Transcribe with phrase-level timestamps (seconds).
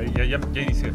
[0.00, 0.92] Ya, ya, ya inicié.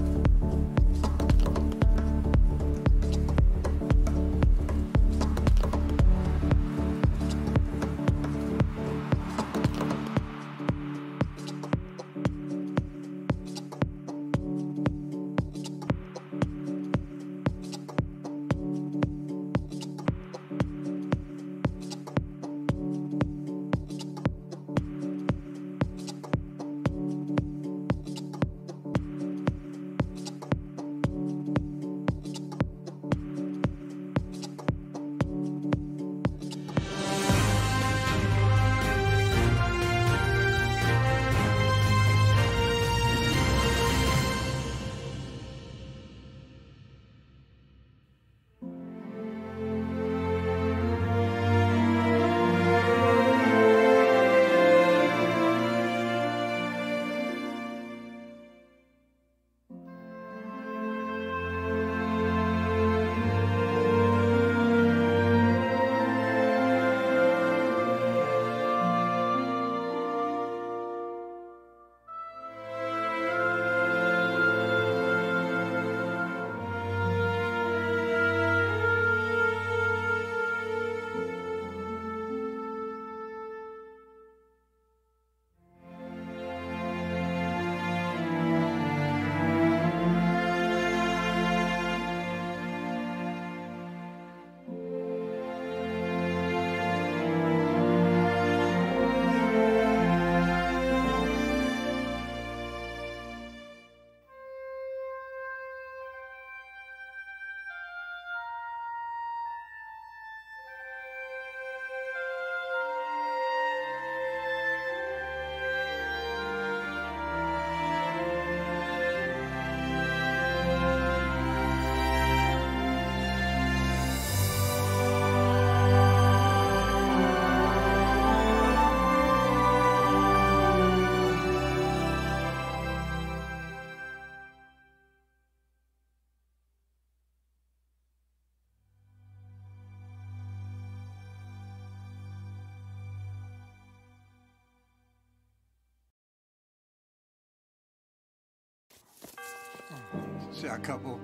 [150.66, 151.20] Se acabó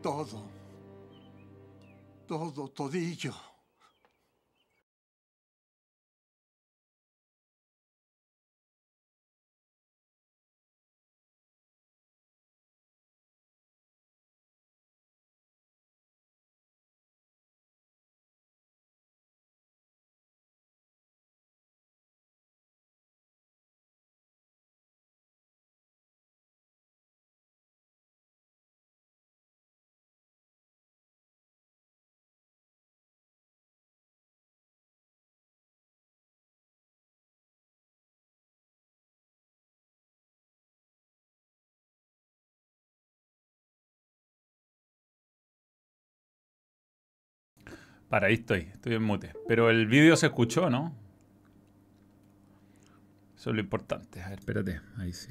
[0.00, 0.48] todo.
[2.26, 3.49] Todo, todillo.
[48.10, 49.32] Para, ahí estoy, estoy en mute.
[49.46, 50.92] Pero el vídeo se escuchó, ¿no?
[53.36, 54.20] Eso es lo importante.
[54.20, 55.30] A ver, espérate, ahí sí.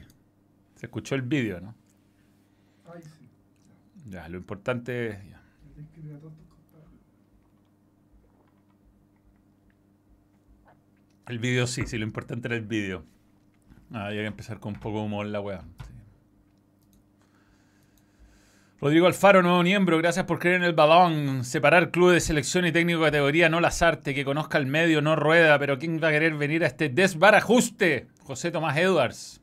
[0.75, 1.75] Se escuchó el vídeo, ¿no?
[2.91, 3.29] Ay, sí.
[4.07, 5.29] Ya, lo importante es...
[5.29, 5.41] ya.
[11.27, 13.03] El vídeo sí, sí, lo importante era el vídeo.
[13.91, 15.65] Ah, había que empezar con un poco de humor la weá.
[18.81, 21.43] Rodrigo Alfaro, nuevo miembro, gracias por creer en el balón.
[21.43, 25.01] Separar club de selección y técnico de categoría, no las artes, que conozca el medio,
[25.01, 28.07] no rueda, pero ¿quién va a querer venir a este desbarajuste?
[28.23, 29.41] José Tomás Edwards.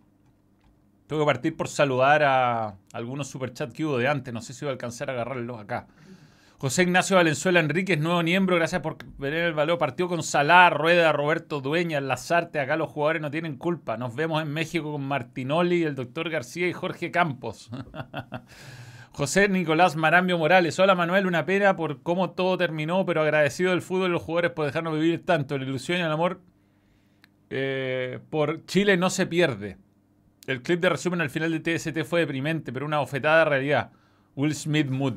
[1.07, 4.65] Tengo que partir por saludar a algunos superchats que hubo de antes, no sé si
[4.65, 5.87] voy a alcanzar a agarrarlos acá.
[6.57, 9.77] José Ignacio Valenzuela Enríquez, nuevo miembro, gracias por ver el balón.
[9.77, 12.59] Partió con Salá, Rueda, Roberto Dueña, Lazarte.
[12.59, 13.99] Acá los jugadores no tienen culpa.
[13.99, 17.69] Nos vemos en México con Martinoli, el doctor García y Jorge Campos.
[19.17, 20.79] José Nicolás Marambio Morales.
[20.79, 24.51] Hola Manuel, una pena por cómo todo terminó, pero agradecido del fútbol y los jugadores
[24.51, 25.57] por dejarnos vivir tanto.
[25.57, 26.43] La ilusión y el amor
[27.49, 29.79] eh, por Chile no se pierde.
[30.47, 33.91] El clip de resumen al final de TST fue deprimente, pero una bofetada de realidad.
[34.35, 35.15] Will Smith Mood.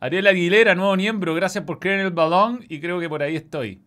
[0.00, 3.36] Ariel Aguilera, nuevo miembro, gracias por creer en el balón y creo que por ahí
[3.36, 3.80] estoy.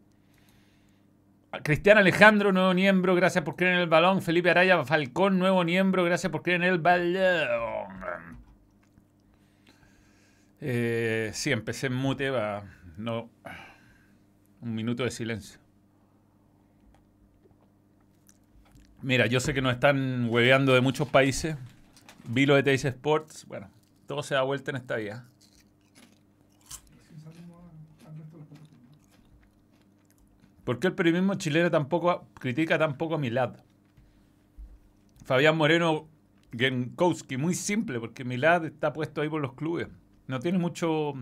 [1.62, 4.22] Cristian Alejandro, nuevo miembro, gracias por creer en el balón.
[4.22, 8.41] Felipe Araya Falcón, nuevo miembro, gracias por creer en el balón.
[10.62, 12.64] Eh, sí, empecé en mute, va.
[12.98, 13.30] No.
[14.62, 15.60] Un minuto de silencio.
[19.02, 21.58] Mira, yo sé que nos están hueveando de muchos países
[22.26, 23.46] Vi lo de Teis Sports.
[23.48, 23.70] Bueno,
[24.06, 25.26] todo se da vuelta en esta vida.
[30.64, 33.56] ¿Por qué el periodismo chileno tampoco critica tampoco a Milad?
[35.26, 36.08] Fabián Moreno
[36.56, 39.88] Genkowski, muy simple, porque Milad está puesto ahí por los clubes.
[40.32, 41.14] No tiene mucho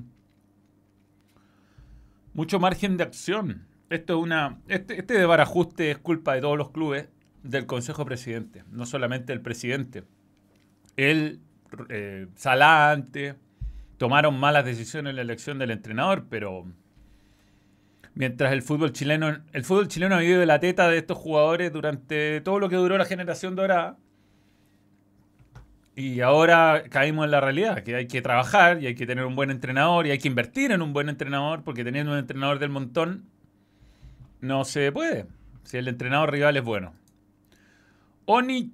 [2.35, 3.65] mucho margen de acción.
[3.89, 7.09] Esto es una este, este desbarajuste es culpa de todos los clubes
[7.41, 10.03] del Consejo Presidente, no solamente del presidente.
[10.95, 11.39] Él,
[11.89, 13.35] eh, Salá antes,
[13.97, 16.65] tomaron malas decisiones en la elección del entrenador, pero
[18.13, 21.71] Mientras el fútbol chileno, el fútbol chileno ha vivido de la teta de estos jugadores
[21.71, 23.97] durante todo lo que duró la generación dorada.
[25.99, 29.35] Y ahora caímos en la realidad, que hay que trabajar y hay que tener un
[29.35, 32.69] buen entrenador y hay que invertir en un buen entrenador, porque teniendo un entrenador del
[32.69, 33.25] montón
[34.39, 35.25] no se puede,
[35.63, 36.93] si el entrenador rival es bueno.
[38.27, 38.71] Oni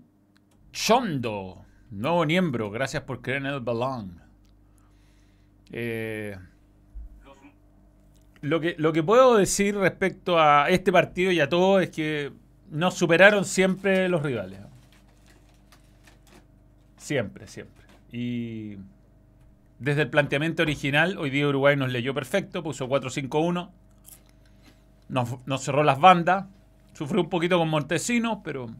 [0.71, 4.21] Chondo, nuevo miembro, gracias por creer en el balón.
[5.71, 6.37] Eh,
[8.41, 12.31] lo que, lo que puedo decir respecto a este partido y a todo es que
[12.69, 14.64] nos superaron siempre los rivales.
[17.05, 17.85] Siempre, siempre.
[18.11, 18.77] Y
[19.77, 23.69] desde el planteamiento original, hoy día Uruguay nos leyó perfecto, puso 4-5-1,
[25.09, 26.47] nos, cerró las bandas,
[26.93, 28.71] sufrió un poquito con Montesinos, pero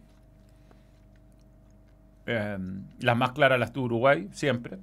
[2.26, 2.58] eh,
[3.00, 4.80] las más claras las tuvo Uruguay, siempre.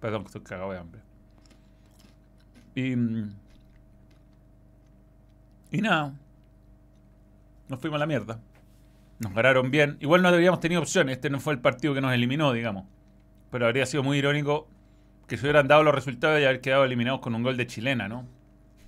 [0.00, 1.00] Perdón, que estoy cagado de hambre.
[2.74, 3.32] Y, mm,
[5.70, 6.14] y nada.
[7.68, 8.40] Nos fuimos a la mierda.
[9.20, 9.98] Nos ganaron bien.
[10.00, 11.16] Igual no habríamos tenido opciones.
[11.16, 12.86] Este no fue el partido que nos eliminó, digamos.
[13.50, 14.68] Pero habría sido muy irónico
[15.28, 18.08] que se hubieran dado los resultados y haber quedado eliminados con un gol de chilena,
[18.08, 18.26] ¿no?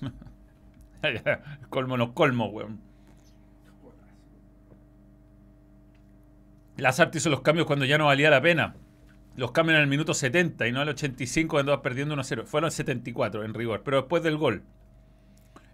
[1.68, 2.80] colmo los colmos, weón.
[6.78, 8.74] Lazarte hizo los cambios cuando ya no valía la pena.
[9.36, 12.46] Los cambios en el minuto 70 y no al 85 cuando vas perdiendo 1-0.
[12.46, 14.62] Fueron 74 en rigor, pero después del gol.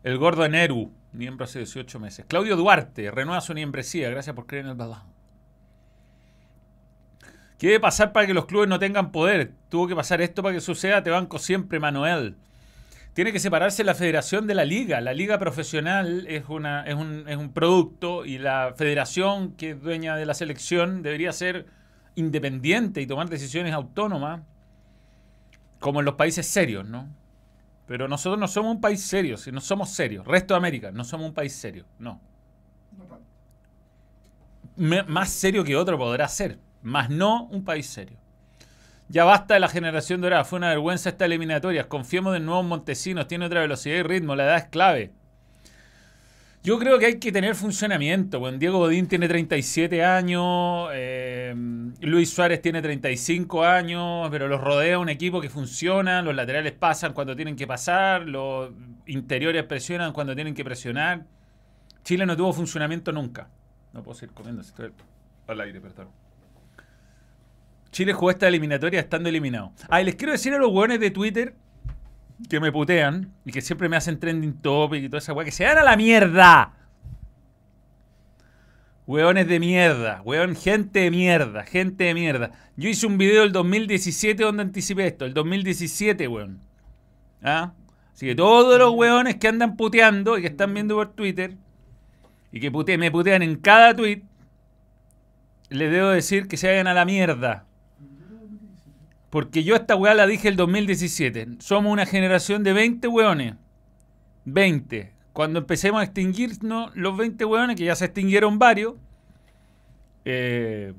[0.09, 2.25] El gordo Neru, miembro hace 18 meses.
[2.27, 4.09] Claudio Duarte, renueva su membresía.
[4.09, 5.03] Gracias por creer en el balón.
[7.59, 9.53] ¿Qué debe pasar para que los clubes no tengan poder?
[9.69, 11.03] Tuvo que pasar esto para que suceda.
[11.03, 12.37] Te banco siempre, Manuel.
[13.13, 15.03] Tiene que separarse la federación de la liga.
[15.03, 19.83] La liga profesional es, una, es, un, es un producto y la federación que es
[19.83, 21.67] dueña de la selección debería ser
[22.15, 24.41] independiente y tomar decisiones autónomas,
[25.81, 27.11] como en los países serios, ¿no?
[27.88, 30.26] Pero nosotros no somos un país serio, si no somos serios.
[30.26, 32.20] Resto de América, no somos un país serio, no.
[34.76, 38.19] Más serio que otro podrá ser, más no un país serio.
[39.08, 41.88] Ya basta de la generación dorada, fue una vergüenza esta eliminatoria.
[41.88, 45.12] Confiemos de nuevo Montesinos, tiene otra velocidad y ritmo, la edad es clave.
[46.65, 48.41] Yo creo que hay que tener funcionamiento.
[48.41, 51.55] Bueno, Diego Godín tiene 37 años, eh,
[52.01, 57.13] Luis Suárez tiene 35 años, pero los rodea un equipo que funciona, los laterales pasan
[57.13, 58.73] cuando tienen que pasar, los
[59.07, 61.25] interiores presionan cuando tienen que presionar.
[62.03, 63.49] Chile no tuvo funcionamiento nunca.
[63.93, 64.93] No puedo seguir comiendo, estoy
[65.47, 66.09] al aire, perdón.
[67.93, 69.73] Chile jugó esta eliminatoria estando eliminado.
[69.89, 71.55] Ah, y les quiero decir a los hueones de Twitter
[72.49, 75.52] que me putean y que siempre me hacen trending topic y toda esa weá, que
[75.52, 76.75] se dan a la mierda.
[79.06, 82.52] Hueones de mierda, hueón, gente de mierda, gente de mierda.
[82.76, 86.61] Yo hice un video el 2017 donde anticipé esto, el 2017, weón.
[87.42, 87.73] ¿Ah?
[88.12, 91.57] Así que todos los hueones que andan puteando y que están viendo por Twitter
[92.52, 94.23] y que me putean en cada tweet,
[95.71, 97.68] les debo decir que se vayan a la mierda.
[99.30, 101.56] Porque yo esta weá la dije el 2017.
[101.58, 103.54] Somos una generación de 20 weones.
[104.44, 105.12] 20.
[105.32, 108.94] Cuando empecemos a extinguirnos los 20 weones, que ya se extinguieron varios,
[110.25, 110.94] eh,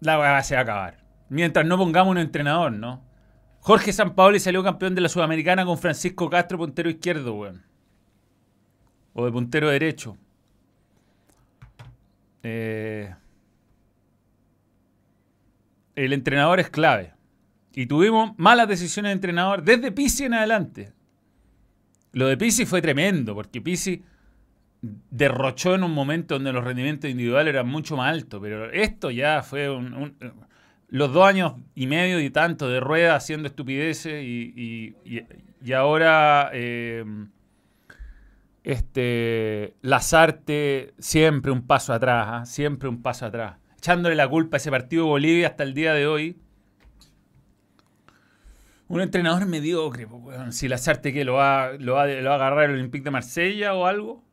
[0.00, 1.04] la weá se va a acabar.
[1.28, 3.02] Mientras no pongamos un entrenador, ¿no?
[3.60, 7.64] Jorge Sampaoli salió campeón de la Sudamericana con Francisco Castro, puntero izquierdo, weón.
[9.12, 10.16] O de puntero derecho.
[12.42, 13.14] Eh,
[15.96, 17.12] el entrenador es clave.
[17.72, 20.92] Y tuvimos malas decisiones de entrenador desde Pizzi en adelante.
[22.12, 24.02] Lo de Pizzi fue tremendo, porque Pizzi
[24.80, 29.42] derrochó en un momento donde los rendimientos individuales eran mucho más altos, pero esto ya
[29.42, 29.68] fue
[30.88, 34.94] los dos años y medio y tanto de rueda haciendo estupideces y
[35.72, 37.04] ahora eh,
[38.64, 42.46] este Lazarte siempre un paso atrás, ¿ah?
[42.46, 45.92] siempre un paso atrás, echándole la culpa a ese partido de Bolivia hasta el día
[45.92, 46.38] de hoy.
[48.88, 50.54] Un entrenador mediocre, weón.
[50.54, 53.74] si Lazarte que lo va, lo va, lo va a agarrar el Olympique de Marsella
[53.74, 54.24] o algo.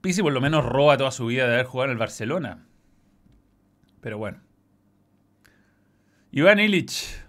[0.00, 2.66] Pizzi por lo menos roba toda su vida de haber jugado en el Barcelona.
[4.00, 4.40] Pero bueno.
[6.30, 7.22] Iván Illich.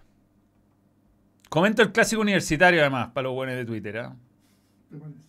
[1.50, 4.10] Comento el clásico universitario además, para los buenos de Twitter.
[4.90, 5.28] ¿Te parece?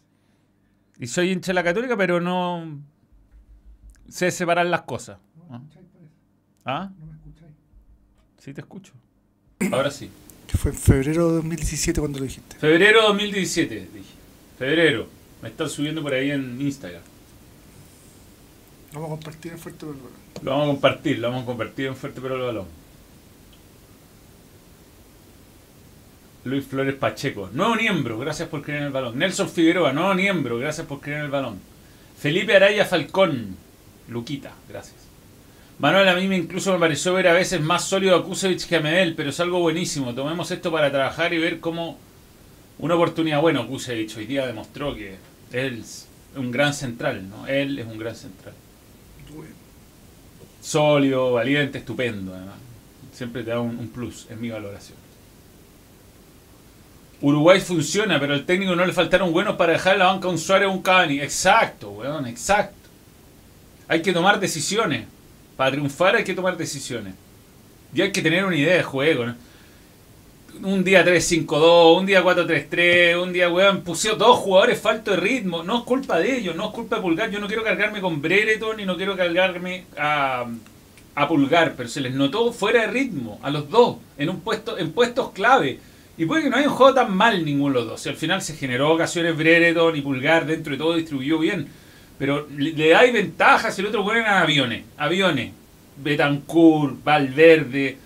[1.00, 2.80] Y soy hincha de la católica, pero no
[4.08, 5.18] sé separar las cosas.
[5.36, 5.58] No ¿Ah?
[5.58, 6.12] me escucháis, parece.
[6.64, 6.90] ¿Ah?
[6.98, 7.54] No me escucháis.
[8.38, 8.92] Sí te escucho.
[9.72, 10.10] Ahora sí.
[10.46, 12.56] Que fue en febrero de 2017 cuando lo dijiste.
[12.56, 14.14] Febrero 2017, dije.
[14.58, 15.06] Febrero.
[15.42, 17.02] Me están subiendo por ahí en Instagram.
[18.92, 20.10] Vamos a compartir en Fuerte Belgrano.
[20.42, 22.66] Lo vamos a compartir, lo vamos a compartir en Fuerte Pero el Balón.
[26.44, 29.18] Luis Flores Pacheco, nuevo miembro, gracias por creer en el balón.
[29.18, 31.60] Nelson Figueroa, nuevo miembro, gracias por creer en el balón.
[32.18, 33.56] Felipe Araya Falcón,
[34.08, 34.96] Luquita, gracias.
[35.78, 38.76] Manuel, a mí me incluso me pareció ver a veces más sólido a Kusevich que
[38.76, 40.12] a Medel, pero es algo buenísimo.
[40.14, 41.98] Tomemos esto para trabajar y ver cómo
[42.78, 43.40] una oportunidad.
[43.40, 45.16] Bueno, Kusevich hoy día demostró que
[45.52, 47.46] él es un gran central, ¿no?
[47.46, 48.54] Él es un gran central.
[50.60, 52.56] Sólido, valiente, estupendo, además.
[53.12, 54.98] Siempre te da un, plus, es mi valoración.
[57.20, 60.68] Uruguay funciona, pero al técnico no le faltaron buenos para dejar la banca un Suárez
[60.68, 61.20] o un Cavani.
[61.20, 62.77] Exacto, weón, exacto.
[63.88, 65.06] Hay que tomar decisiones.
[65.56, 67.14] Para triunfar hay que tomar decisiones.
[67.94, 69.24] Y hay que tener una idea de juego.
[70.62, 75.62] Un día 3-5-2, un día 4-3-3, un día, weón, pusieron dos jugadores falto de ritmo.
[75.62, 77.30] No es culpa de ellos, no es culpa de Pulgar.
[77.30, 80.46] Yo no quiero cargarme con Brereton y no quiero cargarme a,
[81.14, 84.78] a Pulgar, pero se les notó fuera de ritmo a los dos, en, un puesto,
[84.78, 85.80] en puestos clave.
[86.16, 88.06] Y puede que no haya un juego tan mal ninguno de los dos.
[88.06, 91.68] Y al final se generó ocasiones Brereton y Pulgar dentro de todo distribuyó bien.
[92.18, 94.84] Pero le, le dais ventajas el otro ponen a aviones.
[94.96, 95.52] Aviones.
[95.96, 97.96] Betancourt, Valverde,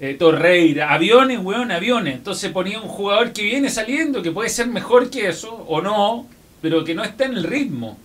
[0.00, 0.92] eh, Torreira.
[0.92, 2.14] Aviones, weón, aviones.
[2.14, 6.26] Entonces ponía un jugador que viene saliendo, que puede ser mejor que eso, o no,
[6.62, 7.98] pero que no está en el ritmo.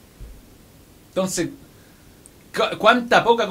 [1.09, 1.49] Entonces,
[2.55, 3.47] cu- ¿cuánta poca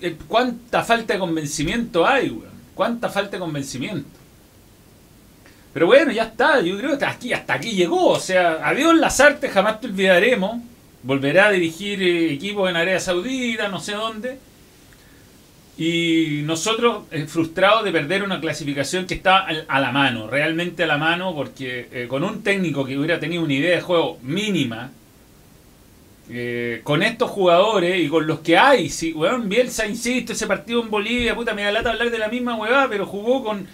[0.00, 2.54] eh, cuánta falta de convencimiento hay, weón?
[2.74, 4.08] ¿Cuánta falta de convencimiento?
[5.72, 8.08] Pero bueno, ya está, yo creo que hasta aquí, hasta aquí llegó.
[8.10, 10.60] O sea, adiós Lazarte, jamás te olvidaremos.
[11.04, 14.38] Volverá a dirigir eh, equipos en Arabia Saudita, no sé dónde.
[15.78, 20.86] Y nosotros eh, frustrados de perder una clasificación que está a la mano, realmente a
[20.86, 24.90] la mano, porque eh, con un técnico que hubiera tenido una idea de juego mínima,
[26.84, 30.88] con estos jugadores y con los que hay, si, weón, Bielsa, insisto, ese partido en
[30.88, 33.66] Bolivia, puta, me da lata hablar de la misma huevada, pero jugó con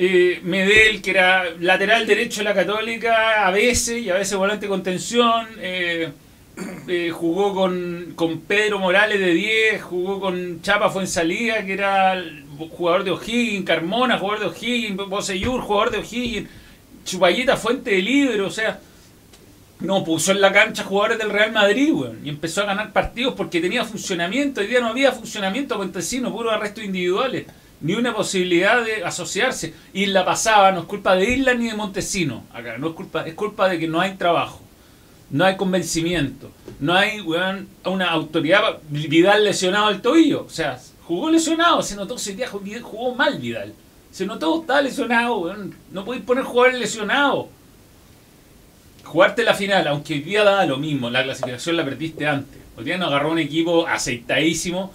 [0.00, 4.68] eh, Medel, que era lateral derecho de la Católica, a veces, y a veces volante
[4.68, 6.12] contención, eh,
[6.88, 12.22] eh, jugó con, con Pedro Morales de 10, jugó con Chapa Fuensalida, que era
[12.70, 16.48] jugador de O'Higgins, Carmona, jugador de O'Higgins, Boseyur, jugador de O'Higgins,
[17.04, 18.80] Chupayeta, Fuente de Libro, o sea,
[19.80, 21.92] no puso en la cancha jugadores del Real Madrid,
[22.24, 26.50] y empezó a ganar partidos porque tenía funcionamiento, hoy día no había funcionamiento Montesino, puro
[26.50, 27.46] arrestos individuales,
[27.80, 31.74] ni una posibilidad de asociarse, y la pasaba, no es culpa de Isla ni de
[31.74, 34.67] Montesino, acá, no es culpa, es culpa de que no hay trabajo.
[35.30, 36.50] No hay convencimiento.
[36.80, 38.78] No hay, weón, una autoridad.
[38.90, 40.44] Vidal lesionado al tobillo.
[40.44, 41.82] O sea, jugó lesionado.
[41.82, 43.74] Se notó ese día jugó- jugó mal Vidal.
[44.10, 45.74] Se notó, estaba lesionado, weón.
[45.92, 47.46] No podéis poner jugadores lesionados.
[49.04, 51.08] Jugarte la final, aunque hoy día daba lo mismo.
[51.10, 52.58] La clasificación la perdiste antes.
[52.76, 54.92] Hoy día nos agarró un equipo aceitadísimo.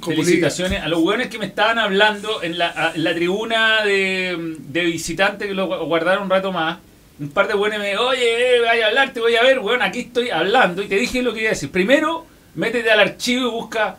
[0.00, 3.82] Como Felicitaciones a los weones que me estaban hablando en la, a- en la tribuna
[3.84, 6.78] de, de visitante que lo gu- guardaron un rato más.
[7.20, 9.82] Un par de weones me oye, eh, vaya a hablar, te voy a ver, weón,
[9.82, 10.82] aquí estoy hablando.
[10.82, 11.70] Y te dije lo que iba a decir.
[11.70, 13.96] Primero, métete al archivo y busca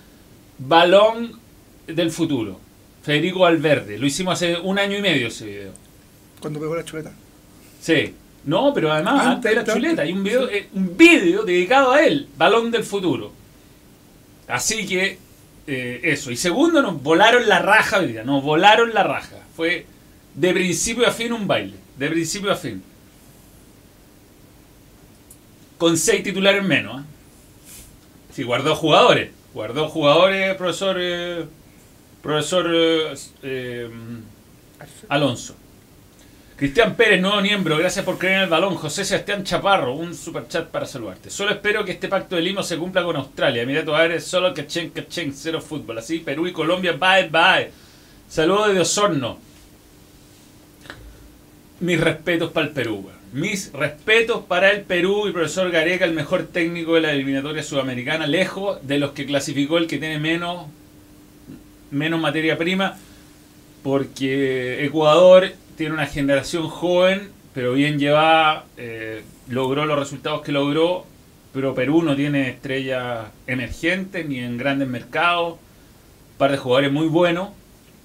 [0.58, 1.40] Balón
[1.88, 2.60] del Futuro.
[3.04, 3.98] Federico Valverde.
[3.98, 5.72] Lo hicimos hace un año y medio ese video.
[6.42, 7.14] Cuando pegó la chuleta.
[7.80, 8.14] Sí.
[8.44, 9.74] No, pero además Antes, antes de la antes.
[9.76, 13.32] chuleta hay un video, eh, un video dedicado a él, Balón del Futuro.
[14.48, 15.18] Así que
[15.68, 16.32] eh, eso.
[16.32, 18.24] Y segundo, nos volaron la raja hoy día.
[18.24, 19.38] Nos volaron la raja.
[19.56, 19.86] Fue
[20.34, 21.78] de principio a fin un baile.
[21.98, 22.84] De principio a fin.
[25.78, 27.02] Con seis titulares menos.
[27.02, 27.06] ¿eh?
[28.34, 29.32] Sí, guardó jugadores.
[29.54, 30.98] Guardó jugadores, profesor.
[31.00, 31.46] eh,
[32.22, 32.66] profesor
[33.44, 33.90] eh,
[35.10, 35.56] Alonso.
[36.56, 38.76] Cristian Pérez, nuevo miembro, gracias por creer en el balón.
[38.76, 41.30] José Sebastián Chaparro, un super chat para saludarte.
[41.30, 43.62] Solo espero que este pacto de Lima se cumpla con Australia.
[43.62, 45.98] Emiratos Árabes, solo cachén, cachén, cero fútbol.
[45.98, 47.72] Así, Perú y Colombia, bye, bye.
[48.30, 49.38] Saludos de Osorno.
[51.82, 53.10] Mis respetos para el Perú.
[53.36, 58.28] Mis respetos para el Perú y profesor Gareca, el mejor técnico de la eliminatoria sudamericana,
[58.28, 60.68] lejos de los que clasificó el que tiene menos,
[61.92, 62.96] menos materia prima
[63.84, 71.06] porque Ecuador tiene una generación joven, pero bien llevada, eh, logró los resultados que logró,
[71.54, 75.56] pero Perú no tiene estrellas emergentes ni en grandes mercados.
[75.56, 77.50] Un par de jugadores muy buenos,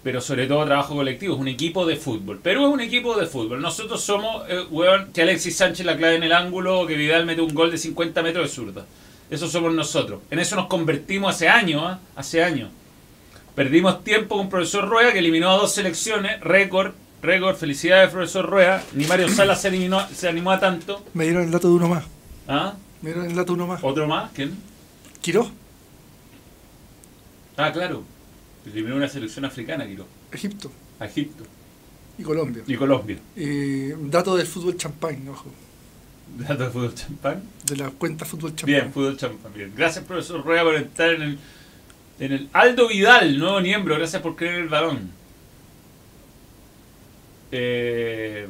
[0.03, 1.35] pero sobre todo trabajo colectivo.
[1.35, 2.39] Es un equipo de fútbol.
[2.39, 3.61] Perú es un equipo de fútbol.
[3.61, 7.41] Nosotros somos, eh, weón, que Alexis Sánchez la clave en el ángulo, que Vidal mete
[7.43, 8.87] un gol de 50 metros de zurda.
[9.31, 10.21] Eso somos nosotros.
[10.31, 12.01] En eso nos convertimos hace años, ¿ah?
[12.17, 12.71] hace años.
[13.55, 16.93] Perdimos tiempo con profesor Rueda, que eliminó a dos selecciones, récord,
[17.23, 18.83] récord, felicidades profesor Rueda.
[18.95, 21.05] Ni Mario Salas se animó, se animó a tanto.
[21.15, 22.05] Me dieron el dato de uno más.
[22.49, 22.75] ¿Ah?
[23.03, 23.85] Me dieron el dato de uno más.
[23.85, 24.31] ¿Otro más?
[24.33, 24.57] ¿Quién?
[25.21, 25.51] Quiró,
[27.57, 28.05] Ah, claro.
[28.67, 30.07] Eliminó una selección africana, Quiro.
[30.33, 31.45] Egipto A Egipto
[32.19, 32.63] y Colombia.
[32.67, 33.17] y Colombia.
[33.37, 35.47] Eh, dato del fútbol champán, ojo.
[36.37, 37.43] Dato de fútbol champán.
[37.65, 38.67] De la cuenta fútbol champán.
[38.67, 39.53] Bien, fútbol champán.
[39.55, 39.73] Bien.
[39.75, 41.39] Gracias, profesor Rueda, por estar en el,
[42.19, 43.97] en el Aldo Vidal, nuevo miembro.
[43.97, 45.11] Gracias por creer el balón.
[47.53, 48.47] Eh,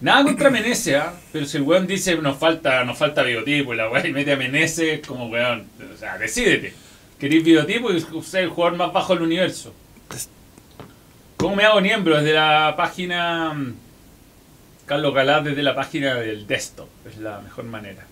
[0.00, 1.14] nada contra Menezes, ¿ah?
[1.32, 4.32] pero si el weón dice nos falta, nos falta biotipo y la weá y mete
[4.32, 6.74] a Menezes, como weón, o sea, decídete.
[7.18, 9.72] ¿Queréis biotipo y usted el jugador más bajo del universo?
[11.36, 12.16] ¿Cómo me hago miembro?
[12.16, 13.74] Desde la página mm,
[14.86, 18.06] Carlos Galá, desde la página del desktop, es la mejor manera.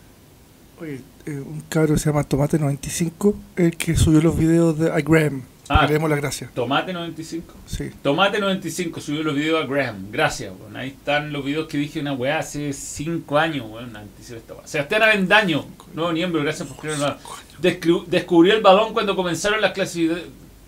[0.81, 5.43] Oye, eh, un cabro se llama Tomate95, el que subió los videos de iGram.
[5.69, 5.87] Ah.
[5.87, 6.53] Le demos las gracias.
[6.53, 7.55] Tomate 95.
[7.67, 7.91] Sí.
[8.03, 10.09] Tomate 95 subió los videos a Graham.
[10.11, 10.77] Gracias, weón.
[10.77, 13.97] Ahí están los videos que dije una weá hace 5 años, weón.
[13.97, 14.67] antes de esta weá.
[14.67, 17.17] Sebastián Avendaño, nuevo miembro, gracias por creerlo.
[17.59, 20.23] Descubrió el balón cuando comenzaron las clasifi-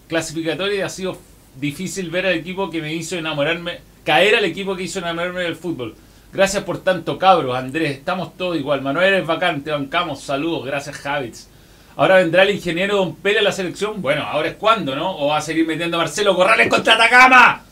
[0.08, 1.18] clasificatorias y ha sido
[1.60, 5.56] difícil ver al equipo que me hizo enamorarme, caer al equipo que hizo enamorarme del
[5.56, 5.94] fútbol.
[6.32, 8.82] Gracias por tanto, cabros, Andrés, estamos todos igual.
[8.82, 11.48] Manuel es vacante, bancamos, saludos, gracias, Javits.
[11.96, 14.02] Ahora vendrá el ingeniero Don Pérez a la selección.
[14.02, 15.16] Bueno, ahora es cuando, ¿no?
[15.16, 17.62] O va a seguir metiendo a Marcelo Corrales contra Atacama.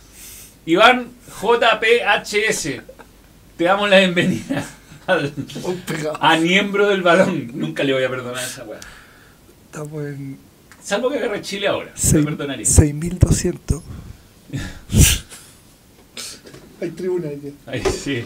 [0.64, 1.10] Iván
[1.42, 2.80] JPHS.
[3.58, 4.64] Te damos la bienvenida
[5.06, 5.32] al-
[6.20, 7.50] a miembro del balón.
[7.54, 8.80] Nunca le voy a perdonar a esa weá.
[9.74, 10.38] Estamos en
[10.80, 11.90] Salvo que agarre Chile ahora.
[11.90, 12.64] Le seis- perdonaría.
[12.64, 13.82] 6200.
[16.80, 17.54] Hay tribuna ahí.
[17.66, 18.24] Ahí sí.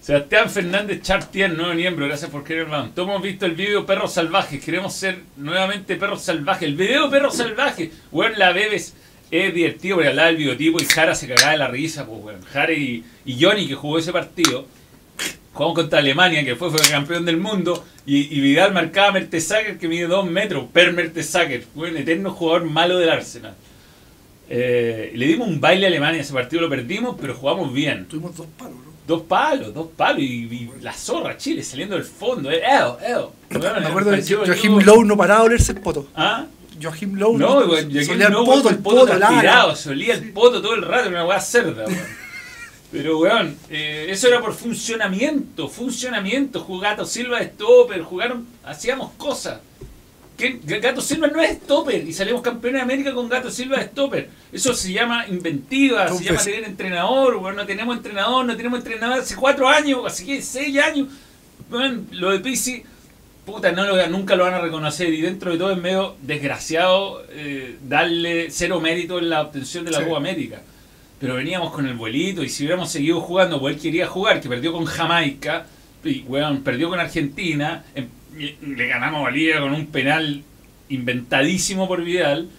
[0.00, 2.92] Sebastián Fernández Chartier, nuevo miembro, gracias por querer hermano.
[2.94, 6.68] Todos hemos visto el video Perros Salvajes, queremos ser nuevamente Perros Salvajes.
[6.68, 8.94] El video Perros Salvajes, weón, la bebes.
[9.32, 12.40] Es divertido porque hablaba del biotipo y Jara se cagaba de la risa, pues weón.
[12.52, 14.68] Jara y, y Johnny que jugó ese partido,
[15.52, 19.78] jugamos contra Alemania, que fue, fue campeón del mundo, y, y Vidal marcaba a Mertesacker
[19.78, 23.54] que mide 2 metros, Per Mertesacker, weón, eterno jugador malo del Arsenal.
[24.48, 28.06] Eh, le dimos un baile a Alemania, ese partido lo perdimos, pero jugamos bien.
[28.06, 28.92] Tuvimos dos palos, ¿no?
[29.06, 32.50] Dos palos, dos palos y, y la zorra Chile saliendo del fondo.
[32.50, 33.32] Eh, eo, eo.
[33.50, 36.08] Bueno, Me acuerdo de Joachim Lowe no paraba de olerse el poto.
[36.14, 36.46] ¿Ah?
[36.82, 37.60] Joachim Lowe No,
[38.04, 40.82] solía no, poto, el poto, el poto, la- transpirado, se olía el poto todo el
[40.82, 41.98] rato, una weá cerda, weón.
[42.94, 46.60] Pero, weón, eh, eso era por funcionamiento, funcionamiento.
[46.60, 49.58] Jugó Gato Silva de stopper, jugaron, hacíamos cosas.
[50.36, 50.60] ¿Qué?
[50.62, 54.30] Gato Silva no es stopper y salimos campeones de América con Gato Silva de stopper.
[54.52, 57.56] Eso se llama inventiva, se llama tener entrenador, weón.
[57.56, 61.08] No tenemos entrenador, no tenemos entrenador hace cuatro años, así que seis años.
[61.72, 62.84] Weón, lo de Pizzi,
[63.44, 67.24] puta, no lo, nunca lo van a reconocer y dentro de todo es medio desgraciado
[67.30, 70.04] eh, darle cero mérito en la obtención de la Sí.
[70.04, 70.62] Copa América.
[71.24, 74.48] Pero veníamos con el vuelito y si hubiéramos seguido jugando, pues él quería jugar, que
[74.50, 75.64] perdió con Jamaica,
[76.04, 80.42] y weón, perdió con Argentina, em- le ganamos a Bolivia con un penal
[80.90, 82.50] inventadísimo por Vidal.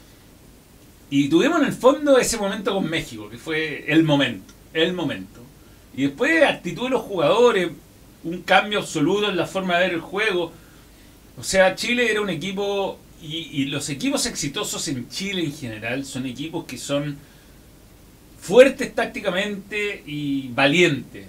[1.11, 5.41] Y tuvimos en el fondo ese momento con México, que fue el momento, el momento.
[5.95, 7.69] Y después actitud de los jugadores,
[8.23, 10.51] un cambio absoluto en la forma de ver el juego.
[11.37, 16.03] O sea, Chile era un equipo, y, y los equipos exitosos en Chile en general
[16.03, 17.15] son equipos que son
[18.45, 21.25] fuertes tácticamente y valientes.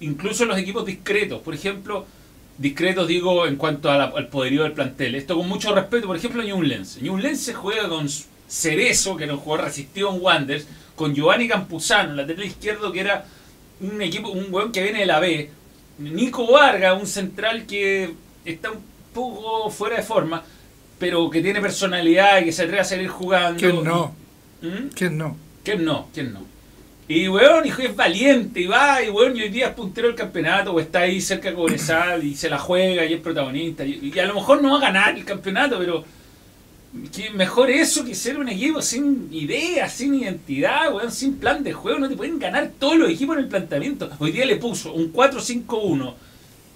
[0.00, 2.06] Incluso los equipos discretos, por ejemplo,
[2.58, 5.14] discretos digo en cuanto a la- al poderío del plantel.
[5.14, 7.00] Esto con mucho respeto, por ejemplo, Ñublense.
[7.02, 8.08] Ñublense juega con
[8.48, 13.26] Cerezo, que era un jugador resistido en Wanderers, con Giovanni Campuzano, lateral izquierdo, que era
[13.80, 15.50] un equipo, un weón que viene de la B.
[15.98, 18.78] Nico Vargas, un central que está un
[19.12, 20.42] poco fuera de forma,
[20.98, 23.58] pero que tiene personalidad y que se atreve a seguir jugando.
[23.58, 24.14] ¿Quién no?
[24.62, 24.88] ¿Mm?
[24.94, 25.36] ¿Quién no?
[25.66, 26.06] ¿Quién no?
[26.14, 26.42] ¿Quién no?
[27.08, 30.16] Y weón, hijo, es valiente y va, y weón, y hoy día es puntero del
[30.16, 33.84] campeonato, o está ahí cerca de Cobresal y se la juega y es protagonista.
[33.84, 36.04] Y, a lo mejor no va a ganar el campeonato, pero
[37.12, 41.72] que mejor eso que ser un equipo sin idea, sin identidad, weón, sin plan de
[41.72, 41.98] juego.
[41.98, 44.08] No te pueden ganar todos los equipos en el planteamiento.
[44.20, 46.14] Hoy día le puso un 4-5-1.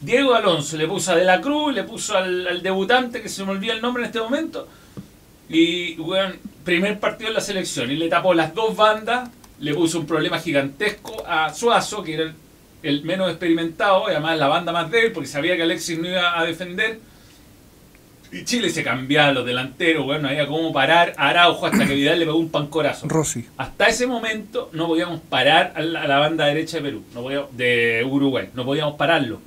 [0.01, 3.45] Diego Alonso le puso a De la Cruz, le puso al, al debutante que se
[3.45, 4.67] me olvida el nombre en este momento.
[5.49, 7.91] Y, weón, primer partido en la selección.
[7.91, 9.29] Y le tapó las dos bandas.
[9.61, 12.35] Le puso un problema gigantesco a Suazo, que era el
[12.83, 16.41] el menos experimentado y además la banda más débil porque sabía que Alexis no iba
[16.41, 16.99] a defender.
[18.33, 21.95] Y Chile se cambiaba los delanteros, bueno, no había cómo parar a Araujo hasta que
[21.95, 23.07] Vidal le pegó un pancorazo.
[23.07, 23.45] Rossi.
[23.59, 27.21] Hasta ese momento no podíamos parar a la, a la banda derecha de Perú, no
[27.23, 29.41] podíamos- de Uruguay, no podíamos pararlo.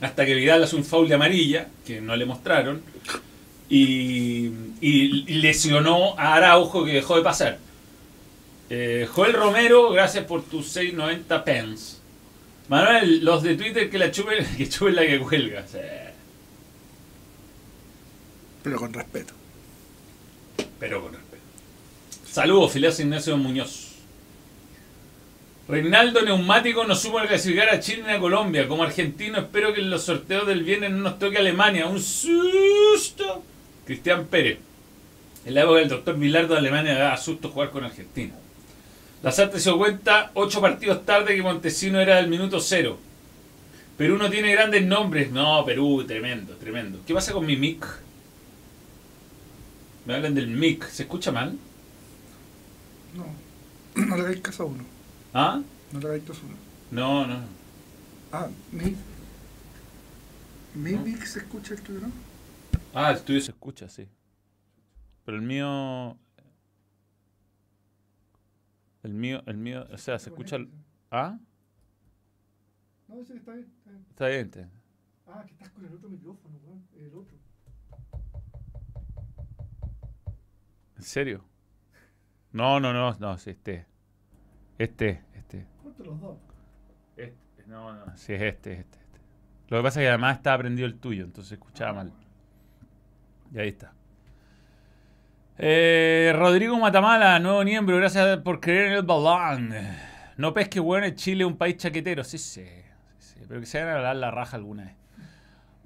[0.00, 2.80] Hasta que Vidal hace un foul de amarilla, que no le mostraron,
[3.68, 4.50] y,
[4.80, 7.58] y- lesionó a Araujo que dejó de pasar.
[8.70, 11.96] Eh, Joel Romero, gracias por tus 690 pence.
[12.68, 15.66] Manuel, los de Twitter que la chupen, que chupen la que cuelga.
[15.66, 15.78] Sí.
[18.62, 19.34] Pero con respeto.
[20.80, 21.42] pero con respeto.
[22.26, 23.90] Saludos, Filás Ignacio Muñoz.
[25.68, 28.68] Reinaldo Neumático nos supo clasificar a Chile y a Colombia.
[28.68, 31.86] Como argentino espero que en los sorteos del viernes no nos toque Alemania.
[31.86, 33.42] Un susto.
[33.86, 34.58] Cristian Pérez.
[35.44, 38.34] En la época del doctor Bilardo de Alemania daba susto jugar con Argentina.
[39.22, 42.98] La Sarte se dio cuenta ocho partidos tarde que Montesino era del minuto cero.
[43.96, 45.30] Perú no tiene grandes nombres.
[45.30, 46.98] No, Perú, tremendo, tremendo.
[47.06, 47.86] ¿Qué pasa con mi mic?
[50.06, 50.86] Me hablan del mic.
[50.88, 51.56] ¿Se escucha mal?
[53.14, 53.26] No.
[54.06, 54.84] No le hagáis caso a uno.
[55.32, 55.60] ¿Ah?
[55.92, 56.56] No le hagáis caso a uno.
[56.90, 57.36] No, no.
[58.32, 58.96] Ah, mi.
[60.74, 61.02] Mi ¿No?
[61.02, 62.10] mic se escucha el tuyo, ¿no?
[62.94, 64.08] Ah, el tuyo se escucha, sí.
[65.24, 66.16] Pero el mío.
[69.02, 70.56] El mío, el mío, o sea, se escucha.
[70.56, 70.70] el-
[71.10, 71.38] ¿Ah?
[73.08, 73.70] No, sí, está bien,
[74.10, 74.46] está bien.
[74.46, 74.68] Está.
[75.26, 76.86] Ah, que estás con el otro micrófono, weón.
[76.96, 77.36] El otro.
[80.96, 81.44] ¿En serio?
[82.52, 83.86] No, no, no, no, sí, este.
[84.78, 85.66] Este, este.
[85.82, 86.38] ¿Cuántos los dos?
[87.16, 89.20] Este, no, no, sí, es este, este, este.
[89.68, 92.12] Lo que pasa es que además estaba prendido el tuyo, entonces se escuchaba mal.
[93.54, 93.92] Y ahí está.
[95.56, 99.72] Eh, Rodrigo Matamala, nuevo miembro, gracias por creer en el balón.
[100.36, 102.24] No pesque bueno en Chile, un país chaquetero.
[102.24, 102.66] Sí, sí,
[103.18, 104.94] sí, pero que se vayan a dar la raja alguna vez.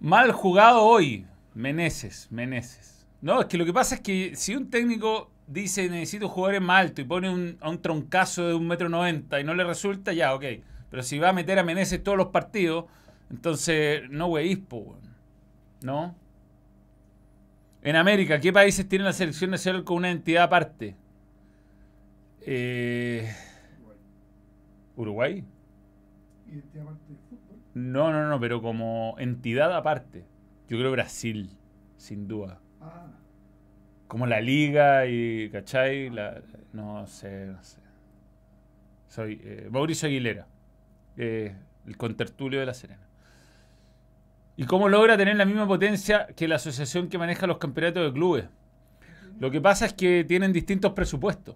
[0.01, 3.07] Mal jugado hoy, Meneses, Meneses.
[3.21, 6.81] No, es que lo que pasa es que si un técnico dice necesito jugadores más
[6.81, 10.15] altos y pone un, a un troncazo de un metro noventa y no le resulta,
[10.15, 10.45] ya, ok.
[10.89, 12.87] Pero si va a meter a Meneses todos los partidos,
[13.29, 14.61] entonces no weís.
[15.83, 16.17] ¿No?
[17.83, 20.97] En América, ¿qué países tienen la selección nacional con una entidad aparte?
[22.41, 23.29] Eh,
[24.97, 25.45] ¿Uruguay?
[27.75, 30.25] No, no, no, pero como entidad aparte.
[30.69, 31.51] Yo creo Brasil,
[31.97, 32.61] sin duda.
[32.81, 33.07] Ah,
[34.09, 36.11] Como la liga y, ¿cachai?
[36.11, 37.81] La, no sé, no sé.
[39.09, 40.47] Soy eh, Mauricio Aguilera,
[41.17, 43.08] eh, el contertulio de La Serena.
[44.59, 48.13] ¿Y cómo logra tener la misma potencia que la asociación que maneja los campeonatos de
[48.13, 48.47] clubes?
[49.39, 51.55] Lo que pasa es que tienen distintos presupuestos.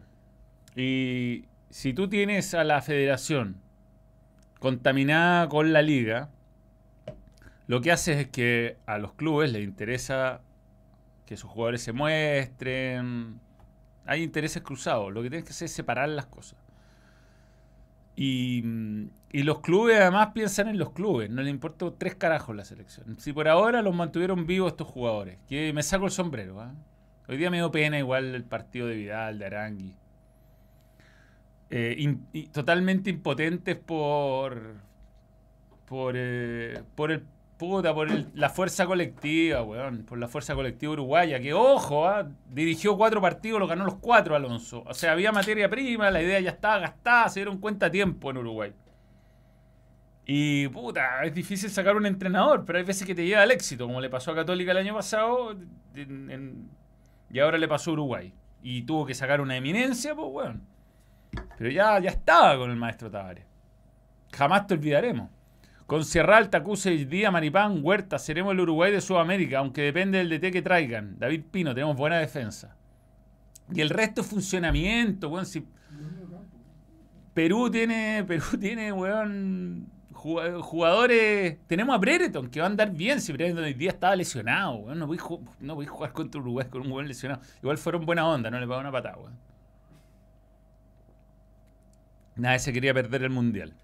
[0.77, 3.57] Y si tú tienes a la federación
[4.61, 6.31] contaminada con la liga,
[7.67, 10.41] lo que haces es que a los clubes les interesa
[11.27, 13.41] que sus jugadores se muestren.
[14.07, 15.13] Hay intereses cruzados.
[15.13, 16.62] Lo que tienes que hacer es separar las cosas.
[18.15, 18.63] Y,
[19.33, 21.31] los clubes además piensan en los clubes.
[21.31, 23.19] No les importa tres carajos la selección.
[23.19, 26.61] Si por ahora los mantuvieron vivos estos jugadores, que me saco el sombrero.
[26.61, 26.75] ¿ah?
[27.29, 29.97] Hoy día me dio pena igual el partido de Vidal, de Arangui.
[31.71, 32.19] Eh,
[32.53, 34.75] totalmente impotentes por
[35.87, 37.25] por eh, por el
[37.57, 42.97] puta, por la fuerza colectiva, weón, por la fuerza colectiva uruguaya, que ojo, ah, dirigió
[42.97, 44.83] cuatro partidos, lo ganó los cuatro Alonso.
[44.87, 48.31] O sea, había materia prima, la idea ya estaba gastada, se dieron cuenta a tiempo
[48.31, 48.73] en Uruguay.
[50.25, 53.87] Y puta, es difícil sacar un entrenador, pero hay veces que te lleva al éxito,
[53.87, 55.57] como le pasó a Católica el año pasado
[57.31, 58.33] y ahora le pasó a Uruguay.
[58.63, 60.63] Y tuvo que sacar una eminencia, pues weón.
[61.59, 63.47] Pero ya, ya estaba con el maestro Tavares.
[64.33, 65.31] Jamás te olvidaremos.
[65.93, 70.31] Con Sierra Alta, Cuse, Díaz, Maripán, Huerta, seremos el Uruguay de Sudamérica, aunque depende del
[70.31, 71.19] DT que traigan.
[71.19, 72.75] David Pino, tenemos buena defensa.
[73.71, 75.45] Y el resto es funcionamiento, weón.
[77.35, 81.59] Perú tiene, Perú tiene, weón, jug- jugadores...
[81.67, 84.99] Tenemos a Brereton, que va a andar bien si Brereton hoy día estaba lesionado, weón.
[84.99, 87.43] No voy, a jugar contra Uruguay con un weón lesionado.
[87.61, 89.37] Igual fueron buena onda, no le pagó una patada, weón.
[92.37, 93.75] Nadie se quería perder el Mundial.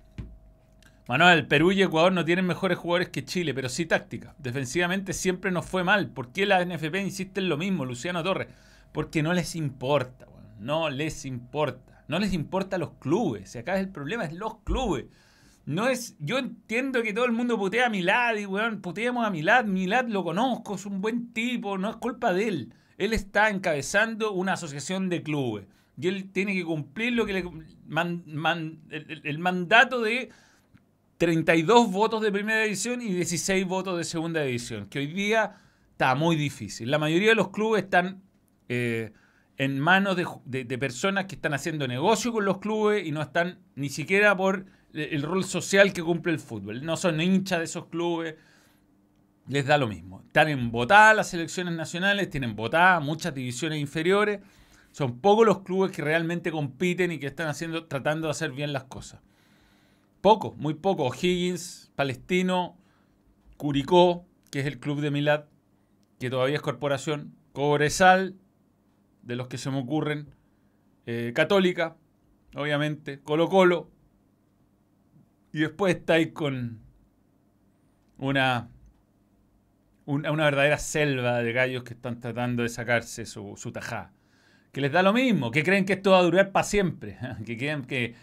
[1.09, 4.35] Manuel, Perú y Ecuador no tienen mejores jugadores que Chile, pero sí táctica.
[4.39, 6.11] Defensivamente siempre nos fue mal.
[6.11, 8.49] ¿Por qué la NFP insiste en lo mismo, Luciano Torres?
[8.93, 10.27] Porque no les importa,
[10.61, 12.05] no les importa.
[12.09, 13.51] No les importa los clubes.
[13.51, 15.07] Si acá es el problema, es los clubes.
[15.65, 19.31] No es, yo entiendo que todo el mundo putea a Milad y weón, puteamos a
[19.31, 19.65] Milad.
[19.65, 22.75] Milad lo conozco, es un buen tipo, no es culpa de él.
[22.99, 25.67] Él está encabezando una asociación de clubes.
[25.99, 27.45] Y él tiene que cumplir lo que le
[29.25, 30.31] el mandato de
[31.19, 35.57] 32 votos de primera división y 16 votos de segunda división, que hoy día
[35.91, 36.91] está muy difícil.
[36.91, 38.23] La mayoría de los clubes están
[38.69, 39.13] eh,
[39.57, 43.89] en manos de, personas que están haciendo negocio con los clubes y no están ni
[43.89, 46.85] siquiera por el rol social que cumple el fútbol.
[46.85, 48.37] No son hinchas de esos clubes,
[49.49, 50.23] les da lo mismo.
[50.25, 54.39] Están en votadas las selecciones nacionales, tienen votadas muchas divisiones inferiores.
[54.93, 58.73] Son pocos los clubes que realmente compiten y que están haciendo, tratando de hacer bien
[58.73, 59.21] las cosas.
[60.21, 61.13] Poco, muy poco.
[61.15, 62.77] Higgins, Palestino,
[63.57, 65.45] Curicó, que es el club de Milad,
[66.19, 68.37] que todavía es corporación, Cobresal,
[69.23, 70.29] de los que se me ocurren,
[71.07, 71.97] eh, Católica,
[72.55, 73.91] obviamente, Colo Colo,
[75.53, 76.81] y después estáis con
[78.19, 78.69] una,
[80.07, 84.13] una, verdadera selva de gallos que están tratando de sacarse su, su tajá.
[84.73, 87.57] Que les da lo mismo, que creen que esto va a durar para siempre, que
[87.57, 88.15] creen que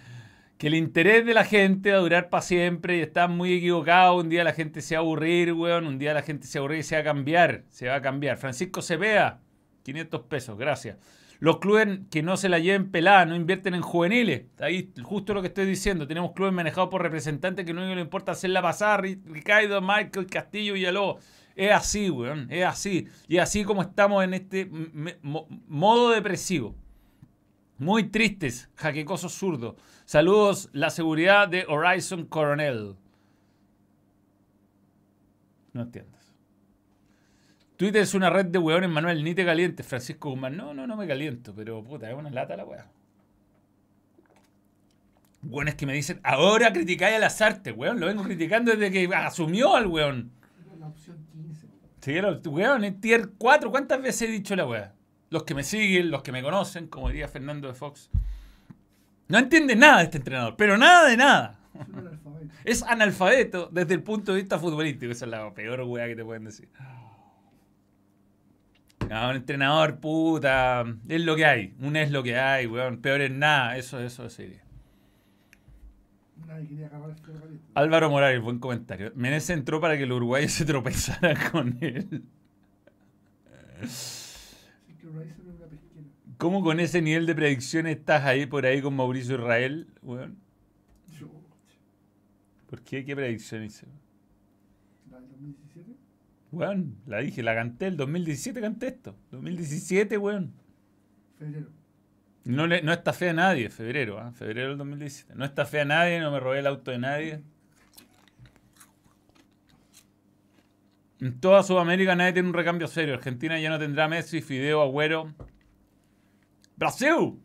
[0.57, 4.23] que el interés de la gente va a durar para siempre y están muy equivocados.
[4.23, 5.85] Un día la gente se va a aburrir, weón.
[5.85, 7.63] Un día la gente se va a aburrir y se va a cambiar.
[7.69, 8.37] Se va a cambiar.
[8.37, 9.41] Francisco Cepeda,
[9.83, 10.97] 500 pesos, gracias.
[11.39, 14.43] Los clubes que no se la lleven pelada, no invierten en juveniles.
[14.59, 16.07] Ahí justo lo que estoy diciendo.
[16.07, 19.01] Tenemos clubes manejados por representantes que no le importa hacerla pasar.
[19.01, 21.23] Ricardo, Michael, Castillo, y Villalobos.
[21.55, 22.47] Es así, weón.
[22.49, 23.07] Es así.
[23.27, 24.69] Y así como estamos en este
[25.21, 26.75] modo depresivo.
[27.77, 29.75] Muy tristes, jaquecosos zurdos.
[30.05, 32.95] Saludos, la seguridad de Horizon Coronel.
[35.73, 36.33] No entiendes.
[37.75, 40.55] Twitter es una red de hueones, Manuel, ni te calientes, Francisco Guzmán.
[40.55, 42.87] No, no, no me caliento, pero puta, es una lata la weá.
[45.43, 47.99] Hueones que me dicen, ahora criticáis a las artes, weón.
[47.99, 50.31] Lo vengo criticando desde que asumió al weón.
[50.79, 51.67] La opción 15.
[52.01, 54.95] Sí, weón, en tier 4, ¿cuántas veces he dicho la weá?
[55.29, 58.09] los que me siguen, los que me conocen, como diría Fernando de Fox,
[59.27, 61.59] no entienden nada de este entrenador, pero nada de nada.
[62.63, 65.11] Es analfabeto desde el punto de vista futbolístico.
[65.11, 66.69] Esa es la peor weá que te pueden decir.
[69.09, 70.83] No, un entrenador, puta.
[71.07, 71.75] Es lo que hay.
[71.79, 73.01] Un es lo que hay, weón.
[73.01, 73.77] Peor es nada.
[73.77, 74.63] Eso, eso sería.
[76.59, 76.89] Este
[77.73, 79.11] Álvaro Morales, buen comentario.
[79.15, 82.23] Menezes entró para que el uruguayo se tropezara con él.
[86.37, 90.37] ¿Cómo con ese nivel de predicción estás ahí por ahí con Mauricio Israel, weón?
[92.67, 93.05] ¿Por qué?
[93.05, 93.87] ¿Qué predicción hice?
[95.09, 95.91] ¿La del 2017?
[96.51, 99.15] Weón, la dije, la canté, el 2017 canté esto.
[99.31, 100.53] 2017, weón.
[101.37, 101.67] Febrero.
[102.43, 104.31] No, le, no está fea a nadie, febrero, ¿eh?
[104.33, 105.33] febrero del 2017.
[105.35, 107.41] No está fea a nadie, no me robé el auto de nadie.
[111.19, 113.15] En toda Sudamérica nadie tiene un recambio serio.
[113.15, 115.33] Argentina ya no tendrá Messi, Fideo, Agüero.
[116.77, 117.39] Brasil.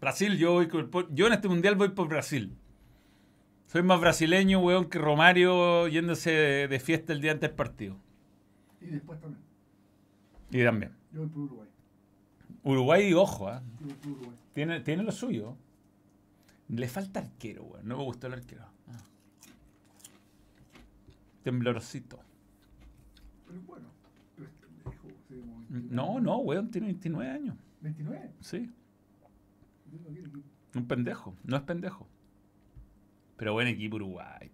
[0.00, 0.68] Brasil, yo, voy
[1.12, 2.56] yo en este mundial voy por Brasil.
[3.66, 6.30] Soy más brasileño, weón, que Romario yéndose
[6.68, 7.96] de, fiesta el día antes del partido.
[8.80, 9.42] Y después también.
[10.50, 10.92] Y también.
[11.10, 11.68] Yo voy por Uruguay.
[12.62, 13.60] Uruguay, ojo, ¿eh?
[14.52, 15.56] Tiene, tiene lo suyo.
[16.68, 17.88] Le falta arquero, weón.
[17.88, 18.64] No me gustó el arquero.
[18.88, 19.02] Ah.
[21.42, 22.20] Temblorcito.
[23.46, 23.88] Pero bueno,
[25.68, 27.56] No, no, weón, tiene 29 años.
[27.84, 28.30] ¿29?
[28.40, 28.70] Sí.
[30.74, 32.08] Un pendejo, no es pendejo.
[33.36, 34.50] Pero buen equipo Uruguay.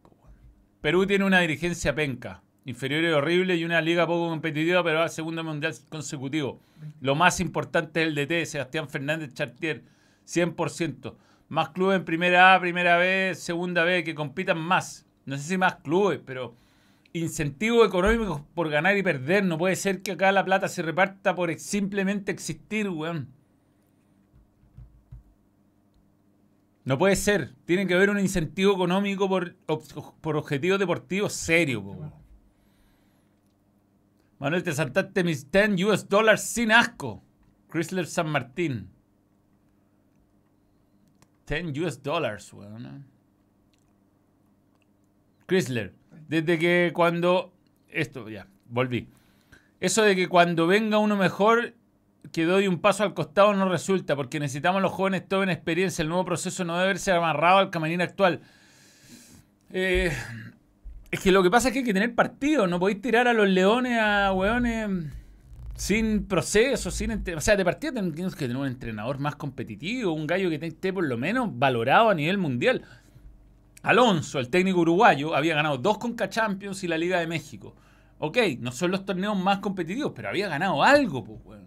[0.80, 5.10] Perú tiene una dirigencia penca, inferior y horrible y una liga poco competitiva, pero al
[5.10, 6.60] segundo mundial consecutivo.
[7.00, 9.84] Lo más importante es el DT, Sebastián Fernández Chartier,
[10.26, 11.14] 100%.
[11.48, 15.06] Más clubes en primera A, primera B, segunda B, que compitan más.
[15.26, 16.54] No sé si más clubes, pero
[17.12, 19.44] incentivos económicos por ganar y perder.
[19.44, 23.32] No puede ser que acá la plata se reparta por simplemente existir, weón.
[26.84, 27.54] No puede ser.
[27.64, 29.54] Tiene que haber un incentivo económico por,
[30.20, 32.12] por objetivos deportivos serios, weón.
[34.38, 37.22] Manuel, te saltaste mis 10 US dólares sin asco.
[37.70, 38.90] Chrysler San Martín.
[41.46, 43.04] 10 US dólares, weón.
[45.46, 45.99] Chrysler.
[46.30, 47.52] Desde que cuando...
[47.88, 49.08] Esto, ya, volví.
[49.80, 51.74] Eso de que cuando venga uno mejor,
[52.30, 56.02] que doy un paso al costado no resulta, porque necesitamos los jóvenes tomen experiencia.
[56.02, 58.42] El nuevo proceso no debe verse amarrado al camarín actual.
[59.72, 60.12] Eh,
[61.10, 62.68] es que lo que pasa es que hay que tener partido.
[62.68, 64.88] No podéis tirar a los leones a hueones
[65.74, 67.24] sin proceso, sin...
[67.36, 70.92] O sea, de partida tenemos que tener un entrenador más competitivo, un gallo que esté
[70.92, 72.84] por lo menos valorado a nivel mundial.
[73.82, 77.74] Alonso, el técnico uruguayo, había ganado dos Conca Champions y la Liga de México.
[78.18, 81.60] Ok, no son los torneos más competitivos, pero había ganado algo, pues,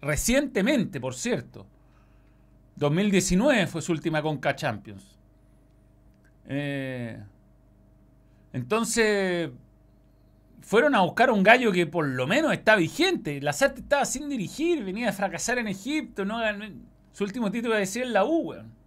[0.00, 1.66] Recientemente, por cierto.
[2.76, 5.16] 2019 fue su última Conca Champions.
[6.46, 7.22] Eh,
[8.52, 9.50] entonces,
[10.60, 13.40] fueron a buscar un gallo que por lo menos está vigente.
[13.40, 16.40] Lazarte estaba sin dirigir, venía a fracasar en Egipto, no
[17.12, 18.81] su último título de decir en la U, weón.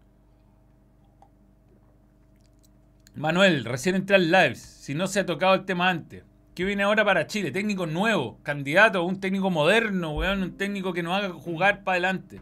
[3.16, 4.56] Manuel, recién entré al live.
[4.56, 6.24] Si no se ha tocado el tema antes.
[6.54, 7.52] ¿Qué viene ahora para Chile?
[7.52, 12.42] Técnico nuevo, candidato, un técnico moderno, weón, un técnico que nos haga jugar para adelante.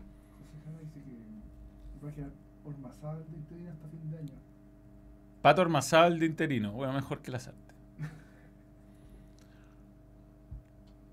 [5.41, 7.73] Pato Ormazal de interino, bueno, mejor que la Lazarte.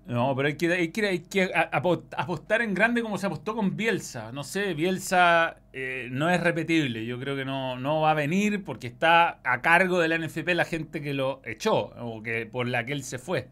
[0.05, 4.31] No, pero hay que, apostar en grande como se apostó con Bielsa.
[4.31, 7.05] No sé, Bielsa eh, no es repetible.
[7.05, 10.49] Yo creo que no, no, va a venir porque está a cargo de la NFP
[10.49, 13.47] la gente que lo echó o que por la que él se fue.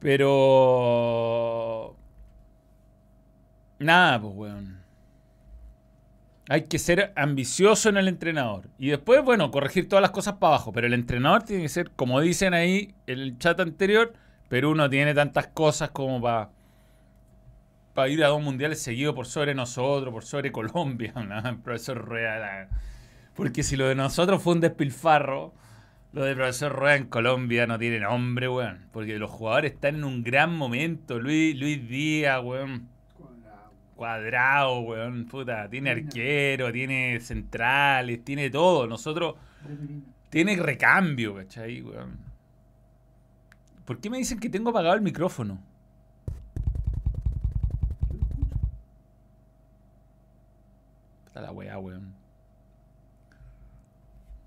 [0.00, 1.96] Pero...
[3.78, 4.78] Nada, pues, weón.
[6.48, 8.68] Hay que ser ambicioso en el entrenador.
[8.78, 10.72] Y después, bueno, corregir todas las cosas para abajo.
[10.72, 14.14] Pero el entrenador tiene que ser, como dicen ahí en el chat anterior,
[14.48, 16.50] Perú no tiene tantas cosas como para
[17.98, 21.60] para ir a dos mundiales seguidos por sobre nosotros, por sobre Colombia, ¿no?
[21.62, 22.68] profesor Rueda.
[23.34, 25.52] Porque si lo de nosotros fue un despilfarro,
[26.12, 28.86] lo del profesor Rueda en Colombia no tiene nombre, weón.
[28.92, 31.18] Porque los jugadores están en un gran momento.
[31.18, 32.88] Luis, Luis Díaz, weón.
[33.96, 35.24] Cuadrado, weón.
[35.24, 38.86] Puta, tiene arquero, tiene centrales, tiene todo.
[38.86, 39.34] Nosotros.
[40.30, 42.16] Tiene recambio, ¿cachai, weón?
[43.84, 45.58] ¿Por qué me dicen que tengo apagado el micrófono?
[51.40, 52.14] La weá, weón.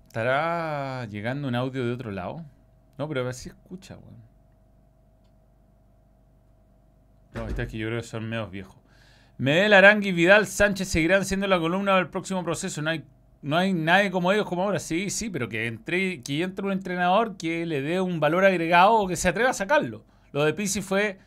[0.08, 2.44] ¿Estará llegando un audio de otro lado?
[2.98, 4.22] No, pero a ver si escucha, weón.
[7.34, 8.76] No, esta es que yo creo que son medios viejos.
[9.38, 12.82] Medel, Arangui Vidal Sánchez seguirán siendo la columna del próximo proceso.
[12.82, 13.04] No hay
[13.42, 14.78] no hay nadie como ellos como ahora.
[14.78, 18.92] Sí, sí, pero que entre, que entre un entrenador que le dé un valor agregado
[18.94, 20.04] o que se atreva a sacarlo.
[20.30, 21.18] Lo de Pizzi fue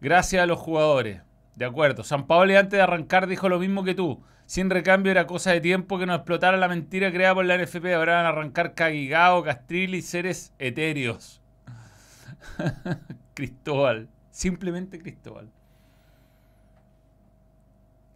[0.00, 1.22] gracias a los jugadores.
[1.54, 2.02] De acuerdo.
[2.04, 4.22] San Paolo antes de arrancar dijo lo mismo que tú.
[4.46, 7.94] Sin recambio era cosa de tiempo que nos explotara la mentira creada por la NFP.
[7.94, 11.42] Ahora van a arrancar Cagigao, Castril y seres etéreos.
[13.34, 14.08] Cristóbal.
[14.30, 15.50] Simplemente Cristóbal.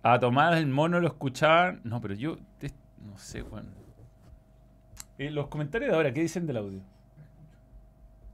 [0.03, 1.81] A Tomás el mono lo escuchaban.
[1.85, 2.38] No, pero yo
[3.07, 3.66] no sé, Juan.
[5.18, 6.83] Eh, los comentarios de ahora, ¿qué dicen del audio?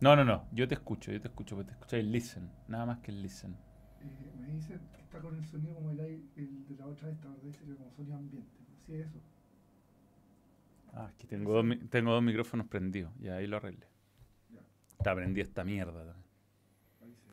[0.00, 0.44] No, no, no.
[0.50, 2.50] Yo te escucho, yo te escucho, porque te escucháis listen.
[2.66, 3.56] Nada más que el listen.
[4.02, 7.16] Eh, me dicen que está con el sonido como el, el de la otra vez,
[7.16, 8.50] estaba dice como sonido ambiente.
[8.86, 9.18] ¿Sí es eso?
[10.92, 13.12] Ah, aquí tengo dos, tengo dos micrófonos prendidos.
[13.20, 13.86] Y ahí lo arreglé.
[14.50, 14.60] Ya.
[14.98, 16.26] Está prendida esta mierda también.
[17.00, 17.28] Ahí sí.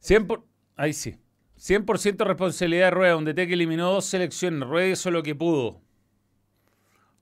[0.00, 0.44] 100 por,
[0.76, 1.16] ahí sí.
[1.58, 4.68] 100% responsabilidad de Rueda, DT que eliminó dos selecciones.
[4.68, 5.80] Rueda hizo lo que pudo.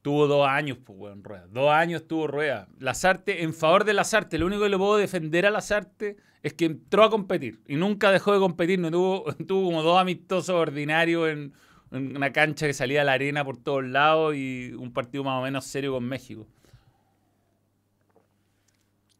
[0.04, 1.46] Tuvo dos años, pues, weón, Rueda.
[1.50, 2.68] Dos años tuvo Rueda.
[2.78, 6.66] Lazarte, en favor de Lazarte, lo único que le puedo defender a Lazarte es que
[6.66, 8.78] entró a competir y nunca dejó de competir.
[8.78, 11.54] No tuvo, tuvo como dos amistosos ordinarios en,
[11.90, 15.42] una cancha que salía a la arena por todos lados y un partido más o
[15.42, 16.46] menos serio con México.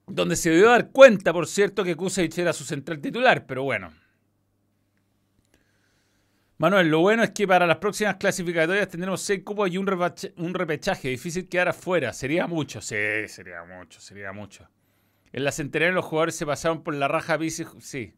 [0.06, 3.90] Donde se a dar cuenta, por cierto, que Kusevich era su central titular, pero bueno,
[6.56, 11.08] Manuel, lo bueno es que para las próximas clasificatorias tendremos seis cupos y un, repechaje.
[11.08, 12.12] Difícil quedar afuera.
[12.12, 14.68] Sería mucho, sí, sería mucho, sería mucho.
[15.32, 17.64] En la centenaria los jugadores se pasaron por la raja bici.
[17.80, 18.14] Sí.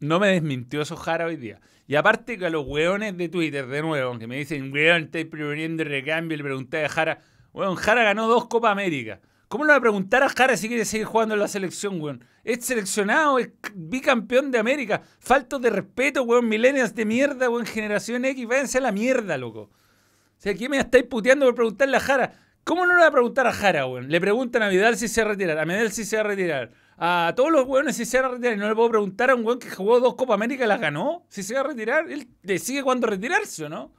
[0.00, 1.60] No me desmintió eso Jara hoy día.
[1.86, 5.26] Y aparte que a los weones de Twitter, de nuevo, que me dicen, weón, estáis
[5.26, 7.20] proponiendo recambio, le pregunté a Jara.
[7.52, 9.20] Weón, Jara ganó dos Copa América.
[9.48, 12.22] ¿Cómo le va a preguntar a Jara si quiere seguir jugando en la selección, weón?
[12.44, 15.00] Es seleccionado, es bicampeón de América.
[15.20, 16.48] Falto de respeto, weón.
[16.48, 17.64] Millennials de mierda, weón.
[17.64, 19.60] Generación X, váyanse a la mierda, loco.
[19.60, 22.32] O sea, ¿qué me estáis puteando por preguntarle a Jara?
[22.62, 24.10] ¿Cómo no le va a preguntar a Jara, weón?
[24.10, 26.26] Le preguntan a Vidal si se va a retirar, a Medel si se va a
[26.26, 28.54] retirar, a todos los weones si se va a retirar.
[28.54, 30.78] Y no le puedo preguntar a un weón que jugó dos Copa América y las
[30.78, 32.10] ganó, si se va a retirar.
[32.10, 33.94] Él decide cuándo retirarse, ¿o no?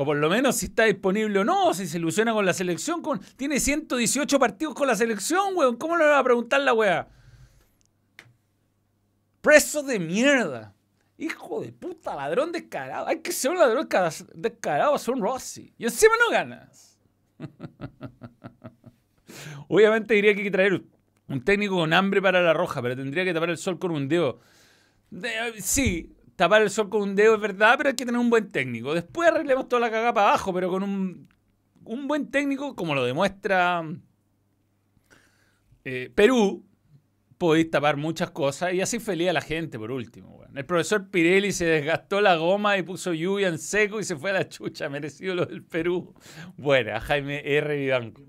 [0.00, 3.02] O por lo menos si está disponible o no, si se ilusiona con la selección.
[3.02, 5.74] Con, tiene 118 partidos con la selección, weón.
[5.74, 7.08] ¿Cómo le va a preguntar la weá?
[9.40, 10.72] Preso de mierda.
[11.16, 13.08] Hijo de puta, ladrón descarado.
[13.08, 13.88] Hay que ser un ladrón
[14.34, 15.74] descarado, son Rossi.
[15.76, 16.96] Y encima no ganas.
[19.66, 20.84] Obviamente diría que hay que traer
[21.26, 24.06] un técnico con hambre para la roja, pero tendría que tapar el sol con un
[24.06, 24.38] dedo.
[25.58, 28.48] sí, tapar el sol con un dedo es verdad, pero hay que tener un buen
[28.48, 28.94] técnico.
[28.94, 31.28] Después arreglemos toda la cagada para abajo, pero con un,
[32.06, 33.82] buen técnico, como lo demuestra
[35.84, 36.64] eh, Perú,
[37.38, 40.28] podéis tapar muchas cosas y así feliz a la gente, por último.
[40.36, 40.56] weón.
[40.56, 44.30] El profesor Pirelli se desgastó la goma y puso lluvia en seco y se fue
[44.30, 46.14] a la chucha, merecido lo del Perú.
[46.56, 47.76] Buena, Jaime R.
[47.76, 48.22] Vivanco.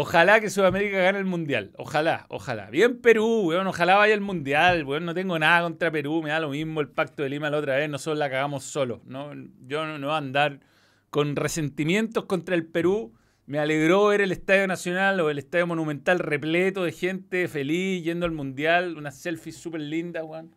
[0.00, 1.72] Ojalá que Sudamérica gane el Mundial.
[1.76, 2.70] Ojalá, ojalá.
[2.70, 3.66] Bien Perú, weón.
[3.66, 5.04] Ojalá vaya al Mundial, weón.
[5.04, 6.22] No tengo nada contra Perú.
[6.22, 7.90] Me da lo mismo el pacto de Lima la otra vez.
[7.90, 9.00] Nosotros la cagamos solos.
[9.06, 9.32] ¿no?
[9.66, 10.60] Yo no, voy a andar
[11.10, 13.12] con resentimientos contra el Perú.
[13.46, 18.24] Me alegró ver el Estadio Nacional o el Estadio Monumental repleto de gente feliz yendo
[18.24, 18.96] al Mundial.
[18.96, 20.54] Unas selfies súper lindas, weón.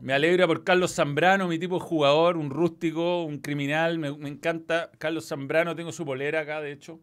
[0.00, 3.98] Me alegra por Carlos Zambrano, mi tipo jugador, un rústico, un criminal.
[3.98, 5.76] Me, me encanta Carlos Zambrano.
[5.76, 6.98] Tengo su polera acá, de hecho.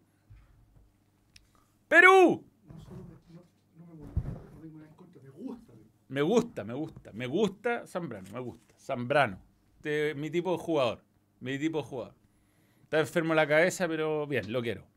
[1.93, 2.43] ¡Perú!
[6.07, 7.11] Me gusta, me gusta.
[7.13, 8.73] Me gusta Zambrano, me gusta.
[8.79, 9.39] Zambrano.
[10.15, 11.03] Mi tipo de jugador.
[11.39, 12.15] Mi tipo de jugador.
[12.81, 14.87] Está enfermo la cabeza, pero bien, lo quiero.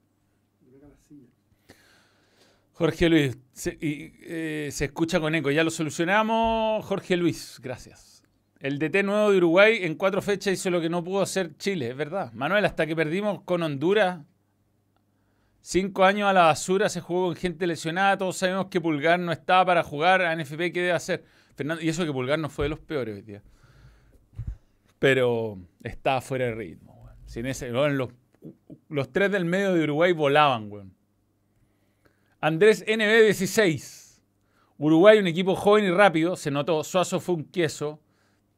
[2.73, 5.51] Jorge Luis, se, y, eh, se escucha con eco.
[5.51, 6.83] Ya lo solucionamos.
[6.87, 8.25] Jorge Luis, gracias.
[8.59, 11.91] El DT nuevo de Uruguay en cuatro fechas hizo lo que no pudo hacer Chile,
[11.91, 12.33] es verdad.
[12.33, 14.21] Manuel, hasta que perdimos con Honduras,
[15.67, 18.17] cinco años a la basura, se jugó con gente lesionada.
[18.17, 20.23] Todos sabemos que Pulgar no estaba para jugar.
[20.23, 21.25] A NFP, ¿qué debe hacer?
[21.81, 23.43] Y eso que Pulgar no fue de los peores día.
[25.01, 27.03] Pero estaba fuera de ritmo.
[27.03, 27.99] weón.
[28.89, 30.93] Los, tres del medio de Uruguay volaban.
[32.41, 34.23] Andrés NB16.
[34.79, 36.37] Uruguay, un equipo joven y rápido.
[36.37, 38.01] Se notó, Suazo fue un queso,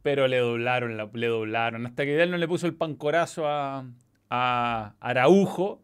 [0.02, 1.86] pero le doblaron, la- le doblaron.
[1.86, 3.86] Hasta que él no le puso el pancorazo a,
[4.28, 5.80] a Araujo.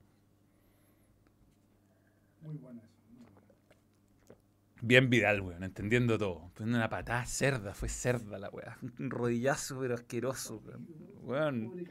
[4.87, 6.51] Bien Vidal, weón, entendiendo todo.
[6.53, 8.77] Poniendo una patada cerda, fue cerda la weá.
[8.99, 10.87] Un rodillazo, pero asqueroso, weón.
[11.23, 11.89] Weón,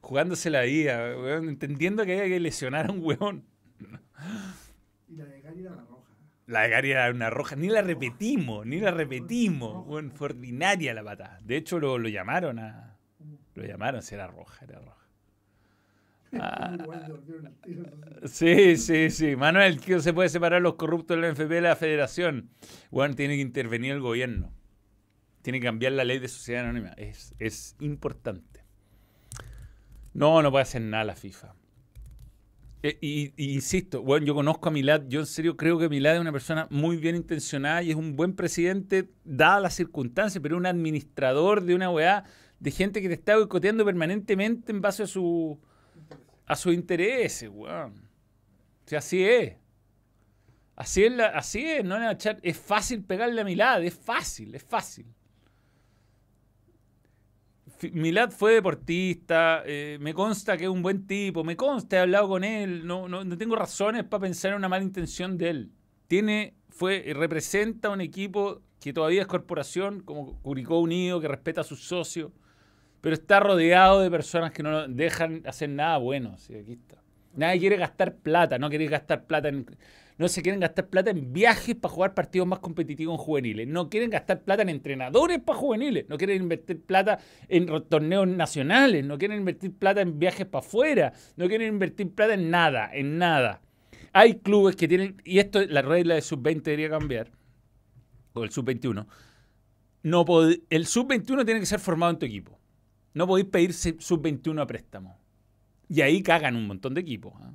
[0.00, 3.44] jugándose la vida, weón, entendiendo que había que lesionar a un weón.
[5.08, 6.14] Y la de Gary era la roja.
[6.46, 9.84] La de Gary era una roja, ni la repetimos, ni la repetimos.
[9.86, 11.40] Weón, fue ordinaria la patada.
[11.42, 12.96] De hecho, lo, lo llamaron a.
[13.54, 15.03] Lo llamaron, si era roja, era roja.
[16.40, 16.76] Ah.
[18.24, 19.36] Sí, sí, sí.
[19.36, 22.50] Manuel, ¿qué se puede separar los corruptos de la NFP de la federación?
[22.90, 24.52] Bueno, tiene que intervenir el gobierno.
[25.42, 26.90] Tiene que cambiar la ley de sociedad anónima.
[26.96, 28.64] Es, es importante.
[30.14, 31.54] No, no puede hacer nada la FIFA.
[33.00, 36.20] Y, y insisto, bueno, yo conozco a Milad, yo en serio creo que Milad es
[36.20, 40.66] una persona muy bien intencionada y es un buen presidente, dadas las circunstancias, pero un
[40.66, 42.24] administrador de una weá
[42.60, 45.58] de gente que te está boicoteando permanentemente en base a su
[46.46, 48.08] a sus intereses, weón.
[48.96, 49.56] Así es.
[50.76, 51.96] Así es, así es, no
[52.42, 55.06] es fácil pegarle a Milad, es fácil, es fácil.
[57.92, 62.28] Milad fue deportista, eh, me consta que es un buen tipo, me consta, he hablado
[62.28, 65.72] con él, no, no, no tengo razones para pensar en una mala intención de él.
[66.08, 71.64] Tiene, fue, representa un equipo que todavía es corporación, como Curicó Unido, que respeta a
[71.64, 72.32] sus socios,
[73.04, 76.38] pero está rodeado de personas que no dejan hacer nada bueno.
[76.38, 77.02] sí, aquí está.
[77.36, 79.52] Nadie quiere gastar plata, no quiere gastar plata.
[80.16, 83.68] No se quieren gastar plata en viajes para jugar partidos más competitivos en juveniles.
[83.68, 86.08] No quieren gastar plata en entrenadores para juveniles.
[86.08, 89.04] No quieren invertir plata en torneos nacionales.
[89.04, 91.12] No quieren invertir plata en viajes para afuera.
[91.36, 93.60] No quieren invertir plata en nada, en nada.
[94.14, 97.32] Hay clubes que tienen, y esto la regla de sub-20 debería cambiar,
[98.32, 99.06] o el sub-21.
[100.04, 100.24] No
[100.70, 102.63] el sub-21 tiene que ser formado en tu equipo.
[103.14, 105.18] No podéis pedir se- sub-21 a préstamo.
[105.88, 107.32] Y ahí cagan un montón de equipos.
[107.40, 107.52] ¿ah?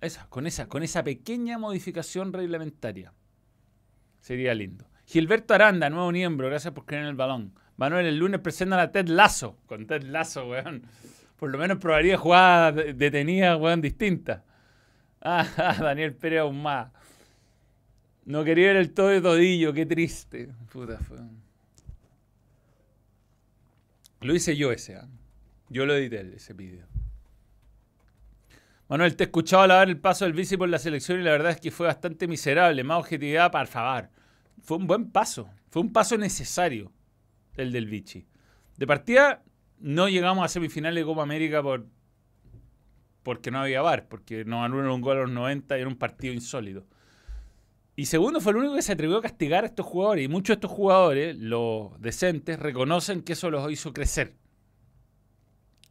[0.00, 3.12] Esa, con, esa, con esa pequeña modificación reglamentaria.
[4.20, 4.86] Sería lindo.
[5.06, 7.52] Gilberto Aranda, nuevo miembro, gracias por creer en el balón.
[7.76, 9.56] Manuel, el lunes presentan a Ted Lazo.
[9.66, 10.82] Con Ted Lazo, weón.
[11.36, 14.42] Por lo menos probaría jugadas de- detenidas, weón, distintas.
[15.20, 15.46] Ah,
[15.80, 16.90] Daniel Pérez más.
[18.24, 20.48] No quería ver el todo de todillo, qué triste.
[20.72, 21.18] Puta, fue.
[24.20, 25.08] Lo hice yo ese, ¿ah?
[25.68, 26.86] Yo lo edité ese vídeo.
[28.88, 31.52] Manuel, te he escuchado alabar el paso del bici por la selección y la verdad
[31.52, 32.82] es que fue bastante miserable.
[32.82, 34.10] Más objetividad, por favor.
[34.62, 35.48] Fue un buen paso.
[35.70, 36.92] Fue un paso necesario
[37.54, 38.26] el del bici.
[38.76, 39.44] De partida,
[39.78, 41.86] no llegamos a semifinales de Copa América por
[43.22, 45.96] porque no había VAR, porque nos anularon un gol a los 90 y era un
[45.96, 46.86] partido insólito.
[47.96, 50.24] Y segundo, fue el único que se atrevió a castigar a estos jugadores.
[50.24, 54.34] Y muchos de estos jugadores, los decentes, reconocen que eso los hizo crecer.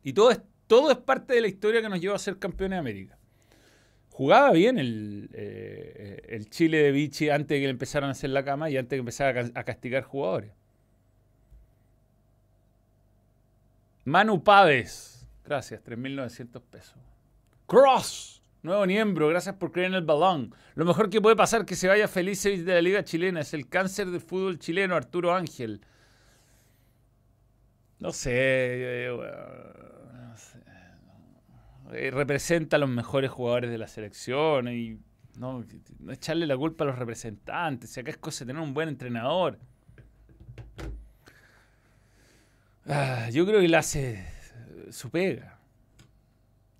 [0.03, 2.77] Y todo es, todo es parte de la historia que nos llevó a ser campeones
[2.77, 3.17] de América.
[4.09, 8.31] Jugaba bien el, eh, el Chile de Vichy antes de que le empezaran a hacer
[8.31, 10.51] la cama y antes de que empezara a castigar jugadores.
[14.05, 15.27] Manu Paves.
[15.45, 16.95] Gracias, 3.900 pesos.
[17.65, 18.38] Cross.
[18.61, 20.53] Nuevo miembro, gracias por creer en el balón.
[20.75, 23.39] Lo mejor que puede pasar que se vaya feliz de la liga chilena.
[23.39, 25.81] Es el cáncer del fútbol chileno, Arturo Ángel.
[27.99, 30.59] No sé, eh, no sé.
[31.93, 34.99] Eh, representa a los mejores jugadores de la selección y
[35.37, 35.63] no,
[35.99, 37.91] no echarle la culpa a los representantes.
[37.91, 39.57] Si acá es cosa de tener un buen entrenador.
[42.85, 44.27] Ah, yo creo que le hace
[44.91, 45.58] su pega.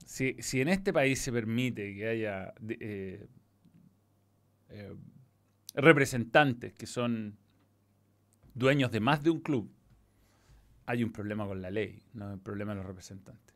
[0.09, 3.27] Si, si, en este país se permite que haya eh,
[4.69, 4.95] eh,
[5.75, 7.37] representantes que son
[8.55, 9.71] dueños de más de un club,
[10.87, 13.55] hay un problema con la ley, no hay un problema en los representantes.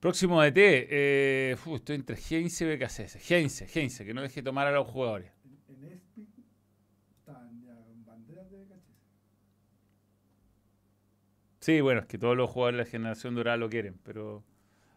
[0.00, 3.30] Próximo DT, eh, estoy entre Heinze y BKC.
[3.30, 5.30] Heinze, Heinze, que no deje tomar a los jugadores.
[5.44, 6.02] En, en
[7.16, 8.82] están ya banderas de BKC.
[11.60, 14.42] Sí, bueno, es que todos los jugadores de la generación dorada lo quieren, pero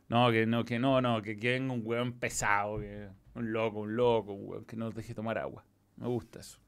[0.07, 3.95] no, que no, que no, no, que quieren un weón pesado, que un loco, un
[3.95, 5.65] loco, un weón que no deje tomar agua.
[5.97, 6.59] Me gusta eso.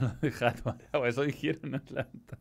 [0.00, 2.38] No deja tomar agua, eso dijeron en Atlanta.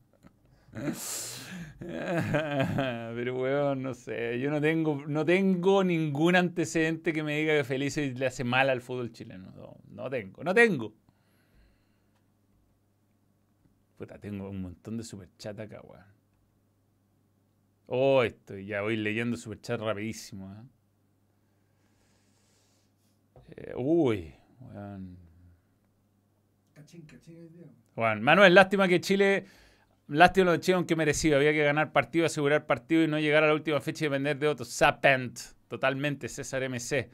[1.80, 7.64] Pero weón, no sé, yo no tengo, no tengo ningún antecedente que me diga que
[7.64, 9.52] Felice le hace mal al fútbol chileno.
[9.56, 10.94] No, no tengo, no tengo.
[13.98, 16.17] Puta, tengo un montón de superchat acá, weón.
[17.88, 20.54] Oh, esto, ya voy leyendo superchat rapidísimo.
[20.54, 20.64] ¿eh?
[23.56, 25.18] Eh, uy, weón.
[26.74, 27.50] Cachín, cachín,
[27.96, 29.46] bueno, Manuel, lástima que Chile
[30.08, 31.36] Lástima lo de que merecido.
[31.36, 34.40] Había que ganar partido, asegurar partido y no llegar a la última fecha y depender
[34.40, 34.70] de otros.
[34.70, 35.38] Sapent.
[35.68, 37.10] Totalmente, César MC.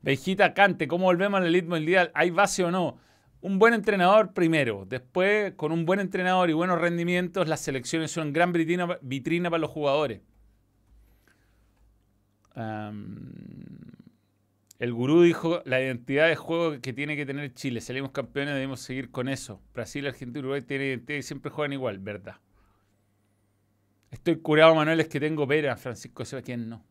[0.00, 2.10] Vejita Cante, ¿cómo volvemos al Elite Mundial?
[2.14, 2.98] ¿Hay base o no?
[3.40, 4.84] Un buen entrenador primero.
[4.88, 9.70] Después, con un buen entrenador y buenos rendimientos, las selecciones son gran vitrina, para los
[9.70, 10.20] jugadores.
[14.78, 17.80] El gurú dijo la identidad de juego que tiene que tener Chile.
[17.80, 19.60] Salimos campeones, debemos seguir con eso.
[19.72, 22.36] Brasil, Argentina, Uruguay tienen identidad y siempre juegan igual, ¿verdad?
[24.10, 25.76] Estoy curado, Manuel, es que tengo pena.
[25.76, 26.84] Francisco ¿quién no?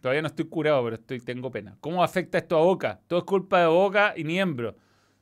[0.00, 1.76] Todavía no estoy curado, pero estoy, tengo pena.
[1.80, 3.00] ¿Cómo afecta esto a Boca?
[3.06, 4.76] Todo es culpa de Boca y miembro.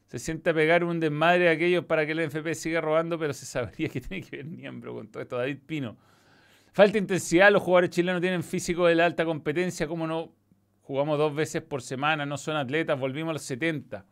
[0.07, 3.33] Se siente a pegar un desmadre a aquellos para que el NFP siga robando, pero
[3.33, 5.37] se sabría que tiene que ver miembro con todo esto.
[5.39, 5.97] David Pino.
[6.73, 10.35] Falta intensidad, los jugadores chilenos tienen físico de la alta competencia, ¿cómo no
[10.85, 14.05] Jugamos dos veces por semana, no son atletas, volvimos a los 70.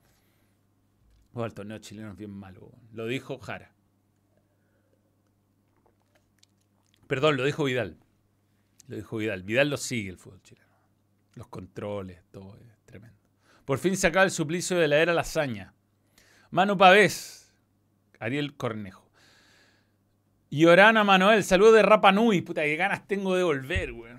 [1.34, 2.72] el torneo chileno es bien malo.
[2.92, 3.74] Lo dijo Jara.
[7.06, 7.98] Perdón, lo dijo Vidal.
[8.88, 9.42] Lo dijo Vidal.
[9.42, 10.72] Vidal lo sigue el fútbol chileno.
[11.34, 13.18] Los controles, todo es tremendo.
[13.66, 15.74] Por fin se el suplicio de la era lasaña.
[16.52, 17.50] Manu Pavés.
[18.20, 19.10] Ariel Cornejo.
[20.50, 22.42] Y Orana Manuel, saludo de Rapa Nui.
[22.42, 24.18] Puta, qué ganas tengo de volver, weón.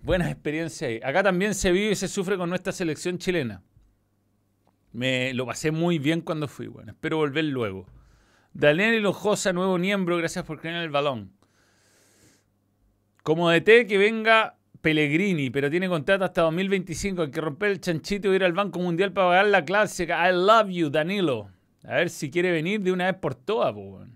[0.00, 1.00] Buenas experiencias ahí.
[1.04, 3.62] Acá también se vive y se sufre con nuestra selección chilena.
[4.92, 6.92] Me lo pasé muy bien cuando fui, bueno.
[6.92, 7.86] Espero volver luego.
[8.54, 11.32] Daniel Lojosa, nuevo miembro, gracias por creer en el balón.
[13.22, 17.20] Como DT que venga Pellegrini, pero tiene contrato hasta 2025.
[17.20, 20.26] Hay que romper el chanchito y ir al Banco Mundial para pagar la clásica.
[20.26, 21.50] I love you, Danilo.
[21.84, 24.08] A ver si quiere venir de una vez por todas, pues.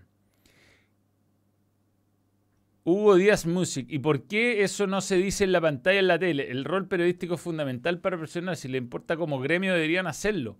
[2.84, 3.86] Hugo Díaz Music.
[3.90, 6.50] ¿Y por qué eso no se dice en la pantalla en la tele?
[6.50, 8.60] El rol periodístico es fundamental para personas.
[8.60, 10.56] Si le importa como gremio, deberían hacerlo.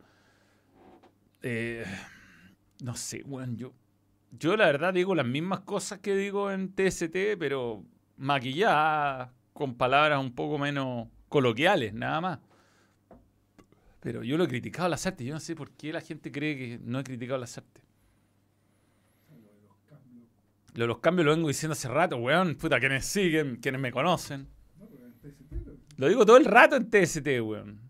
[1.41, 1.87] Eh,
[2.83, 3.73] no sé, bueno, yo,
[4.39, 7.85] yo la verdad digo las mismas cosas que digo en TST, pero
[8.19, 12.39] maquilladas con palabras un poco menos coloquiales, nada más.
[14.09, 15.27] Pero yo lo he criticado a las artes.
[15.27, 17.85] Yo no sé por qué la gente cree que no he criticado las artes.
[20.73, 22.55] Lo los cambios lo vengo diciendo hace rato, weón.
[22.55, 24.49] Puta, quienes siguen, quienes me conocen.
[25.99, 27.83] Lo digo todo el rato en TST, weón.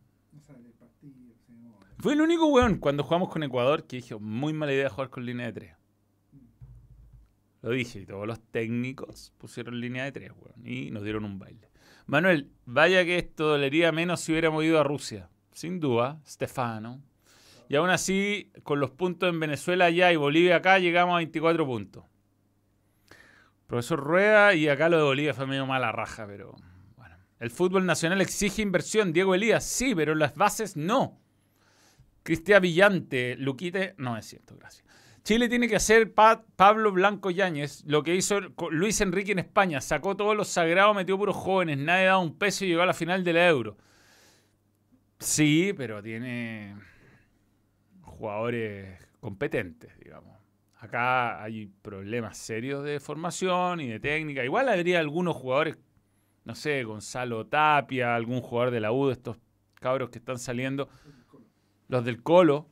[2.01, 5.25] Fue el único weón cuando jugamos con Ecuador que dije, muy mala idea jugar con
[5.25, 5.73] línea de 3.
[7.62, 10.66] Lo dije, y todos los técnicos pusieron línea de 3, weón.
[10.66, 11.71] Y nos dieron un baile.
[12.07, 15.31] Manuel, vaya que esto dolería menos si hubiéramos ido a Rusia.
[15.59, 17.03] Sin duda, Stefano.
[17.69, 21.67] Y aún así, con los puntos en Venezuela allá y Bolivia acá, llegamos a 24
[21.67, 22.05] puntos.
[23.67, 26.55] Profesor Rueda, y acá lo de Bolivia fue medio mala raja, pero
[26.95, 27.17] bueno.
[27.41, 29.13] El fútbol nacional exige inversión.
[29.13, 31.19] Diego Elías, sí, pero las bases no.
[32.23, 34.87] Cristian Villante, Luquite, no es cierto, gracias.
[35.25, 38.39] Chile tiene que hacer Pablo Blanco Yáñez lo que hizo
[38.71, 39.81] Luis Enrique en España.
[39.81, 42.95] Sacó todos los sagrados, metió puros jóvenes, nadie daba un peso y llegó a la
[42.95, 43.77] final de la Euro.
[45.19, 46.77] Sí, pero tiene
[48.03, 50.37] jugadores competentes, digamos.
[50.77, 54.45] Acá hay problemas serios de formación y de técnica.
[54.45, 55.77] Igual habría algunos jugadores,
[56.45, 59.39] no sé, Gonzalo Tapia, algún jugador de la U de estos
[59.75, 60.89] cabros que están saliendo,
[61.89, 62.69] los del Colo,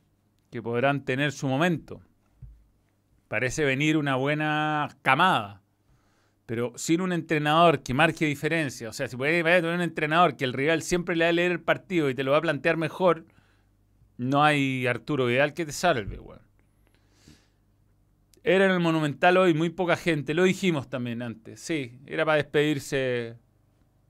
[0.49, 2.01] que podrán tener su momento.
[3.27, 5.61] Parece venir una buena camada.
[6.47, 10.45] Pero sin un entrenador que marque diferencia, o sea, si puede tener un entrenador que
[10.45, 12.77] el rival siempre le va a leer el partido y te lo va a plantear
[12.77, 13.25] mejor,
[14.15, 16.39] no hay Arturo Vidal que te salve, weón.
[18.43, 21.59] Era en el Monumental hoy muy poca gente, lo dijimos también antes.
[21.59, 23.35] Sí, era para despedirse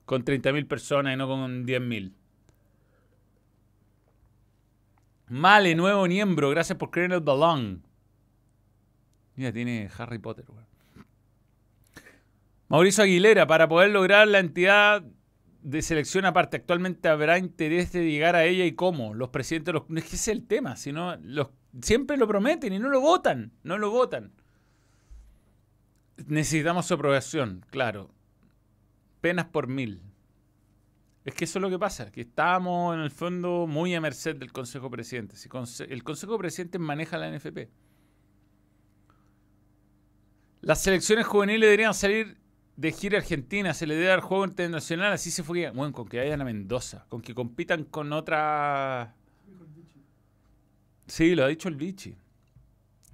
[0.06, 2.14] con 30.000 personas y no con 10.000.
[5.30, 7.84] Male, nuevo miembro, gracias por creer en el balón.
[9.36, 10.67] Mira, tiene Harry Potter, weón.
[12.70, 15.04] Mauricio Aguilera, para poder lograr la entidad
[15.62, 19.14] de selección aparte, actualmente habrá interés de llegar a ella y cómo.
[19.14, 21.50] Los presidentes, no es que el tema, sino los,
[21.82, 24.34] siempre lo prometen y no lo votan, no lo votan.
[26.26, 28.14] Necesitamos su aprobación, claro.
[29.22, 30.02] Penas por mil.
[31.24, 34.38] Es que eso es lo que pasa, que estamos en el fondo muy a merced
[34.38, 35.36] del Consejo Presidente.
[35.36, 35.50] Si
[35.90, 37.70] el Consejo Presidente maneja la NFP.
[40.62, 42.38] Las selecciones juveniles deberían salir
[42.78, 45.70] de gira Argentina, se le debe dar juego internacional, así se fue.
[45.72, 49.16] Bueno, con que vayan a Mendoza, con que compitan con otra.
[51.08, 52.16] Sí, lo ha dicho el Vichy.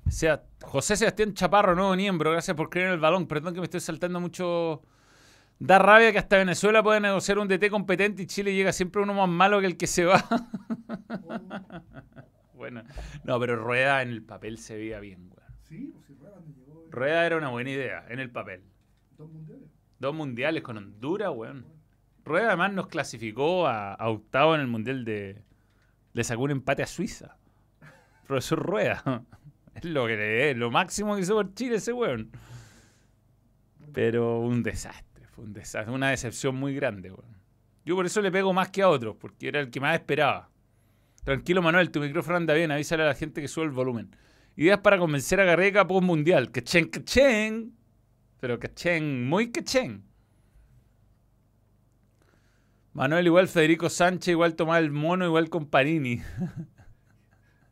[0.05, 3.25] O sea, José Sebastián Chaparro, nuevo miembro, gracias por creer en el balón.
[3.25, 4.81] Perdón que me estoy saltando mucho.
[5.59, 9.13] Da rabia que hasta Venezuela puede negociar un DT competente y Chile llega siempre uno
[9.13, 10.25] más malo que el que se va.
[12.53, 12.83] bueno,
[13.23, 15.45] no, pero Rueda en el papel se veía bien, güey.
[15.61, 16.85] Sí, pues si Rueda llegó.
[16.89, 18.72] Rueda era una buena idea en el papel.
[19.17, 19.69] Dos mundiales.
[19.99, 21.65] Dos mundiales con Honduras, weón.
[22.25, 25.43] Rueda además nos clasificó a, octavo en el mundial de.
[26.13, 27.37] Le sacó un empate a Suiza.
[28.27, 29.23] Profesor Rueda.
[29.73, 32.29] Es lo que es, lo máximo que hizo por Chile ese weón.
[33.91, 37.37] Pero un desastre, fue un desastre, una decepción muy grande, weón.
[37.83, 40.51] Yo por eso le pego más que a otros, porque era el que más esperaba.
[41.23, 44.15] Tranquilo, Manuel, tu micrófono anda bien, avísale a la gente que sube el volumen.
[44.55, 46.51] Ideas para convencer a Garreca post mundial.
[46.51, 47.73] Que chen, que chen.
[48.43, 50.03] Pero cachén, muy cachén.
[52.91, 56.21] Manuel igual Federico Sánchez, igual Tomás el Mono, igual con Panini.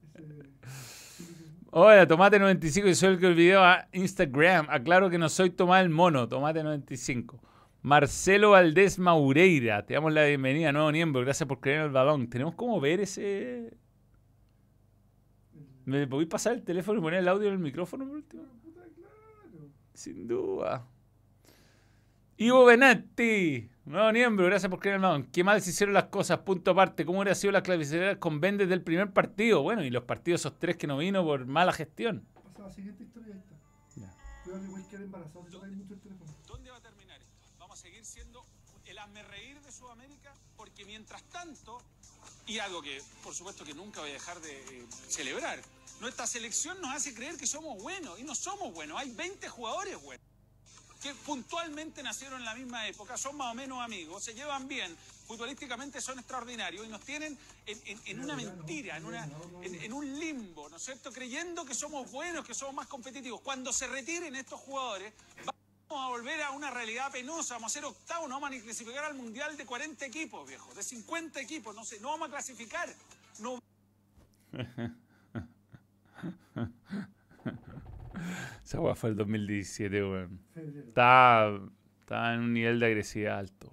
[1.72, 4.68] Hola, Tomate95, y soy el que el video a Instagram.
[4.70, 7.38] Aclaro que no soy Tomás el Mono, Tomate95.
[7.82, 12.30] Marcelo Valdés Maureira, te damos la bienvenida, nuevo miembro, gracias por creer en el balón.
[12.30, 13.76] Tenemos como ver ese...
[15.84, 18.62] ¿Me podéis pasar el teléfono y poner el audio en el micrófono por último?
[19.94, 20.86] Sin duda.
[22.38, 26.72] Ivo Benetti, nuevo miembro, gracias por creer el Qué mal se hicieron las cosas, punto
[26.72, 27.06] aparte.
[27.06, 29.62] ¿Cómo hubiera sido la clasificación con Vendes del primer partido?
[29.62, 32.26] Bueno, y los partidos esos tres que no vino por mala gestión.
[32.44, 33.56] Pasa la siguiente historia está.
[36.48, 37.48] ¿Dónde va a terminar esto?
[37.60, 38.42] Vamos a seguir siendo
[38.86, 41.80] el reír de Sudamérica porque mientras tanto,
[42.46, 45.60] y algo que por supuesto que nunca voy a dejar de eh, celebrar,
[46.02, 49.00] nuestra selección nos hace creer que somos buenos y no somos buenos.
[49.00, 50.26] Hay 20 jugadores buenos
[51.00, 54.96] que puntualmente nacieron en la misma época, son más o menos amigos, se llevan bien,
[55.26, 57.36] futbolísticamente son extraordinarios y nos tienen
[57.66, 59.06] en, una mentira, en,
[59.64, 61.12] en, un limbo, ¿no es cierto?
[61.12, 63.42] Creyendo que somos buenos, que somos más competitivos.
[63.42, 67.86] Cuando se retiren estos jugadores, vamos a volver a una realidad penosa, vamos a ser
[67.86, 71.84] octavos, no vamos a clasificar al Mundial de 40 equipos, viejo, de 50 equipos, no
[71.84, 72.94] sé, no vamos a clasificar.
[73.40, 73.60] No...
[78.64, 80.40] Esa weá fue el 2017, weón.
[80.88, 81.60] Estaba,
[82.10, 83.72] en un nivel de agresividad alto.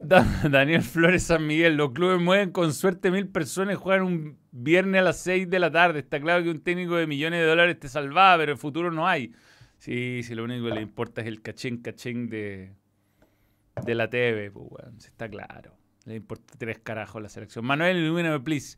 [0.50, 5.00] Daniel Flores San Miguel, los clubes mueven con suerte mil personas y juegan un viernes
[5.00, 6.00] a las 6 de la tarde.
[6.00, 9.06] Está claro que un técnico de millones de dólares te salvaba, pero el futuro no
[9.06, 9.32] hay.
[9.78, 12.72] Sí, sí, lo único que le importa es el cachín cachín de,
[13.84, 14.96] de la TV, pues, weón.
[14.98, 15.76] Está claro.
[16.04, 17.64] Le importa tres carajos la selección.
[17.64, 18.76] Manuel, ilumíname, please.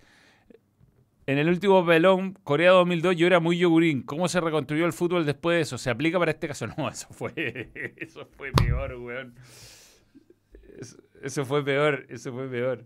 [1.27, 4.03] En el último pelón, Corea 2002, yo era muy yogurín.
[4.03, 5.79] ¿Cómo se reconstruyó el fútbol después de eso?
[5.79, 6.66] ¿Se aplica para este caso?
[6.77, 9.35] No, eso fue, eso fue peor, weón.
[11.22, 12.85] Eso, fue peor, eso fue peor.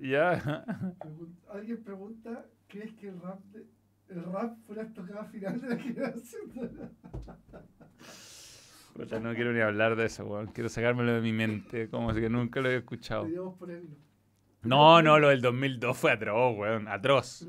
[0.00, 0.64] Ya.
[1.48, 3.40] Alguien pregunta, ¿crees que el rap,
[4.08, 6.90] el rap fue la tocada final de la generación?
[9.22, 10.48] no quiero ni hablar de eso, weón.
[10.48, 13.26] Quiero sacármelo de mi mente, como si que nunca lo había escuchado.
[14.62, 16.88] No, no, lo del 2002 fue atroz, weón.
[16.88, 17.46] Atroz.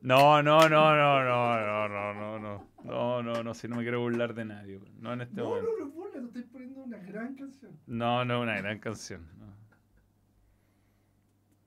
[0.00, 2.66] No, no, no, no, no, no, no, no, no.
[2.84, 4.80] No, no, no, si no me quiero burlar de nadie.
[5.00, 5.70] No en este momento.
[5.70, 7.72] No, no, no, burla, te estoy poniendo una gran canción.
[7.86, 9.26] No, no, una gran canción.
[9.38, 9.46] No.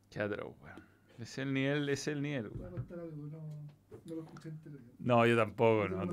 [0.09, 0.84] Qué atroz, weón.
[1.20, 2.88] Es el nivel, es el nivel, weón.
[3.30, 3.70] No.
[4.99, 6.05] No, yo tampoco, no.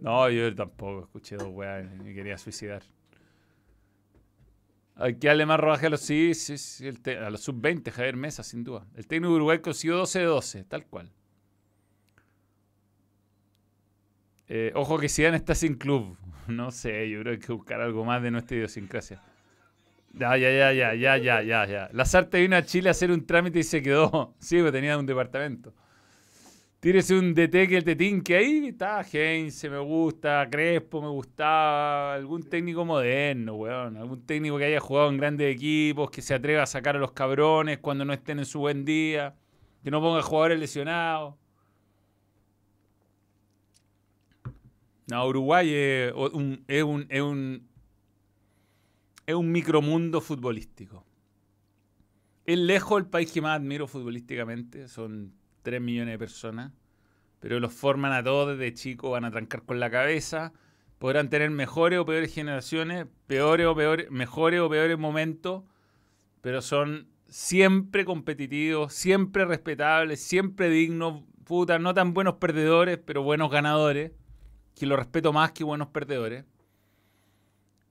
[0.00, 2.82] No, yo tampoco escuché dos weas y me quería suicidar.
[4.96, 7.90] Hay que darle más rodaje a los sí, sí, sí, el te- a los sub-20,
[7.90, 8.86] Javier Mesa, sin duda.
[8.94, 11.10] El técnico Uruguay consiguió 12 de 12, tal cual.
[14.48, 16.16] Eh, ojo que Zidane está sin club.
[16.48, 19.22] No sé, yo creo que hay que buscar algo más de nuestra idiosincrasia.
[20.14, 21.90] Ya, ya, ya, ya, ya, ya, ya, ya.
[21.92, 24.34] Lazarte vino a Chile a hacer un trámite y se quedó.
[24.40, 25.74] Sí, porque tenía un departamento.
[26.82, 29.02] Tírese un DT que el tetín que ahí está.
[29.02, 32.14] Heinze me gusta, Crespo me gustaba.
[32.14, 33.96] Algún técnico moderno, weón.
[33.96, 37.12] Algún técnico que haya jugado en grandes equipos, que se atreva a sacar a los
[37.12, 39.36] cabrones cuando no estén en su buen día.
[39.84, 41.36] Que no ponga jugadores lesionados.
[45.06, 47.68] No, Uruguay es un, es un, es un,
[49.24, 51.06] es un micromundo futbolístico.
[52.44, 54.88] Es lejos el país que más admiro futbolísticamente.
[54.88, 55.32] Son
[55.62, 56.72] 3 millones de personas.
[57.40, 60.52] Pero los forman a todos desde chicos, van a trancar con la cabeza.
[60.98, 65.64] Podrán tener mejores o peores generaciones, peores o peores, mejores o peores momentos.
[66.40, 71.24] Pero son siempre competitivos, siempre respetables, siempre dignos.
[71.44, 74.12] Puta, no tan buenos perdedores, pero buenos ganadores.
[74.76, 76.44] Que lo respeto más que buenos perdedores.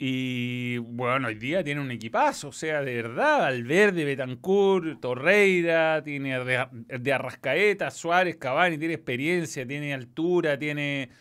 [0.03, 6.43] Y bueno, hoy día tiene un equipazo, o sea, de verdad, Alverde, Betancourt, Torreira, tiene
[6.43, 11.11] de, Arrascaeta, Suárez, Cavani, tiene experiencia, tiene altura, tiene...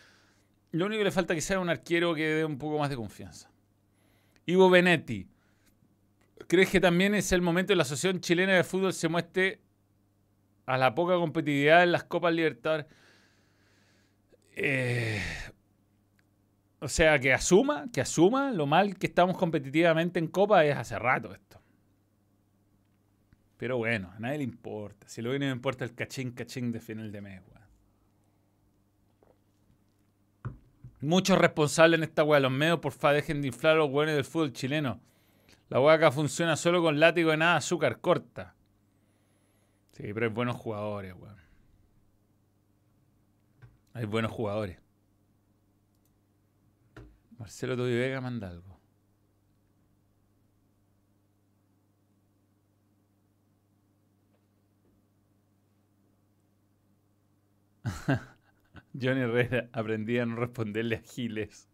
[0.72, 2.96] Lo único que le falta que sea un arquero que dé un poco más de
[2.96, 3.50] confianza.
[4.46, 5.28] Ivo Benetti,
[6.46, 9.60] ¿crees que también es el momento de la Asociación Chilena de Fútbol se muestre
[10.64, 12.86] a la poca competitividad en las Copas Libertadores?
[14.56, 15.20] Eh,
[16.80, 20.98] o sea, que asuma, que asuma lo mal que estamos competitivamente en Copa es hace
[20.98, 21.60] rato esto.
[23.58, 25.06] Pero bueno, a nadie le importa.
[25.06, 27.60] Si lo que no me importa el cachín, cachín de final de mes, weón.
[31.02, 32.40] Muchos responsables en esta weá.
[32.40, 34.98] Los medios, porfa, dejen de inflar a los weones del fútbol chileno.
[35.68, 38.54] La weá acá funciona solo con látigo de nada, azúcar corta.
[39.92, 41.36] Sí, pero hay buenos jugadores, weón.
[43.92, 44.79] Hay buenos jugadores.
[47.40, 48.78] Marcelo Tobi Vega manda algo.
[58.92, 61.66] Johnny Herrera aprendí a no responderle a Giles.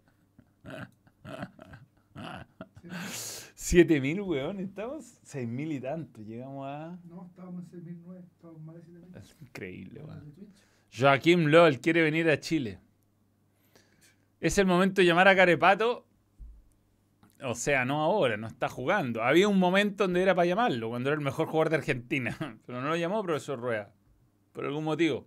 [3.57, 6.23] 7000, weón, estamos 6000 y tanto.
[6.23, 6.97] Llegamos a.
[7.09, 9.17] No, estábamos en 6009, estábamos más de 7000.
[9.17, 10.33] Es increíble, weón.
[10.97, 12.79] Joaquim Lol quiere venir a Chile.
[14.41, 16.07] Es el momento de llamar a Carepato.
[17.43, 19.23] O sea, no ahora, no está jugando.
[19.23, 22.37] Había un momento donde era para llamarlo, cuando era el mejor jugador de Argentina.
[22.67, 23.93] Pero no lo llamó profesor Rueda.
[24.53, 25.27] Por algún motivo.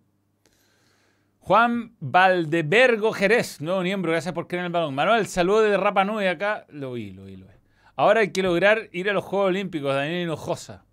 [1.39, 4.93] Juan Valdebergo Jerez, nuevo miembro, gracias por creer en el balón.
[4.93, 6.65] Manuel, saludo de Rapa Nui acá.
[6.69, 7.53] Lo vi, lo vi, lo vi.
[7.95, 10.85] Ahora hay que lograr ir a los Juegos Olímpicos, Daniel Hinojosa.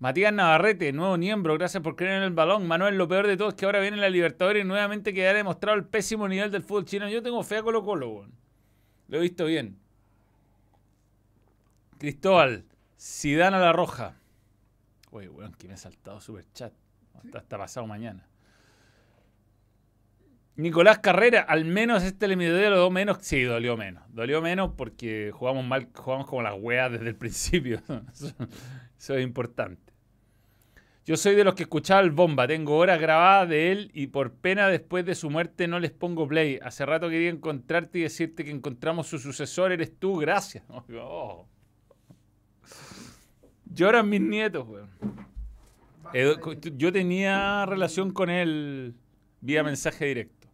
[0.00, 2.66] Matías Navarrete, nuevo miembro, gracias por creer en el balón.
[2.66, 5.76] Manuel, lo peor de todo es que ahora viene la Libertadores y nuevamente queda demostrado
[5.76, 7.10] el pésimo nivel del fútbol chileno.
[7.10, 8.32] Yo tengo fe a Colo Colo, weón.
[9.08, 9.78] Lo he visto bien.
[11.98, 12.64] Cristóbal,
[12.96, 14.16] Sidana la Roja.
[15.10, 16.72] Uy, weón, que me he saltado super chat.
[17.34, 18.26] Hasta, pasado mañana.
[20.56, 23.18] Nicolás Carrera, al menos este eliminatorio dio menos.
[23.20, 24.02] Sí, dolió menos.
[24.08, 27.82] Dolió menos porque jugamos mal, jugamos como las weas desde el principio.
[28.98, 29.89] Eso es importante.
[31.06, 32.46] Yo soy de los que escuchaba el bomba.
[32.46, 36.28] Tengo horas grabadas de él y por pena después de su muerte no les pongo
[36.28, 36.58] play.
[36.62, 39.72] Hace rato quería encontrarte y decirte que encontramos su sucesor.
[39.72, 40.64] Eres tú, gracias.
[41.02, 41.46] Oh.
[43.72, 44.90] Lloran mis nietos, weón.
[46.76, 48.94] Yo tenía relación con él
[49.40, 50.48] vía mensaje directo.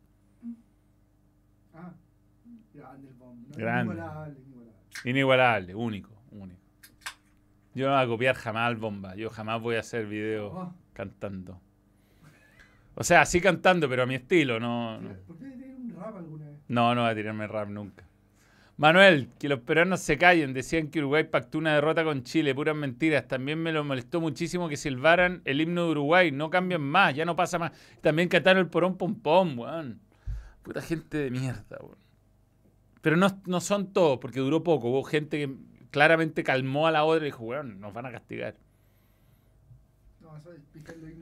[1.74, 1.92] Ah,
[2.74, 3.94] grande el Grande.
[3.94, 5.11] Inigualable, inigualable.
[5.11, 6.16] Inigualable, único.
[7.77, 9.14] Yo no voy a copiar jamás al bomba.
[9.16, 11.61] Yo jamás voy a hacer videos Oh, cantando.
[12.95, 14.99] O sea, sí cantando, pero a mi estilo, no.
[14.99, 16.57] No, ¿Por qué un rap alguna vez?
[16.68, 18.05] no, no voy a tirarme rap nunca.
[18.79, 20.55] Manuel, que los peruanos se callen.
[20.55, 22.55] Decían que Uruguay pactó una derrota con Chile.
[22.55, 23.29] Puras mentiras.
[23.29, 26.33] También me lo molestó muchísimo que silbaran el himno de Uruguay.
[26.33, 27.72] No cambian más, ya no pasa más.
[28.01, 30.01] También cantaron el porón pom pom, weón.
[30.62, 31.99] Puta gente de mierda, weón.
[33.03, 34.89] Pero no, no son todos, porque duró poco.
[34.89, 35.55] Hubo gente que
[35.97, 38.55] claramente calmó a la otra y dijo, weón, nos van a castigar.
[40.20, 40.61] No, eso es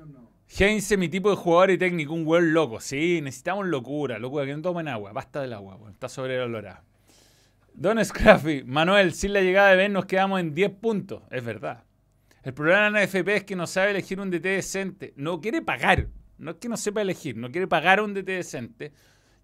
[0.08, 0.32] no.
[0.48, 2.80] Heinze, mi tipo de jugador y técnico, un weón loco.
[2.80, 5.12] Sí, necesitamos locura, locura, que no tomen agua.
[5.12, 5.92] Basta del agua, weón.
[5.92, 6.82] Está sobrevalorada.
[7.72, 11.22] Don Scraffy, Manuel, sin la llegada de Ben nos quedamos en 10 puntos.
[11.30, 11.84] Es verdad.
[12.42, 15.14] El problema de la NFP es que no sabe elegir un DT decente.
[15.14, 16.08] No quiere pagar.
[16.38, 18.92] No es que no sepa elegir, no quiere pagar un DT decente.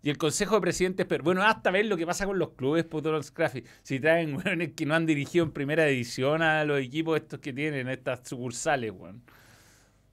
[0.03, 2.85] Y el Consejo de Presidentes, pero bueno, hasta ver lo que pasa con los clubes,
[2.85, 3.65] puto los Scraffy.
[3.83, 7.53] Si traen weones que no han dirigido en primera división a los equipos estos que
[7.53, 9.23] tienen, estas sucursales, weón.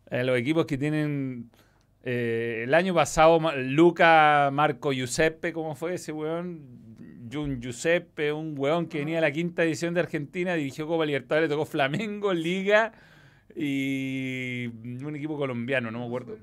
[0.10, 1.52] A los equipos que tienen.
[2.04, 6.86] eh, el año pasado, Luca Marco Giuseppe, ¿cómo fue ese weón?
[7.32, 11.50] Jun Giuseppe, un weón que venía de la quinta edición de Argentina, dirigió Copa Libertadores,
[11.50, 12.94] tocó Flamengo, Liga
[13.56, 14.68] y
[15.04, 16.38] un equipo colombiano, no me acuerdo.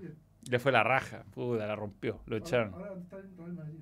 [0.51, 2.75] Le fue la raja, puta, la rompió, lo echaron.
[2.75, 3.79] Ahora está en Real Madrid.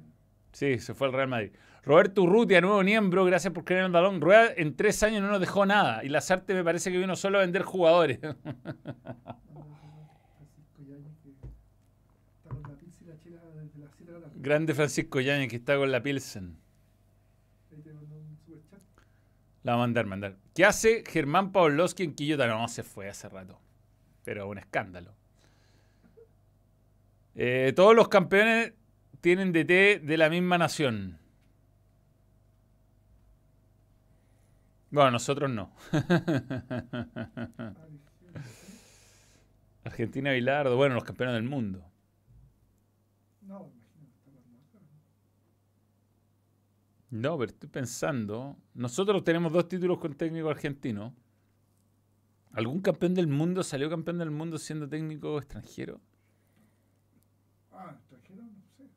[0.52, 1.50] Sí, se fue al Real Madrid.
[1.84, 4.20] Roberto Urrutia, nuevo miembro, gracias por creer en el balón.
[4.20, 6.04] Rueda en tres años no nos dejó nada.
[6.04, 8.20] Y Lazarte me parece que vino solo a vender jugadores.
[10.60, 14.24] Francisco Yáñez, que está con la pizza y la chela desde las 7 de la
[14.26, 14.40] tarde.
[14.40, 16.56] Grande Francisco Yañez que está con la Pilsen.
[17.72, 18.80] Ahí te mandó un superchat.
[19.64, 20.36] La va a mandar, mandar.
[20.54, 22.46] ¿Qué hace Germán Pavlovsky en Quillota?
[22.46, 23.58] No, se fue hace rato.
[24.22, 25.16] Pero un escándalo.
[27.34, 28.74] Eh, todos los campeones
[29.20, 31.18] tienen DT de la misma nación.
[34.90, 35.74] Bueno, nosotros no.
[39.84, 41.92] Argentina Bilardo, bueno, los campeones del mundo.
[47.12, 48.56] No, pero estoy pensando.
[48.72, 51.14] Nosotros tenemos dos títulos con técnico argentino.
[52.52, 56.00] ¿Algún campeón del mundo salió campeón del mundo siendo técnico extranjero?
[57.70, 58.88] Ah, extranjero, no sé.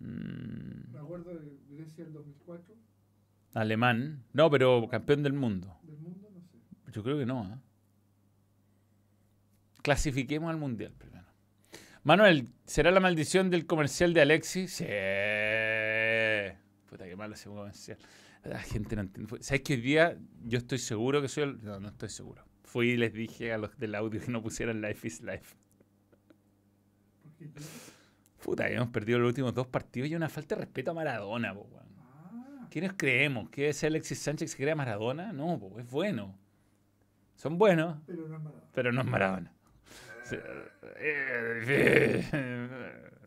[0.00, 2.74] Mm, Me acuerdo de Grecia del 2004,
[3.54, 4.24] alemán.
[4.32, 5.78] No, pero campeón del mundo.
[5.82, 6.58] del mundo, no sé.
[6.92, 7.44] Yo creo que no.
[7.54, 7.58] ¿eh?
[9.82, 11.26] Clasifiquemos al mundial primero.
[12.02, 14.72] Manuel, ¿será la maldición del comercial de Alexis?
[14.72, 14.84] Sí.
[16.88, 17.98] Puta, qué malo ese comercial.
[18.44, 19.42] La gente no entiende.
[19.42, 21.62] ¿Sabes que hoy día yo estoy seguro que soy el...
[21.62, 22.42] No, no estoy seguro.
[22.64, 25.56] Fui y les dije a los del audio que no pusieran Life is Life.
[27.22, 27.60] Porque yo-
[28.42, 31.68] Puta, hemos perdido los últimos dos partidos y una falta de respeto a Maradona, po,
[31.70, 31.86] weón.
[31.98, 33.50] Ah, ¿Quiénes creemos?
[33.50, 35.32] ¿Que es Alexis Sánchez que se crea Maradona?
[35.32, 36.38] No, po, es bueno.
[37.36, 38.66] Son buenos, pero no es Maradona.
[38.72, 39.52] pero no es Maradona.
[40.24, 40.36] Sí,
[40.96, 42.24] eh,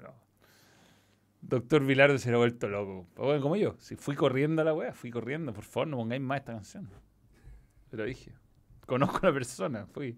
[0.01, 0.13] no.
[1.41, 3.07] Doctor Vilardo se lo ha vuelto loco.
[3.15, 3.75] Bueno, como yo.
[3.79, 5.53] Si fui corriendo a la wea, fui corriendo.
[5.53, 6.89] Por favor, no pongáis más esta canción.
[7.89, 8.31] Pero dije.
[8.85, 10.17] Conozco a la persona, fui.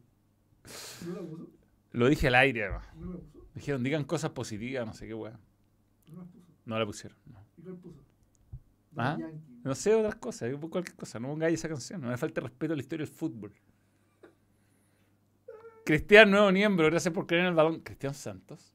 [1.07, 1.47] ¿No la puso?
[1.91, 2.87] Lo dije al aire, además.
[2.95, 3.21] ¿No?
[3.55, 5.39] Dijeron, digan cosas positivas, no sé qué wea.
[6.11, 6.45] ¿No la puso?
[6.65, 7.17] No la pusieron.
[7.25, 7.43] no.
[7.57, 8.03] ¿Y cuál puso?
[8.97, 9.17] ¿Ah?
[9.63, 11.19] No sé otras cosas, cualquier cosa.
[11.19, 12.01] No pongáis esa canción.
[12.01, 13.53] No me falta respeto a la historia del fútbol.
[15.85, 17.79] Cristian, nuevo miembro, gracias por creer en el balón.
[17.79, 18.73] Cristian Santos.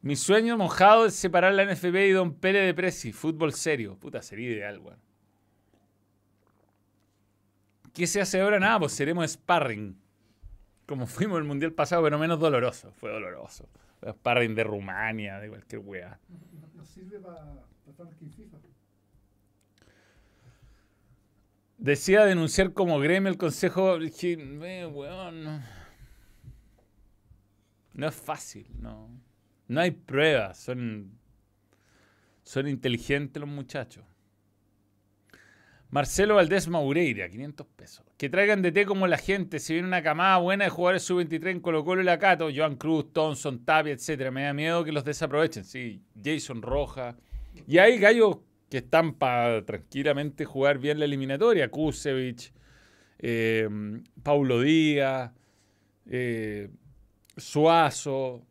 [0.00, 3.12] Mi sueño mojado es separar la NFP y Don Pérez de Presi.
[3.12, 3.96] Fútbol serio.
[3.98, 4.98] Puta, sería ideal, weón.
[7.92, 8.60] ¿Qué se hace ahora?
[8.60, 9.96] Nada, pues seremos sparring.
[10.88, 12.90] Como fuimos el mundial pasado, pero menos doloroso.
[12.92, 13.68] Fue doloroso.
[14.08, 16.18] Sparring de Rumania, de cualquier weá.
[16.74, 17.36] No- sirve para
[17.86, 18.56] estar aquí en FIFA.
[21.76, 23.98] Decía denunciar como gremio el consejo.
[23.98, 25.60] Dije, "Eh, weón, no.
[27.92, 29.10] No es fácil, no.
[29.68, 30.58] No hay pruebas.
[30.58, 31.12] Son,
[32.42, 34.04] son inteligentes los muchachos.
[35.90, 38.04] Marcelo Valdés Maureira, 500 pesos.
[38.18, 39.58] Que traigan de té como la gente.
[39.58, 42.76] Si viene una camada buena de jugadores sub-23 en Colo Colo y la Cato, Joan
[42.76, 44.30] Cruz, Thompson, Tapia, etcétera.
[44.30, 45.64] Me da miedo que los desaprovechen.
[45.64, 47.16] Sí, Jason Roja.
[47.66, 51.70] Y hay gallos que están para tranquilamente jugar bien la eliminatoria.
[51.70, 52.52] Kusevich,
[53.18, 53.68] eh,
[54.22, 55.32] Paulo Díaz,
[56.06, 56.68] eh,
[57.36, 58.42] Suazo.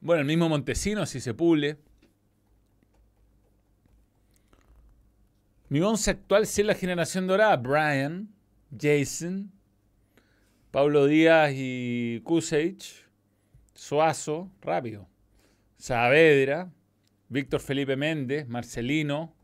[0.00, 1.78] Bueno, el mismo Montesino, si se pule.
[5.68, 7.56] Mi once actual sí es la generación dorada.
[7.56, 8.28] Brian,
[8.78, 9.50] Jason,
[10.70, 13.04] Paulo Díaz y Kusevich.
[13.74, 15.08] Suazo, rápido.
[15.76, 16.72] Saavedra,
[17.28, 19.34] Víctor Felipe Méndez, Marcelino,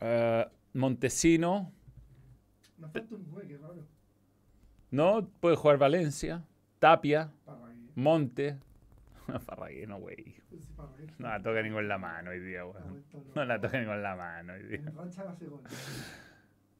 [0.00, 1.72] eh, Montesino,
[2.78, 3.86] Nos falta un 9, qué raro.
[4.90, 5.28] ¿no?
[5.40, 6.44] Puede jugar Valencia,
[6.78, 7.30] Tapia.
[7.94, 8.58] Monte.
[9.86, 10.34] No, güey.
[10.48, 10.62] Pues.
[11.18, 12.78] No la toca ni con la mano hoy día, loco.
[13.34, 14.92] No la toca ni con la mano hoy día.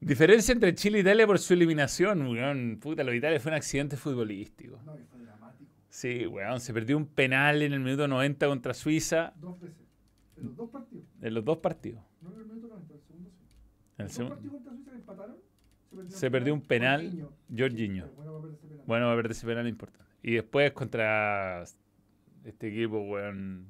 [0.01, 2.78] Diferencia entre Chile e Italia por su eliminación, weón.
[2.80, 4.80] Puta, lo de Italia fue un accidente futbolístico.
[4.84, 5.70] No, fue dramático.
[5.88, 6.61] Sí, weón.
[6.61, 9.76] Se perdió un penal en el minuto 90 contra Suiza Dos veces.
[10.36, 11.05] En los dos partidos.
[11.20, 12.03] en los dos partidos.
[12.22, 13.44] No en el minuto 90, el segundo sí.
[13.99, 15.36] En el segundo- partidos contra Suiza empataron.
[16.09, 17.32] Se perdió un penal, Jorginho.
[17.59, 18.07] Jorginho.
[18.16, 18.84] Bueno, va a perder ese penal.
[18.86, 20.05] Bueno, va a perder ese penal importante.
[20.22, 21.64] Y después contra
[22.45, 23.66] este equipo, weón,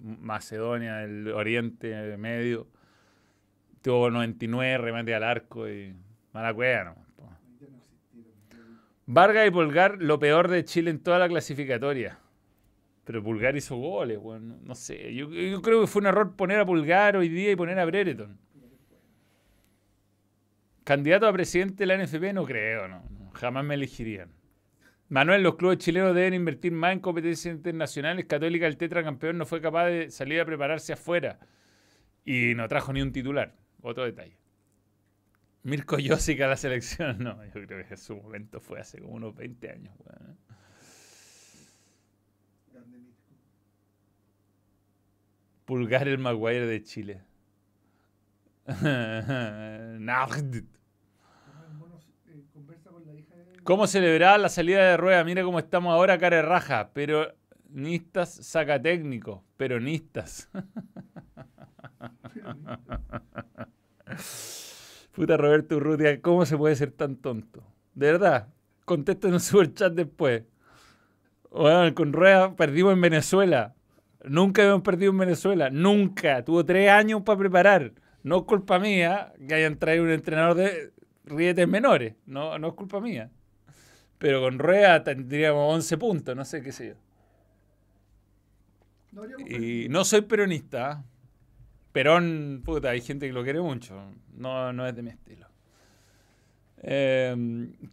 [0.00, 2.66] Macedonia del Oriente Medio.
[3.82, 5.94] Tuvo 99 remate al arco y
[6.32, 7.10] mala cueva, ¿no?
[9.12, 12.18] Vargas y Polgar, lo peor de Chile en toda la clasificatoria.
[13.04, 14.64] Pero Pulgar hizo goles, weón.
[14.64, 15.12] No, sé.
[15.12, 17.84] Yo, yo creo que fue un error poner a Pulgar hoy día y poner a
[17.84, 18.38] Brereton.
[20.84, 23.02] Candidato a presidente de la NFP no creo, no,
[23.32, 24.30] jamás me elegirían.
[25.10, 28.26] Manuel, los clubes chilenos deben invertir más en competencias internacionales.
[28.26, 31.40] Católica, el tetracampeón, no fue capaz de salir a prepararse afuera
[32.24, 33.52] y no trajo ni un titular.
[33.82, 34.36] Otro detalle.
[35.64, 39.34] Mirko Josic a la selección, no, yo creo que su momento fue hace como unos
[39.34, 39.92] 20 años.
[45.64, 47.20] Pulgar el Maguire de Chile.
[48.66, 49.98] Nagd.
[49.98, 50.64] Además,
[51.66, 51.98] el mono
[52.28, 53.59] eh, conversa con la hija de.
[53.70, 55.22] ¿Cómo celebrar la salida de rueda?
[55.22, 56.90] Mira cómo estamos ahora, cara de raja.
[56.92, 59.44] Peronistas saca técnico.
[59.56, 60.50] Peronistas.
[65.14, 67.62] Puta Roberto Urrutia, ¿cómo se puede ser tan tonto?
[67.94, 68.48] De verdad,
[68.84, 70.42] contesto en un super chat después.
[71.52, 73.76] Bueno, con rueda perdimos en Venezuela.
[74.24, 75.70] Nunca hemos perdido en Venezuela.
[75.70, 76.44] Nunca.
[76.44, 77.92] Tuvo tres años para preparar.
[78.24, 80.92] No es culpa mía que hayan traído un entrenador de
[81.24, 82.16] rietes menores.
[82.26, 83.30] No, no es culpa mía.
[84.20, 86.94] Pero con rueda tendríamos 11 puntos, no sé qué sé yo.
[89.12, 91.02] No Y no soy peronista.
[91.90, 94.12] Perón, puta, hay gente que lo quiere mucho.
[94.36, 95.46] No, no es de mi estilo.
[96.82, 97.34] Eh,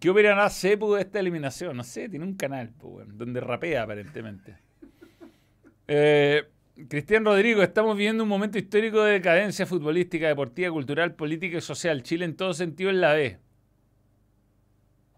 [0.01, 1.77] ¿Qué opinará Cepu de esta eliminación?
[1.77, 4.57] No sé, tiene un canal pues, weón, donde rapea aparentemente.
[5.87, 6.43] Eh,
[6.89, 12.03] Cristian Rodrigo, estamos viviendo un momento histórico de decadencia futbolística, deportiva, cultural, política y social.
[12.03, 13.39] Chile en todo sentido en la B.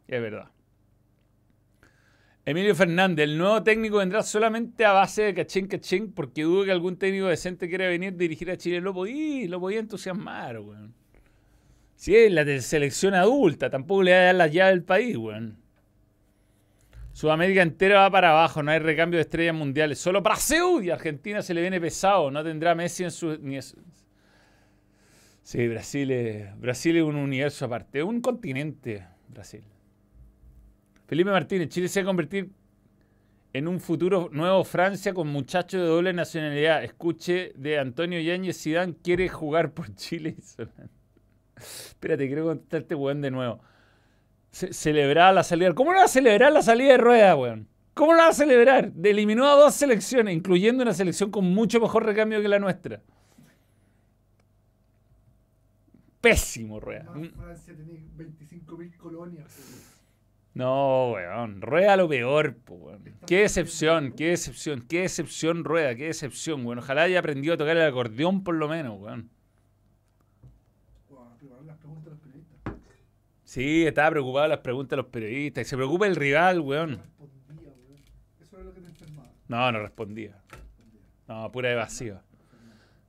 [0.07, 0.51] Es verdad.
[2.49, 6.71] Emilio Fernández, el nuevo técnico vendrá solamente a base de cachín cachín porque dudo que
[6.71, 8.81] algún técnico decente quiera venir a dirigir a Chile.
[8.81, 10.95] Lo podía, lo podía entusiasmar, weón.
[11.95, 15.15] Si es la de selección adulta, tampoco le va a dar la llave del país,
[15.15, 15.59] weón.
[17.13, 19.99] Sudamérica entera va para abajo, no hay recambio de estrellas mundiales.
[19.99, 23.37] Solo Brasil y Argentina se le viene pesado, no tendrá Messi en su...
[25.43, 29.61] Sí, Brasil es, Brasil es un universo aparte, un continente, Brasil.
[31.09, 32.51] Felipe Martínez, Chile se va a convertir
[33.51, 36.83] en un futuro nuevo Francia con muchachos de doble nacionalidad.
[36.83, 40.35] Escuche de Antonio Yáñez, Zidane quiere jugar por Chile.
[41.57, 43.59] Espérate, quiero contestarte, este weón, de nuevo.
[44.51, 45.73] Ce- celebrar la salida.
[45.73, 47.67] ¿Cómo no va a celebrar la salida de rueda, weón?
[47.95, 48.91] ¿Cómo no va a celebrar?
[49.03, 53.01] Eliminó a dos selecciones, incluyendo una selección con mucho mejor recambio que la nuestra.
[56.21, 57.05] Pésimo, rueda.
[57.35, 59.88] Francia tenía 25.000 colonias.
[60.59, 61.61] No, weón.
[61.61, 63.01] Rueda lo peor, po, weón.
[63.25, 66.79] Qué decepción, qué decepción, qué decepción, Rueda, qué decepción, weón.
[66.79, 69.29] Ojalá haya aprendido a tocar el acordeón por lo menos, weón.
[73.45, 75.65] Sí, estaba preocupado las preguntas de los periodistas.
[75.65, 76.97] Y se preocupa el rival, weón.
[76.97, 78.01] Respondía, weón.
[78.41, 79.31] Eso era lo que te enfermaba.
[79.47, 80.43] No, no respondía.
[81.29, 82.21] No, pura evasiva.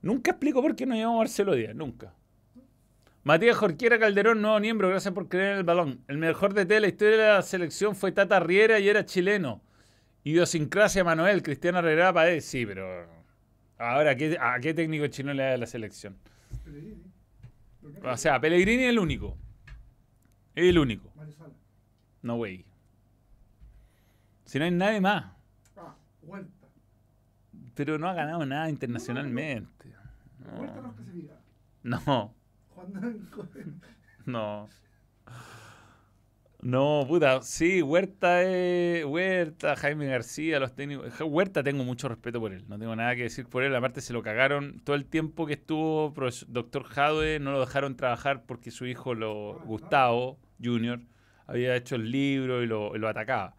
[0.01, 2.13] Nunca explico por qué no a Marcelo Díaz, nunca.
[3.23, 6.03] Matías Jorquera Calderón, nuevo miembro, gracias por creer en el balón.
[6.07, 9.61] El mejor DT de la historia de la selección fue Tata Riera y era chileno.
[10.23, 12.45] Idiosincrasia Manuel, Cristiano Herrera Paez.
[12.45, 13.05] Sí, pero.
[13.77, 16.15] Ahora, ¿qué- ¿a qué técnico chino le da la selección?
[18.03, 19.37] O sea, Pellegrini es el único.
[20.55, 21.11] Es el único.
[22.23, 22.65] No, güey.
[24.45, 25.25] Si no hay nadie más.
[25.77, 25.95] Ah.
[27.75, 29.89] Pero no ha ganado nada internacionalmente.
[30.57, 31.35] Huerta no es que se diga.
[31.83, 32.33] No.
[32.81, 33.47] Juan Danco.
[34.25, 34.69] No.
[36.61, 39.03] No, puta, sí, Huerta es.
[39.03, 41.19] Huerta, Jaime García, los técnicos.
[41.19, 43.75] Huerta tengo mucho respeto por él, no tengo nada que decir por él.
[43.75, 46.13] Aparte, se lo cagaron todo el tiempo que estuvo
[46.49, 50.99] doctor Jadwe, no lo dejaron trabajar porque su hijo, lo, Gustavo Junior,
[51.47, 53.55] había hecho el libro y lo, y lo atacaba.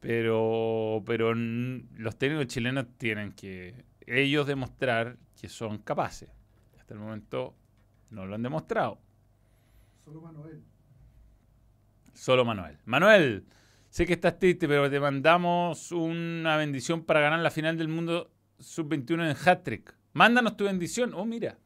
[0.00, 6.30] Pero, pero los técnicos chilenos tienen que ellos demostrar que son capaces.
[6.78, 7.54] Hasta el momento
[8.10, 8.98] no lo han demostrado.
[9.98, 10.62] Solo Manuel.
[12.12, 12.78] Solo Manuel.
[12.84, 13.46] Manuel,
[13.88, 18.30] sé que estás triste, pero te mandamos una bendición para ganar la final del mundo
[18.58, 19.94] sub-21 en hat-trick.
[20.12, 21.14] Mándanos tu bendición.
[21.14, 21.58] Oh, mira.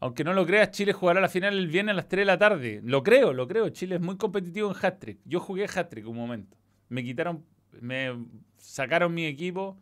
[0.00, 2.38] Aunque no lo creas, Chile jugará la final el viernes a las 3 de la
[2.38, 2.80] tarde.
[2.82, 3.68] Lo creo, lo creo.
[3.68, 5.18] Chile es muy competitivo en hat-trick.
[5.26, 6.56] Yo jugué hat-trick un momento.
[6.88, 7.44] Me quitaron,
[7.80, 8.16] me
[8.56, 9.78] sacaron mi equipo.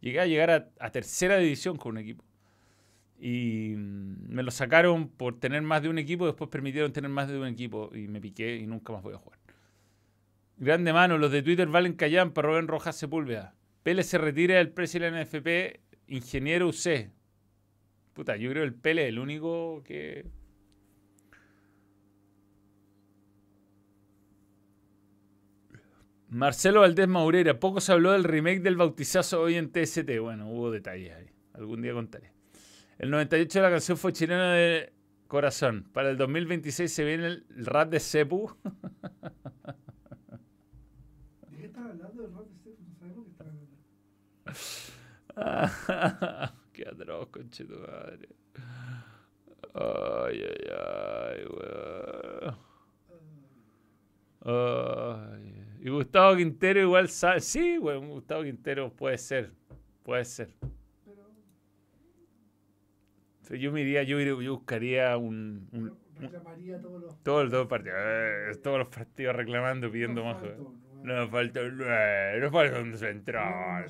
[0.00, 2.24] Llegué a llegar a, a tercera división con un equipo.
[3.24, 7.28] Y mm, me lo sacaron por tener más de un equipo, después permitieron tener más
[7.28, 9.38] de un equipo y me piqué y nunca más voy a jugar.
[10.56, 13.54] Grande mano, los de Twitter valen callan para Rubén Rojas Sepúlveda.
[13.84, 17.12] Pele se retira del precio de NFP, ingeniero UC.
[18.12, 20.26] Puta, yo creo que el Pele es el único que...
[26.28, 30.18] Marcelo Valdés Maurera, poco se habló del remake del bautizazo hoy en TST.
[30.20, 31.26] Bueno, hubo detalles ahí.
[31.52, 32.31] Algún día contaré.
[32.98, 34.92] El 98 de la canción fue chilena de
[35.26, 35.88] corazón.
[35.92, 38.54] Para el 2026 se viene el rap de Cepu.
[41.50, 42.78] ¿De qué estás hablando del rap de Steph?
[42.80, 43.72] No sabemos qué estás hablando.
[46.72, 48.28] Qué atroz, conche tu madre.
[49.74, 52.56] Ay, ay, ay, weón.
[54.44, 55.78] Ay.
[55.80, 57.40] Y Gustavo Quintero igual sabe.
[57.40, 59.52] Sí, weón, Gustavo Quintero puede ser.
[60.02, 60.54] Puede ser.
[63.50, 67.22] Yo me iría, yo, iría- yo buscaría un, un- reclamaría todos los.
[67.22, 70.42] todos, los partidos, eh, todos los partidos reclamando, pidiendo más.
[70.42, 73.84] uno, No falta, no falta un central.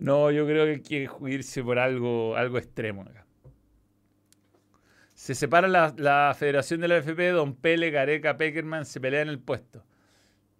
[0.00, 3.26] No, yo creo que hay que irse por algo, algo extremo acá.
[5.14, 9.40] Se separa la, la federación de la FP, Don Pele, Gareca, Peckerman se pelean el
[9.40, 9.84] puesto.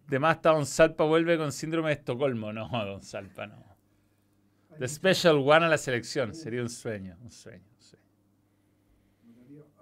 [0.09, 2.53] De más está Don Salpa vuelve con síndrome de Estocolmo.
[2.53, 3.68] No, Don Salpa no.
[4.79, 6.35] The Special One a la selección.
[6.35, 7.65] Sería un sueño, un sueño.
[7.75, 8.05] un sueño.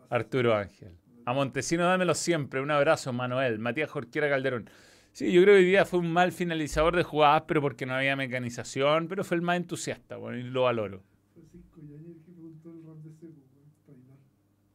[0.09, 0.97] Arturo Ángel.
[1.26, 2.61] A Montesino dámelo siempre.
[2.61, 3.59] Un abrazo, Manuel.
[3.59, 4.70] Matías Jorquera Calderón.
[5.12, 7.94] Sí, yo creo que hoy día fue un mal finalizador de jugadas, pero porque no
[7.94, 11.03] había mecanización, pero fue el más entusiasta, bueno, y lo valoro.
[11.32, 13.42] Francisco Yañez que preguntó el rap de Cepu,
[13.86, 14.18] weón.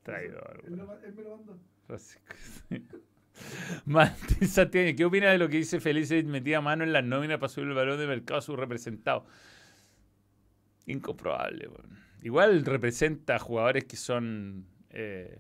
[0.01, 0.61] Traidor.
[0.61, 1.59] Traidor, Él, me lo mandó.
[3.86, 7.49] Martín Santiago, ¿qué opina de lo que dice Felice metía mano en las nóminas para
[7.49, 9.26] subir el valor de mercado a su representado?
[10.86, 11.97] Incomprobable, weón.
[12.23, 15.39] Igual representa jugadores que son eh,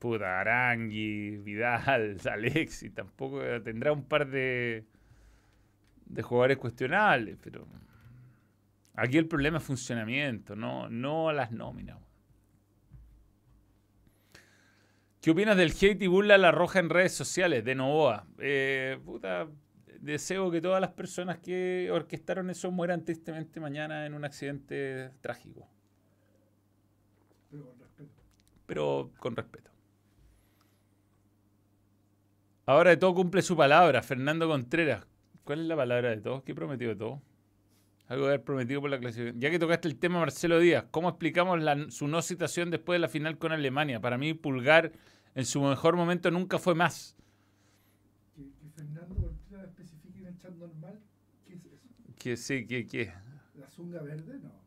[0.00, 4.84] puta, Arangui, Vidal, Alexi, tampoco tendrá un par de,
[6.06, 7.68] de jugadores cuestionables, pero
[8.94, 11.98] aquí el problema es funcionamiento, no, no las nóminas.
[15.20, 18.26] ¿Qué opinas del hate y burla a la roja en redes sociales de Novoa?
[18.38, 19.46] Eh, puta,
[20.00, 25.68] deseo que todas las personas que orquestaron eso mueran tristemente mañana en un accidente trágico,
[27.50, 28.12] Pero con respeto.
[28.66, 29.70] pero con respeto.
[32.66, 35.06] Ahora de todo cumple su palabra, Fernando Contreras.
[35.44, 36.44] ¿Cuál es la palabra de todo?
[36.44, 37.20] ¿Qué prometió de todo?
[38.06, 39.40] Algo de haber prometido por la clasificación.
[39.40, 41.60] Ya que tocaste el tema Marcelo Díaz, ¿cómo explicamos
[41.92, 44.00] su no citación después de la final con Alemania?
[44.00, 44.92] Para mí, Pulgar
[45.34, 47.16] en su mejor momento nunca fue más.
[48.36, 50.98] Que, que Fernando Contreras especifique en el chat normal.
[51.46, 51.88] ¿Qué es eso?
[52.18, 53.12] Que sí, que, que.
[53.54, 54.38] ¿La zunga verde?
[54.38, 54.60] No.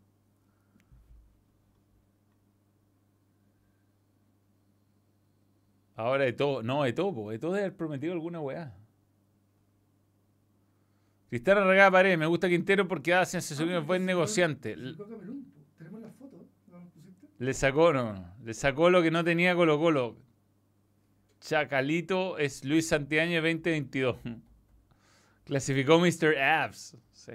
[5.96, 8.76] Ahora de todo, no, de todo, de todo haber prometido alguna weá.
[11.30, 14.76] Cristiano Regada Paredes, me gusta Quintero porque da sensación que es buen negociante.
[14.76, 16.48] Tenemos la foto.
[16.68, 17.28] ¿No pusiste?
[17.40, 20.18] Le sacó, no, no, le sacó lo que no tenía Colo Colo.
[21.40, 24.18] Chacalito es Luis Santiaño 2022.
[25.46, 26.38] Clasificó Mr.
[26.38, 26.98] Abs.
[27.12, 27.34] Sí.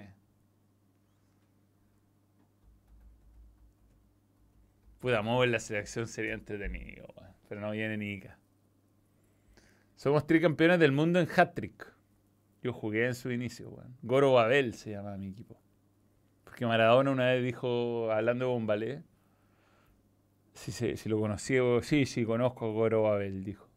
[4.99, 7.07] Puta, mover la selección sería entretenido,
[7.49, 8.39] pero no viene Nica.
[9.95, 11.93] Somos tricampeones del mundo en hat-trick.
[12.63, 13.97] Yo jugué en su inicio, weón.
[14.03, 15.61] Goro Babel se llama mi equipo.
[16.45, 19.03] Porque Maradona una vez dijo, hablando de Bombalé,
[20.55, 23.68] si, si lo conocí, sí, sí, conozco a Goro Babel, dijo.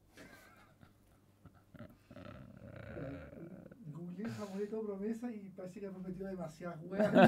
[5.01, 7.11] Promesa y parece que ha prometido demasiadas weas.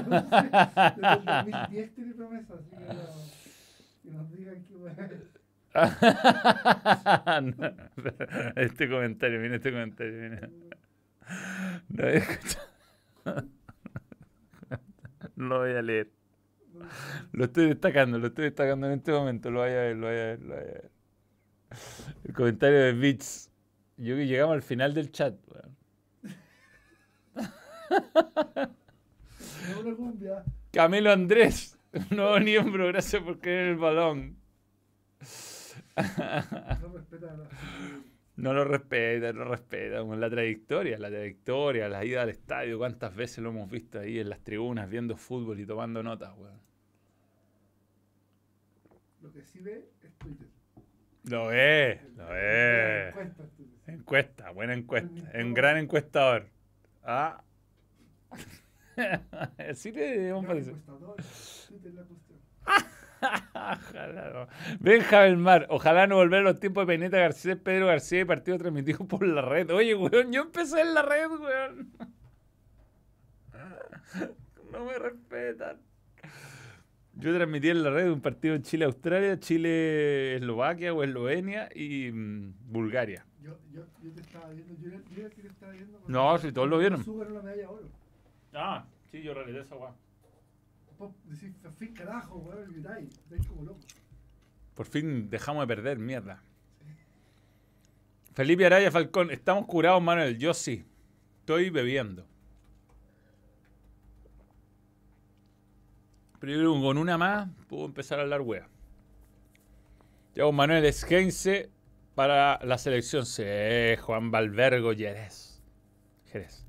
[0.96, 2.84] Desde el 2010 tiene promesa, así que no-
[4.02, 4.74] que nos digan qué
[5.14, 5.22] es.
[8.56, 10.48] este comentario, mira este comentario, mira.
[11.88, 12.68] No había escuchado.
[15.36, 16.10] Lo voy a leer.
[17.32, 19.50] Lo estoy destacando, lo estoy destacando en este momento.
[19.50, 20.90] Lo voy a ver, lo voy a ver, lo voy a ver.
[22.24, 23.50] El comentario de Bits.
[23.96, 25.34] Yo que llegamos al final del chat.
[25.48, 25.76] weón.
[30.72, 31.78] Camilo Andrés,
[32.10, 34.36] nuevo miembro, gracias por en el balón.
[35.96, 37.36] No respeta
[38.36, 40.02] No lo respeta, no respeta.
[40.02, 44.28] La trayectoria, la trayectoria, la ida al estadio, cuántas veces lo hemos visto ahí en
[44.28, 46.60] las tribunas viendo fútbol y tomando notas, weón.
[49.22, 50.48] Lo que sí ve es Twitter.
[51.24, 53.14] Lo ve, lo ve.
[53.86, 55.30] Encuesta, buena encuesta.
[55.40, 56.48] Un gran encuestador.
[57.04, 57.42] Ah.
[59.74, 59.94] sí es
[61.94, 62.38] la cuestión.
[63.54, 64.48] Ojalá no.
[64.80, 68.58] Benja Mar, ojalá no volver a los tiempos de Peineta García, Pedro García y partido
[68.58, 69.70] transmitido por la red.
[69.70, 71.92] Oye, weón, yo empecé en la red, weón.
[74.72, 75.76] No me respetan.
[77.14, 83.24] Yo transmití en la red un partido en Chile-Australia, Chile-Eslovaquia o Eslovenia y mm, Bulgaria.
[83.40, 86.00] Yo, yo, yo te estaba viendo, yo yo te estaba viendo.
[86.08, 87.04] No, si todos lo vieron.
[87.04, 87.88] Sugar la medalla oro.
[88.54, 89.94] Ah, sí, yo realicé esa weá.
[91.24, 93.84] Decís, fin carajo, weón, gritáis, estáis como locos.
[94.74, 96.42] Por fin dejamos de perder, mierda.
[98.32, 100.38] Felipe Araya Falcón, estamos curados, Manuel.
[100.38, 100.84] Yo sí.
[101.40, 102.26] Estoy bebiendo.
[106.40, 108.68] Pero con una más puedo empezar a hablar wea.
[110.34, 111.70] Ya con Manuel es Heinze
[112.14, 113.96] para la selección C.
[114.02, 115.62] Juan Valvergo Jerez.
[116.26, 116.63] Jerez.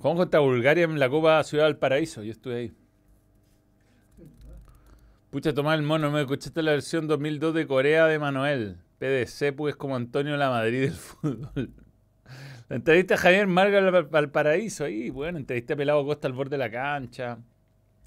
[0.00, 2.22] Juan contra Bulgaria en la Copa Ciudad del Paraíso.
[2.22, 2.72] Yo estuve ahí.
[5.30, 8.78] Pucha, Tomás el Mono, me escuchaste la versión 2002 de Corea de Manuel.
[8.98, 11.70] PDC, pues como Antonio la Madrid del fútbol.
[12.70, 16.50] La entrevista a Javier Marga al Valparaíso ahí, bueno, entrevista a Pelado Costa al borde
[16.50, 17.38] de la cancha.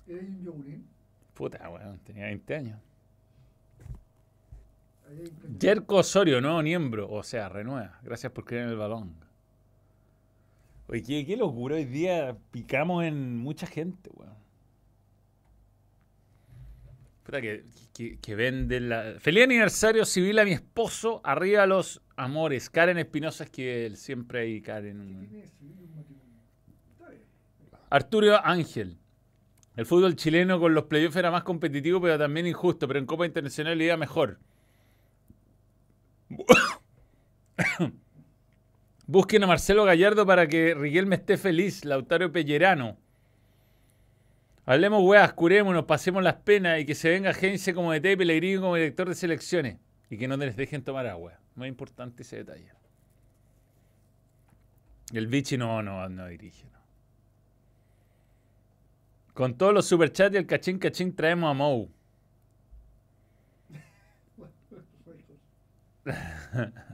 [0.07, 0.88] ¿Eres un yogurín?
[1.34, 2.80] Puta, weón, tenía 20 años.
[5.61, 7.99] Jerko Osorio, nuevo miembro, o sea, renueva.
[8.02, 9.23] Gracias por creer en el balón.
[10.94, 14.36] Oye, qué, qué locura, hoy día picamos en mucha gente, weón.
[17.24, 17.65] Puta que,
[17.95, 19.15] que, que vende la...
[19.18, 22.70] Feliz aniversario civil a mi esposo, arriba los amores.
[22.70, 25.28] Karen Espinosa, es que él siempre hay ¿Qué Karen.
[25.30, 26.41] tiene de civil un matrimonio?
[26.91, 27.24] Está bien.
[27.90, 28.99] Arturo Ángel.
[29.76, 32.88] El fútbol chileno con los playoffs era más competitivo, pero también injusto.
[32.88, 34.38] Pero en Copa Internacional le iba mejor.
[39.14, 41.85] Busquen a Marcelo Gallardo para que Riquelme esté feliz.
[41.85, 42.98] Lautaro Pellerano.
[44.65, 48.61] Hablemos, weas, curémonos, pasemos las penas y que se venga Gense como DT y Pellegrino
[48.61, 49.77] como director de selecciones.
[50.10, 51.34] Y que no les dejen tomar agua.
[51.53, 52.72] Muy importante ese detalle.
[55.14, 56.65] El Vichy no, no, no dirige.
[59.35, 61.91] Con todos los superchats y el cachín cachín traemos a Mou.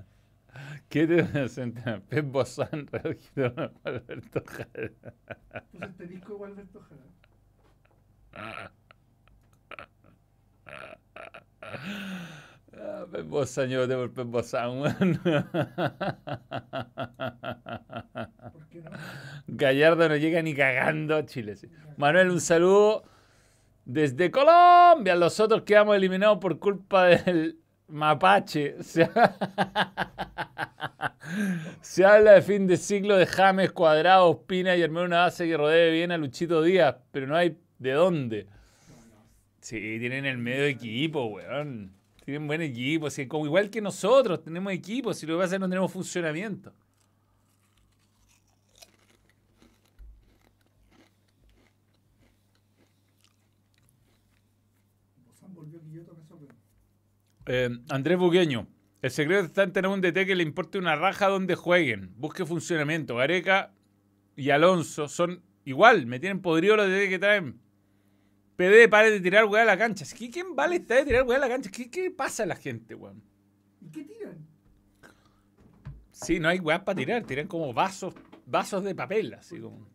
[0.89, 2.01] ¿Qué te presenta?
[2.09, 2.87] Pep Bozán,
[3.35, 4.91] Redondo, Alberto Jara.
[5.73, 7.03] Entonces te disco igual Alberto Jara.
[12.71, 15.19] Ah, Pep Bozán, yo voté por Pep Bozán, weón.
[18.51, 18.91] ¿Por qué no?
[19.47, 21.55] Gallardo no llega ni cagando a Chile.
[21.55, 21.67] sí.
[21.97, 23.03] Manuel, un saludo
[23.85, 25.15] desde Colombia.
[25.15, 27.59] Los otros quedamos eliminados por culpa del
[27.89, 28.75] mapache.
[31.81, 35.55] Se, habla de fin de ciclo de James, Cuadrado, Espina y armar una base que
[35.57, 38.47] rodee bien a Luchito Díaz, pero no hay de dónde.
[39.61, 41.93] Sí, tienen el medio equipo, weón.
[42.25, 45.59] Tienen buen equipo, así como igual que nosotros, tenemos equipo, si lo que pasa es
[45.59, 46.71] que no tenemos funcionamiento.
[55.27, 56.55] Bozán volvió Quilloto, me sorprende.
[57.51, 58.67] Eh, Andrés Buqueño.
[59.01, 62.13] El secreto está en tener un DT que le importe una raja donde jueguen.
[62.15, 63.15] Busque funcionamiento.
[63.15, 63.73] Gareca
[64.35, 66.05] y Alonso son igual.
[66.05, 67.59] Me tienen podrido los DT que traen.
[68.55, 70.05] PD, pare de tirar weá a la cancha.
[70.15, 71.71] ¿Qué, ¿Quién vale está de tirar weá a la cancha?
[71.71, 73.23] ¿Qué, qué pasa a la gente, weón?
[73.81, 74.47] ¿Y qué tiran?
[76.11, 77.23] Sí, no hay weá para tirar.
[77.23, 78.13] Tiran como vasos,
[78.45, 79.87] vasos de papel, así como.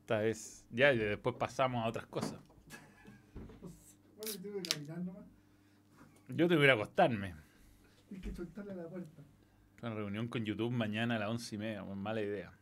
[0.00, 0.64] Esta vez.
[0.70, 2.40] Ya, y después pasamos a otras cosas.
[4.16, 5.29] Bueno, yo tengo que caminar nomás.
[6.34, 7.34] Yo que ir a acostarme.
[8.08, 9.22] Tienes que soltarle a la puerta.
[9.82, 11.84] Una reunión con YouTube mañana a las once y media.
[11.84, 12.52] Mala idea.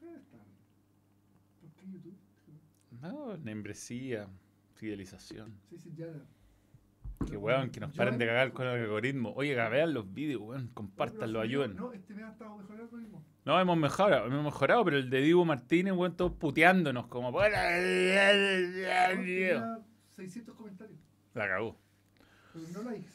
[0.00, 2.16] ¿Por qué YouTube?
[3.02, 4.28] No, membresía,
[4.74, 5.54] fidelización.
[5.68, 6.06] Sí, sí, ya.
[7.26, 9.32] Que weón, que nos paren de cagar con el algoritmo.
[9.34, 11.76] Oye, vean los vídeos, weón, compártanlo, ayuden.
[11.76, 13.24] No, este me ha estado mejor el algoritmo.
[13.44, 17.30] No, hemos mejorado, hemos mejorado, pero el de Divo Martínez, weón, todos puteándonos como.
[17.30, 19.78] No, tenía
[20.10, 20.98] 600 comentarios,
[21.34, 21.76] La cagó.
[22.56, 23.10] Pero no likes.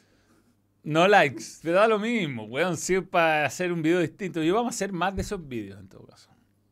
[0.84, 4.42] No likes, te da lo mismo, weón, si es para hacer un video distinto.
[4.42, 6.32] Y vamos a hacer más de esos vídeos en todo caso.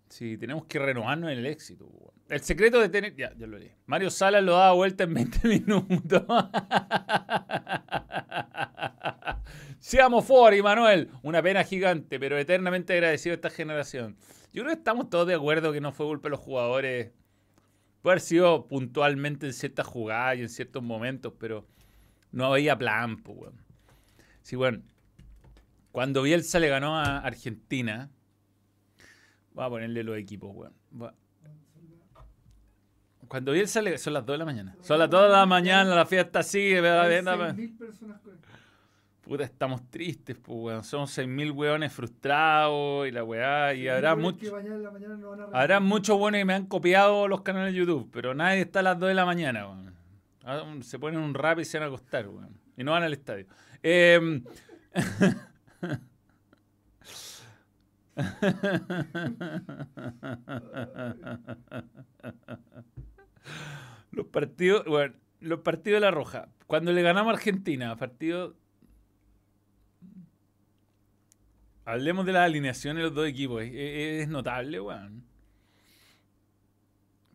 [0.10, 2.14] Si tenemos que renovarnos en el éxito, weón.
[2.30, 3.16] El secreto de tener.
[3.16, 3.72] Ya, ya lo leí.
[3.88, 6.24] Mario Salas lo daba vuelta en 20 minutos.
[9.80, 11.10] Seamos fuori, Manuel.
[11.24, 14.16] Una pena gigante, pero eternamente agradecido a esta generación.
[14.54, 17.12] Yo creo que estamos todos de acuerdo que no fue culpa de los jugadores.
[18.02, 21.66] Puede haber sido puntualmente en ciertas jugadas y en ciertos momentos, pero
[22.32, 23.54] no había plan, pues, weón.
[24.42, 24.82] Sí, bueno.
[25.92, 28.10] Cuando Bielsa le ganó a Argentina.
[29.54, 30.74] Voy a ponerle los equipos, weón.
[31.02, 31.14] A-
[33.28, 33.98] Cuando Bielsa le.
[33.98, 34.76] Son las 2 de la mañana.
[34.82, 36.82] Son las 2 de la mañana, la fiesta sigue.
[36.82, 37.06] ¿verdad?
[37.10, 38.60] Hay Anda, 6.000 personas conectadas.
[39.22, 40.84] Puta, estamos tristes, pues, weón.
[40.84, 43.74] Somos 6.000 weones frustrados y la weá.
[43.76, 46.40] Y habrá, Igual mucho, que mañana en la mañana no van a habrá muchos buenos
[46.40, 49.16] que me han copiado los canales de YouTube, pero nadie está a las 2 de
[49.16, 49.94] la mañana, weón.
[50.52, 52.58] Ah, Se ponen un rap y se van a acostar, weón.
[52.78, 53.46] Y no van al estadio.
[53.84, 54.44] Em,
[64.12, 66.50] los partidos, bueno, los partidos de la Roja.
[66.68, 68.56] Cuando le ganamos a Argentina, partido.
[71.86, 73.64] Hablemos de las alineaciones de los dos equipos.
[73.64, 75.24] Es, es- notable, weón.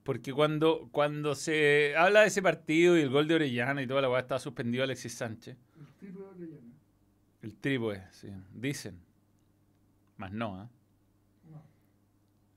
[0.05, 4.03] Porque cuando, cuando se habla de ese partido y el gol de Orellana y toda
[4.03, 5.57] la weá, estaba suspendido Alexis Sánchez.
[5.79, 6.73] El triple de Orellana.
[7.43, 8.29] El trípode, sí.
[8.53, 9.01] Dicen.
[10.17, 10.71] Más no, ¿ah?
[11.51, 11.63] No,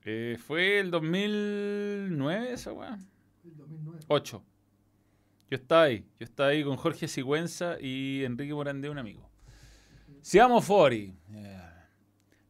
[0.04, 2.98] Eh, fue el 2009 esa weá.
[3.44, 4.04] el 2009.
[4.08, 4.44] 8.
[5.50, 6.04] Yo estaba ahí.
[6.20, 9.28] Yo estaba ahí con Jorge Sigüenza y Enrique Morandé, un amigo.
[10.20, 11.14] Seamos Fori.
[11.32, 11.60] Eh,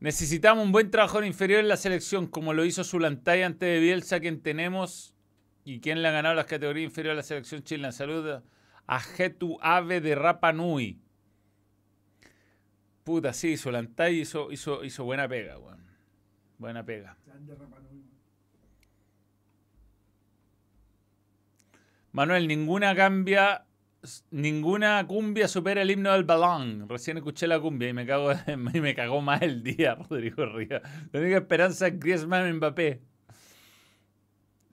[0.01, 4.21] Necesitamos un buen trabajador inferior en la selección, como lo hizo Zulantay antes de Bielsa,
[4.21, 5.15] quien tenemos
[5.65, 7.91] y quien le ha ganado las categorías inferiores a la selección chilena.
[7.91, 8.45] Saludos
[8.87, 11.01] a Getu Ave de Rapa Nui.
[13.03, 15.85] Puta, sí, Zulantay hizo, hizo, hizo buena pega, weón.
[16.59, 17.17] Buena pega.
[22.13, 23.65] Manuel, ninguna cambia,
[24.31, 26.89] ninguna cumbia supera el himno del balón.
[26.89, 28.31] Recién escuché la cumbia y me cago,
[28.75, 30.83] y me cagó más el día, Rodrigo Rivas.
[31.13, 33.01] La única esperanza es Griezmann Mbappé.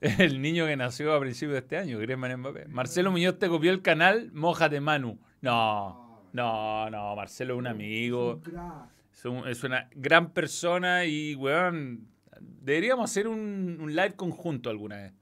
[0.00, 2.66] El niño que nació a principios de este año, Griezmann Mbappé.
[2.66, 5.18] Marcelo Muñoz te copió el canal, mójate Manu.
[5.40, 8.32] No, no, no, Marcelo es un amigo.
[8.32, 8.90] Es un crack.
[9.12, 12.06] Es, un- es una gran persona y, weón,
[12.40, 15.12] deberíamos hacer un, un live conjunto alguna vez.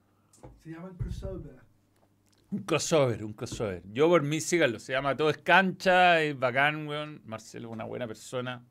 [0.59, 1.55] Se llama el crossover.
[2.51, 3.81] Un crossover, un crossover.
[3.91, 4.79] Yo por mí, síganlo.
[4.79, 7.21] Se llama Todo es Cancha, es bacán, weón.
[7.25, 8.63] Marcelo es una buena persona.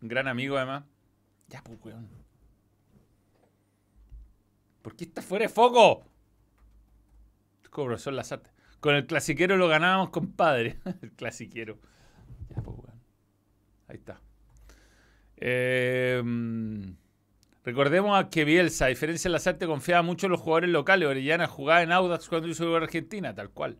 [0.00, 0.84] Un gran amigo, además.
[1.48, 2.08] Ya, pues, weón.
[4.82, 6.04] ¿Por qué está fuera de foco?
[7.70, 8.50] Como profesor Lazarte.
[8.80, 10.78] Con el clasiquero lo ganábamos, compadre.
[11.02, 11.78] el clasiquero.
[12.50, 13.02] Ya, pues, weón.
[13.88, 14.20] Ahí está.
[15.36, 16.22] Eh,
[17.64, 21.08] recordemos a que Bielsa, a diferencia de Lazarte, confiaba mucho en los jugadores locales.
[21.08, 23.78] Orellana jugaba en Audax cuando hizo Argentina, tal cual.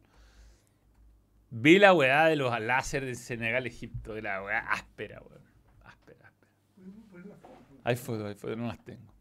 [1.51, 4.15] Vi la weá de los láser de Senegal, Egipto.
[4.15, 5.43] De la weá áspera, weón.
[5.83, 6.51] Áspera, áspera.
[7.85, 9.13] Hay fotos, hay fotos, no las tengo.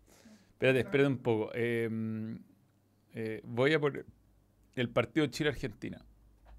[0.53, 1.51] Espérate, espérate un poco.
[1.53, 1.89] Eh,
[3.13, 4.05] eh, voy a poner
[4.75, 6.05] el partido Chile-Argentina.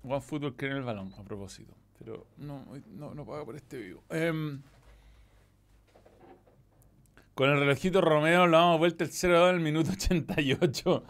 [0.03, 1.75] One Football cree en el balón, a propósito.
[1.99, 4.03] Pero no, no, no paga por este vivo.
[4.11, 4.61] Em,
[7.35, 11.05] con el relojito Romeo lo damos vuelta el 0-2 en el minuto 88.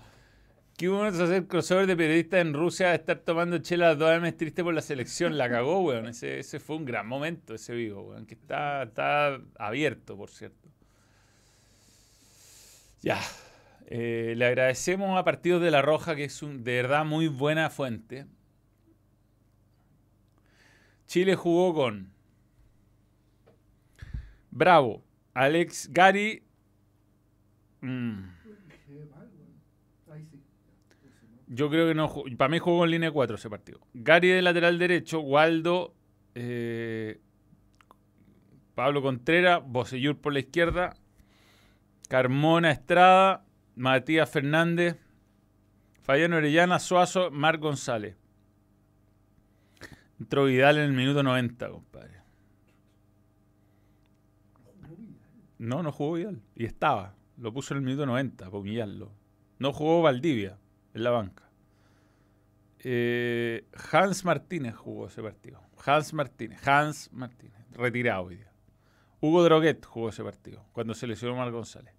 [0.76, 4.10] Qué bueno es hacer crossover de periodistas en Rusia, estar tomando chela a las 2
[4.10, 5.36] AM triste por la selección.
[5.36, 6.06] La cagó, weón.
[6.06, 8.26] Ese, ese fue un gran momento, ese vivo, weón.
[8.26, 10.68] Que está, está abierto, por cierto.
[13.02, 13.20] Ya.
[13.86, 18.26] Eh, le agradecemos a Partidos de la Roja, que es de verdad muy buena fuente.
[21.06, 22.10] Chile jugó con
[24.50, 25.02] Bravo,
[25.34, 26.42] Alex Gary.
[27.80, 28.20] mm,
[31.48, 32.10] yo creo que no.
[32.36, 33.80] Para mí jugó con línea 4 ese partido.
[33.92, 35.94] Gary de lateral derecho, Waldo,
[36.34, 37.20] eh,
[38.74, 40.96] Pablo Contreras, Bocellur por la izquierda,
[42.08, 43.44] Carmona Estrada,
[43.76, 44.96] Matías Fernández,
[46.02, 48.16] Fabián Orellana, Suazo, Marc González.
[50.18, 52.22] Entró Vidal en el minuto 90, compadre.
[54.62, 55.16] Jugó bien.
[55.62, 56.42] No, no jugó Vidal.
[56.56, 57.14] Y estaba.
[57.38, 59.12] Lo puso en el minuto 90 para humillarlo.
[59.60, 60.58] No jugó Valdivia
[60.92, 61.48] en la banca.
[62.80, 65.60] Eh, Hans Martínez jugó ese partido.
[65.86, 66.66] Hans Martínez.
[66.66, 67.64] Hans Martínez.
[67.70, 68.50] Retirado hoy día.
[69.20, 70.64] Hugo Droguet jugó ese partido.
[70.72, 71.94] Cuando se lesionó Mar González.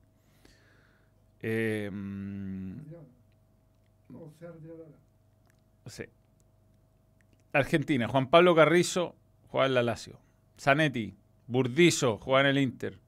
[1.39, 1.89] Eh.
[5.85, 6.03] Sí.
[7.53, 9.15] Argentina, Juan Pablo Carrizo
[9.47, 10.19] juega en la Lazio.
[10.59, 11.15] Zanetti,
[11.47, 13.02] Burdizo juega en el Inter.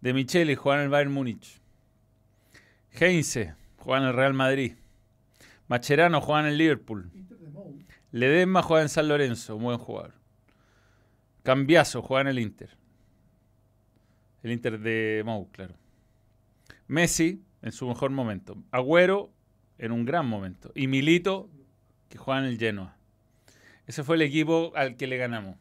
[0.00, 1.60] De Micheli juega en el Bayern Múnich.
[2.92, 4.74] Heinze juega en el Real Madrid.
[5.68, 7.10] Macherano juega en el Liverpool.
[8.12, 10.14] Ledesma juega en San Lorenzo, muy buen jugador.
[11.42, 12.76] Cambiazo juega en el Inter.
[14.42, 15.74] El Inter de Mou, claro.
[16.86, 18.56] Messi en su mejor momento.
[18.70, 19.30] Agüero
[19.78, 20.72] en un gran momento.
[20.74, 21.50] Y Milito
[22.08, 22.96] que juega en el Genoa.
[23.86, 25.56] Ese fue el equipo al que le ganamos.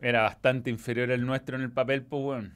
[0.00, 2.50] Era bastante inferior al nuestro en el papel, pues bueno.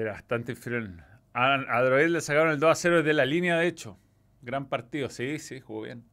[0.00, 0.88] Era bastante inferior.
[1.34, 3.98] A, a Droguet le sacaron el 2 a 0 desde la línea, de hecho.
[4.40, 6.04] Gran partido, sí, sí, jugó bien.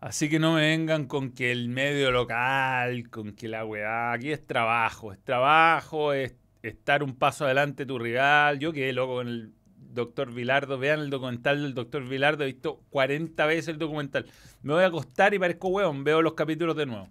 [0.00, 4.12] Así que no me vengan con que el medio local, con que la weá.
[4.12, 8.58] Aquí es trabajo, es trabajo, es estar un paso adelante tu rival.
[8.58, 10.78] Yo quedé loco con el doctor Vilardo.
[10.78, 12.44] Vean el documental del doctor Vilardo.
[12.44, 14.26] He visto 40 veces el documental.
[14.62, 16.04] Me voy a acostar y parezco weón.
[16.04, 17.08] Veo los capítulos de nuevo.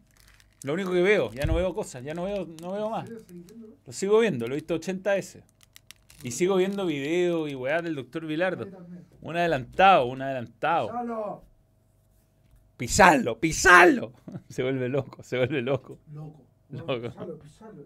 [0.64, 3.10] Lo único que veo, ya no veo cosas, ya no veo, no veo más.
[3.86, 5.44] Lo sigo viendo, lo he visto 80 veces.
[6.24, 8.68] Y sigo viendo videos y weá del doctor Vilardo.
[9.22, 10.88] Un adelantado, un adelantado.
[10.88, 11.44] ¡Salo!
[12.76, 14.14] Pisalo, pisalo.
[14.50, 16.00] Se vuelve loco, se vuelve loco.
[16.14, 16.47] Loco.
[16.70, 17.80] Pisalo, pisalo.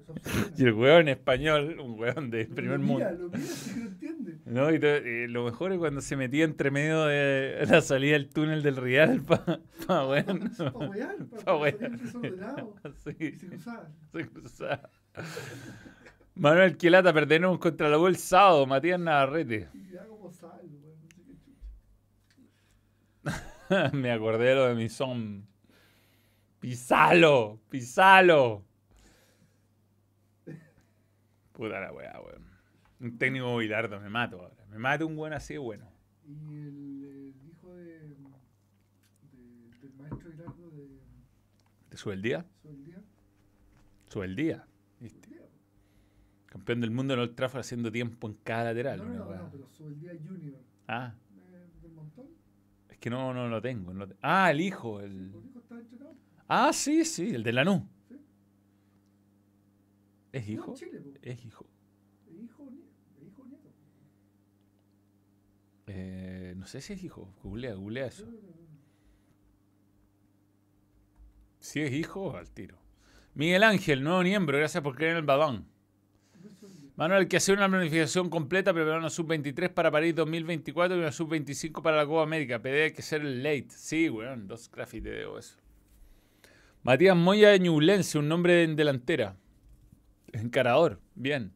[0.57, 3.05] Y el weón español, un weón de primer Lo mundo.
[3.05, 4.37] mira, Lo mira, sí que lo entiende.
[4.45, 4.71] ¿No?
[4.71, 8.77] Y, lo mejor es cuando se metía entre medio de la salida del túnel del
[8.77, 10.51] Rial para pa, weón.
[11.45, 12.75] Pa' desordenado.
[13.03, 13.87] Sí, Y se cruzaba.
[14.11, 14.89] se cruzaba.
[16.33, 19.67] Manuel Quilata, perdemos contra la el sábado, Matías Navarrete.
[20.07, 20.59] Como sal,
[23.23, 23.91] weón.
[24.01, 25.45] Me acordé de lo de mi son.
[26.59, 28.65] Pisalo, pisalo.
[31.61, 32.43] Puta la weá, weón.
[33.01, 34.65] Un técnico bilardo, me mato ahora.
[34.71, 35.85] Me mato un buen así de bueno.
[36.25, 38.15] Y el, el hijo de, de-
[39.81, 40.87] del maestro Hilardo de
[41.89, 42.43] ¿Te sube el día?
[42.63, 42.97] Soldía.
[44.07, 44.65] Sube el día.
[44.99, 45.29] ¿viste?
[46.47, 48.97] Campeón del mundo en Old Trafford haciendo tiempo en cada lateral.
[48.97, 49.37] No, una no, weá.
[49.37, 50.57] no, pero Soldía Junior
[50.87, 51.13] Ah,
[51.53, 52.25] eh, del montón.
[52.89, 53.93] es que no, no lo tengo.
[53.93, 54.99] no lo te- Ah, el hijo.
[54.99, 55.45] El El...
[55.45, 56.15] hijo está entrenado.
[56.47, 57.83] Ah, sí, sí, el de Lanús.
[60.31, 60.71] ¿Es No, hijo?
[60.71, 61.01] en Chile.
[61.21, 61.65] Es hijo.
[62.27, 62.69] Es hijo,
[63.45, 63.69] nieto.
[65.87, 67.33] Eh, no sé si es hijo.
[67.43, 68.25] Googlea, googlea eso.
[71.59, 72.77] Si es hijo, al tiro.
[73.33, 76.91] Miguel Ángel, nuevo miembro, gracias por creer en el no Soldía.
[76.95, 81.81] Manuel, que hacer una planificación completa, preparar una sub-23 para París 2024 y una sub-25
[81.81, 82.61] para la Copa América.
[82.61, 83.67] PD hay que ser el late.
[83.69, 85.55] Sí, weón, dos grafis te debo eso.
[86.83, 89.37] Matías Moya de Ñublense, un nombre en delantera.
[90.33, 91.53] Encarador, bien.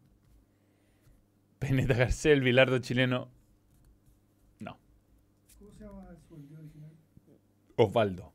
[1.59, 3.29] Peneta Garcés, Bilardo chileno.
[4.59, 4.77] No.
[5.59, 6.91] ¿Cómo se llama el Soldía original?
[7.77, 8.33] Osvaldo.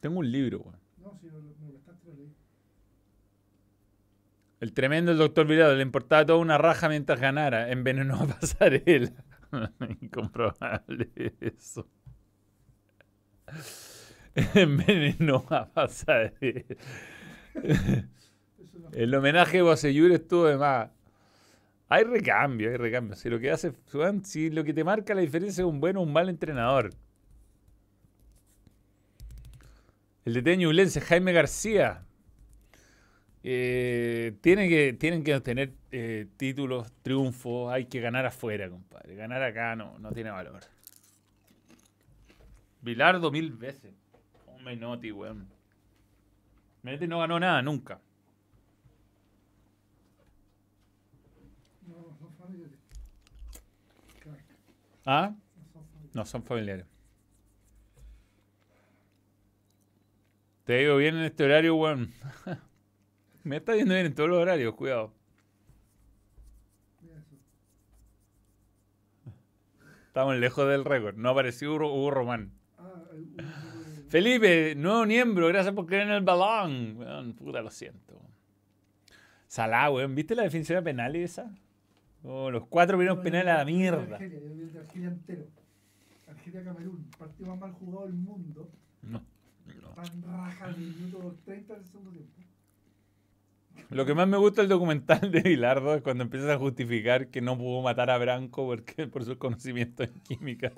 [0.00, 0.78] Tengo un libro, weón.
[0.98, 2.34] No, si lo- me lo leí.
[4.60, 7.70] El tremendo el doctor Virado le importaba toda una raja mientras ganara.
[7.70, 9.24] Envenenó a pasarela.
[10.00, 11.10] Incomprobable
[11.40, 11.86] eso.
[14.54, 16.76] Envenenó a pasarela.
[18.92, 20.90] El homenaje de Boseyur estuvo de más.
[21.88, 23.16] Hay recambio, hay recambio.
[23.16, 23.72] Si lo que hace,
[24.24, 26.90] si lo que te marca la diferencia es un buen o un mal entrenador.
[30.24, 32.04] El de Ñublense, Jaime García.
[33.42, 37.72] Eh, tiene que, tienen que obtener eh, títulos, triunfos.
[37.72, 39.16] Hay que ganar afuera, compadre.
[39.16, 40.60] Ganar acá no, no tiene valor.
[42.82, 43.92] Bilardo mil veces.
[44.46, 45.48] Oh, Menotti, weón.
[46.82, 48.00] Menotti no ganó nada, nunca.
[51.86, 52.78] No, son familiares.
[55.04, 55.34] ¿Ah?
[56.12, 56.86] no son familiares.
[60.64, 62.14] Te digo bien en este horario, weón.
[63.44, 65.12] Me está yendo bien en todos los horarios, cuidado.
[70.06, 71.16] Estamos lejos del récord.
[71.16, 72.59] No apareció Hugo, Hugo Román.
[74.10, 77.36] Felipe, nuevo miembro, gracias por creer en el balón.
[77.38, 78.20] Puta, lo siento.
[79.46, 80.16] Salá, weón.
[80.16, 81.54] ¿Viste la definición de penales esa?
[82.24, 84.16] Oh, los cuatro primeros penales a la mierda.
[84.16, 85.46] Argelia, yo vi el de Argelia entero.
[86.28, 88.68] Argelia-Camerún, partido más mal jugado del mundo.
[89.02, 89.22] No,
[89.80, 89.88] no.
[89.90, 92.32] Tan raja el minuto 30 del segundo tiempo.
[93.90, 97.40] Lo que más me gusta del documental de Bilardo es cuando empiezas a justificar que
[97.40, 100.72] no pudo matar a Branco porque, por sus conocimientos en química.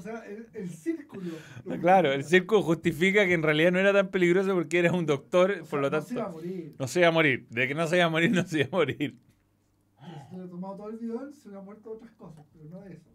[0.00, 1.32] O sea, el, el círculo.
[1.64, 5.04] lo Claro, el círculo justifica que en realidad no era tan peligroso porque eres un
[5.04, 6.74] doctor, O sea, por lo no se iba a tanto morir.
[6.78, 7.46] no se iba a morir.
[7.50, 9.18] De que no se iba a morir, no se iba a morir.
[9.98, 12.80] Si se hubiera tomado todo el bidón, se hubiera muerto de otras cosas, pero no
[12.80, 13.10] de eso.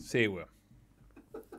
[0.00, 0.48] Sí, weón.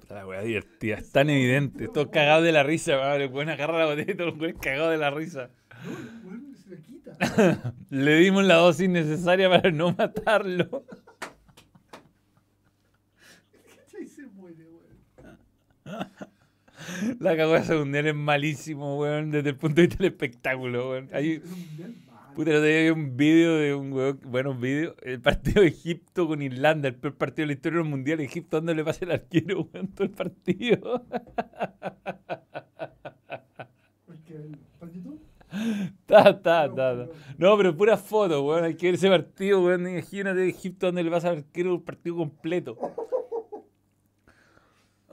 [0.09, 1.87] La weá divertida, es tan evidente.
[1.87, 3.21] Todo cagado de la risa, weón.
[3.21, 5.49] El weón agarra la botella y todo el weón cagado de la risa.
[5.85, 7.73] No, el weón se le quita.
[7.89, 10.83] Le dimos la dosis necesaria para no matarlo.
[13.77, 14.09] ¿Cachai?
[14.21, 16.07] Se muere, weón.
[17.19, 21.09] La cagada mundial es malísimo, weón, desde el punto de vista del espectáculo, weón.
[21.11, 21.41] Hay,
[22.35, 26.43] puta, vi un vídeo de un weón, bueno, un vídeo, el partido de Egipto con
[26.43, 28.19] Irlanda, el peor partido de la historia del mundial.
[28.19, 31.03] Egipto, ¿dónde le pasa el arquero, weón, todo el partido?
[36.05, 37.07] Ta, ta, ta.
[37.39, 38.65] No, pero pura foto, weón.
[38.65, 39.87] Hay que ver ese partido, weón.
[39.87, 42.77] Imagínate Egipto donde le pasa al arquero el partido completo.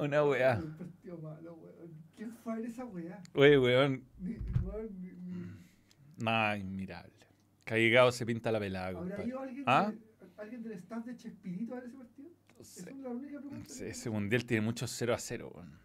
[0.01, 0.59] Una weá.
[0.59, 1.93] Un partido malo, weón.
[2.17, 3.23] ¿Quién fue a ver esa weá?
[3.35, 4.05] Oye, weón.
[4.19, 7.13] Ni, weón, ni- ni- Nada, inmirable.
[7.65, 9.93] Caigado se pinta la pelada, ¿Habrá ido alguien, ¿Ah?
[9.93, 12.29] de- alguien del staff de Chespirito a ver ese partido?
[12.29, 13.69] No Esa es la única pregunta.
[13.69, 15.79] Sí, Ese mundial tiene muchos 0 a 0, weón.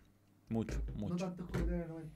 [0.49, 1.25] Mucho, No mucho.
[1.25, 2.15] tantos como la 90.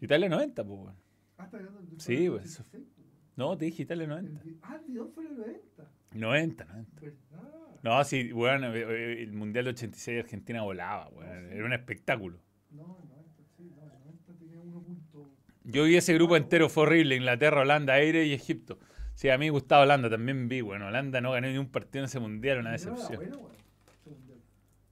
[0.00, 0.94] Italia 90, pues, weón.
[1.38, 3.06] Ah, está hablando del Sí, del pues, 86, pues.
[3.36, 4.42] No, te dije Italia El 90.
[4.42, 5.90] di- Ah, el bidón fue el 90.
[6.12, 7.00] 90, 90.
[7.00, 7.59] ¿Verdad?
[7.82, 11.52] No, sí, weón, eh, eh, el mundial de 86 Argentina volaba, weón.
[11.52, 12.38] Era un espectáculo.
[12.70, 15.30] No, el 90, sí, no, el 90 tenía uno punto.
[15.64, 17.16] Yo vi ese grupo entero, fue horrible.
[17.16, 18.78] Inglaterra, Holanda, Aire y Egipto.
[19.14, 22.02] Sí, a mí me gustaba Holanda, también vi, bueno, Holanda no ganó ni un partido
[22.02, 23.16] en ese mundial, una Pero era decepción.
[23.18, 23.50] bueno.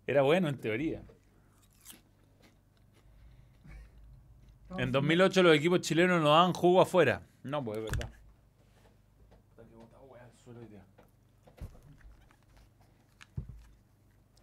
[0.07, 1.03] Era bueno en teoría.
[4.71, 7.23] En sin- 2008 los equipos chilenos no daban jugo afuera.
[7.43, 8.11] No, pues es verdad.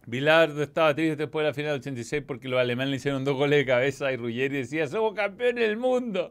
[0.06, 3.34] Bilardo estaba triste después de la final del 86 porque los alemanes le hicieron dos
[3.34, 6.28] goles de cabeza y Ruggeri decía, somos campeones del mundo.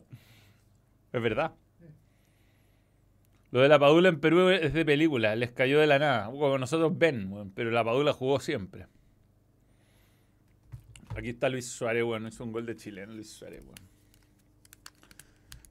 [1.12, 1.54] Es verdad.
[3.52, 6.26] Lo de la Padula en Perú es de película, les cayó de la nada.
[6.28, 8.88] Como nosotros ven, pero la Padula jugó siempre.
[11.16, 13.82] Aquí está Luis Suárez, bueno, hizo un gol de chileno, Luis Suárez, bueno.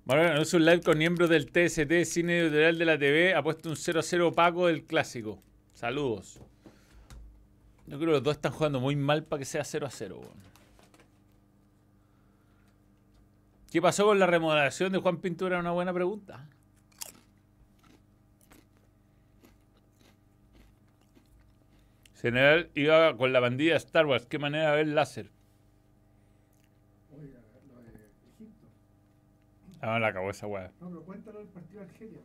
[0.06, 3.70] Manuel hizo un live con miembros del TST, Cine Editorial de la TV, ha puesto
[3.70, 5.42] un 0-0 Paco del clásico.
[5.72, 6.40] Saludos.
[7.86, 10.54] Yo creo que los dos están jugando muy mal para que sea 0-0, weón.
[13.70, 15.58] ¿Qué pasó con la remodelación de Juan Pintura?
[15.58, 16.48] Una buena pregunta.
[22.24, 24.24] General iba con la bandilla Star Wars.
[24.24, 25.30] Qué manera de ver láser.
[27.12, 27.34] Oye,
[27.68, 27.90] lo de
[28.34, 28.66] Egipto.
[29.82, 30.72] Ah, no, la acabó esa weá.
[30.80, 32.20] No, pero cuéntalo del partido de Argelia.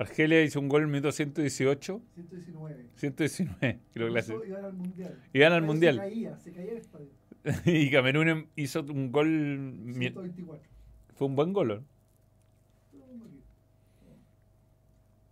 [0.00, 2.00] Argelia hizo un gol en el minuto 118.
[2.14, 2.86] 119.
[2.96, 4.18] 119, creo que.
[4.20, 5.20] Hizo- Iban al mundial.
[5.32, 5.94] Iban al mundial.
[5.96, 7.08] Se caía, se caía el estadio.
[7.66, 9.28] y Camerún em- hizo un gol.
[9.28, 10.68] mi- 124.
[11.16, 11.68] Fue un buen gol.
[11.68, 11.84] ¿no?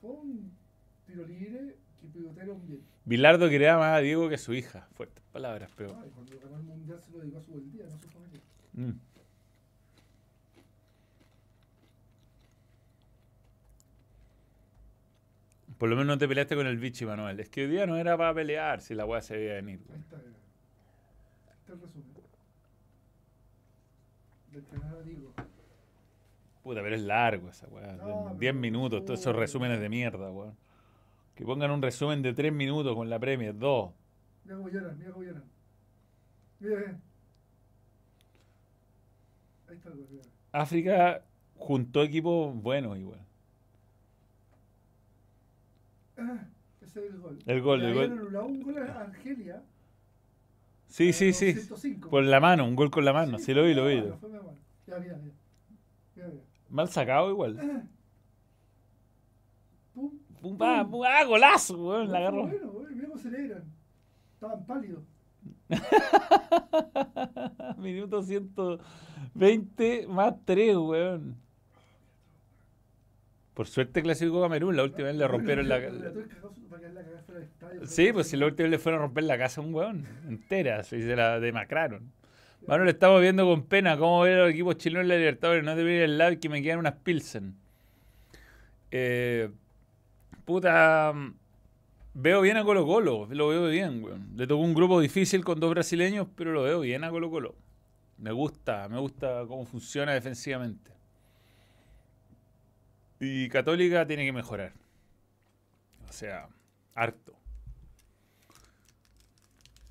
[0.01, 0.51] Fue un
[1.07, 2.81] tiro libre que pivotearon bien.
[3.05, 4.87] Bilardo quería más a Diego que a su hija.
[4.93, 5.97] Fuertes palabras, pero.
[5.99, 8.09] Ah, y cuando ganó el mundial se lo dedicó a su día, no a su
[8.09, 8.41] familia.
[8.75, 8.91] mm.
[15.79, 17.39] Por lo menos no te peleaste con el bichi, Manuel.
[17.41, 19.81] Es que hoy día no era para pelear si la weá se veía venir.
[19.93, 20.17] Ahí está.
[20.17, 20.23] Ahí
[21.61, 22.09] está el resumen.
[24.53, 25.33] Del canal digo.
[26.63, 27.93] Puta, pero es largo esa weá.
[27.93, 30.57] No, 10 pero- minutos, todos esos resúmenes de mierda, weón.
[31.37, 33.93] Que pongan un resumen de 3 minutos con la Premier, 2.
[34.45, 35.45] Mira cómo lloran, mira cómo lloran.
[36.59, 37.01] Mira.
[39.69, 40.21] Ahí está el.
[40.51, 41.23] África
[41.57, 43.21] juntó equipos buenos igual.
[46.19, 46.47] Ah,
[46.81, 47.39] ese es el gol.
[47.47, 48.05] El gol, el gol.
[48.05, 49.63] anulado un gol a Argelia.
[50.89, 51.53] Sí, a sí, sí.
[51.53, 52.11] 105.
[52.11, 53.39] Por la mano, un gol con la mano.
[53.39, 54.01] Sí, lo vi, lo vi.
[54.01, 54.55] fue fue mano.
[54.87, 55.35] Ya, mira, mira.
[56.17, 56.43] Mira, mira.
[56.71, 57.57] Mal sacado igual.
[59.95, 60.11] Pum.
[60.41, 62.11] Pum, pa, pum, ah, golazo, weón.
[62.11, 62.47] La agarró.
[62.47, 63.65] Bueno, güey, mira cómo celebran.
[64.35, 65.03] Estaban pálidos.
[67.79, 71.37] Minuto 120 más 3, weón.
[73.59, 74.77] Por suerte clasificó Camerún.
[74.77, 75.81] La última vez le rompieron la.
[77.87, 80.07] Sí, pues si la última vez le fueron a romper la casa a un weón.
[80.29, 80.83] Entera.
[80.83, 82.13] Y se la demacraron.
[82.69, 85.65] Manuel, estamos viendo con pena cómo ver a los equipos chilenos en la Libertadores.
[85.65, 87.57] No te ir el live que me quedan unas Pilsen.
[88.93, 89.51] Eh,
[90.45, 91.13] puta.
[92.15, 93.27] Veo bien a Colo Colo.
[93.29, 94.37] Lo veo bien, weón.
[94.37, 97.57] Le tocó un grupo difícil con dos brasileños, pero lo veo bien a Colo Colo.
[98.19, 100.98] Me gusta, me gusta cómo funciona defensivamente.
[103.21, 104.73] Y Católica tiene que mejorar.
[106.09, 106.49] O sea,
[106.95, 107.37] harto.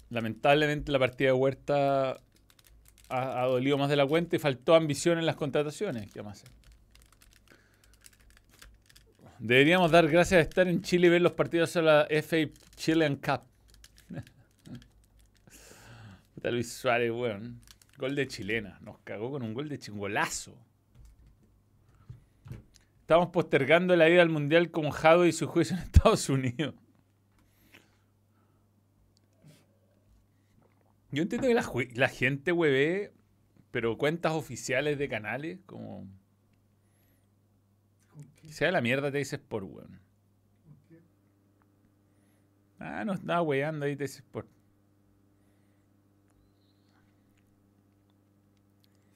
[0.09, 2.17] Lamentablemente la partida de Huerta
[3.09, 6.11] ha, dolido más de la cuenta y faltó ambición en las contrataciones.
[6.11, 6.49] ¿Qué hacer?
[9.39, 12.37] Deberíamos dar gracias a estar en Chile y ver los partidos de la FA
[12.75, 13.41] Chilean Cup.
[16.35, 17.61] Puta Luis Suárez, weón.
[17.97, 18.79] Gol de chilena.
[18.81, 20.57] Nos cagó con un gol de chingolazo.
[23.07, 26.75] Estamos postergando la ida al Mundial con Jado y su juicio en Estados Unidos.
[31.09, 31.53] Yo entiendo que
[31.95, 33.13] la, gente hueve,
[33.71, 36.05] pero cuentas oficiales de canales, como...
[38.49, 40.01] Sea la mierda te dices por weón.
[42.77, 44.45] Ah, no estaba weando ahí te dices por.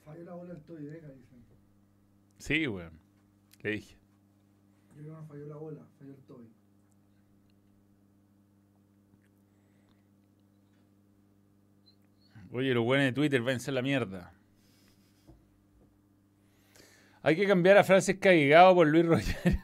[0.06, 1.44] Falló la bola el Toy Vega, dicen.
[2.38, 3.01] Sí, weón.
[3.64, 3.98] Le dije.
[4.90, 6.48] Yo creo que no falló la bola, falló el Toy.
[12.52, 14.34] Oye, los buenos de Twitter, váyanse a la mierda.
[17.24, 19.60] Hay que cambiar a Francis Caigado por Luis Roger.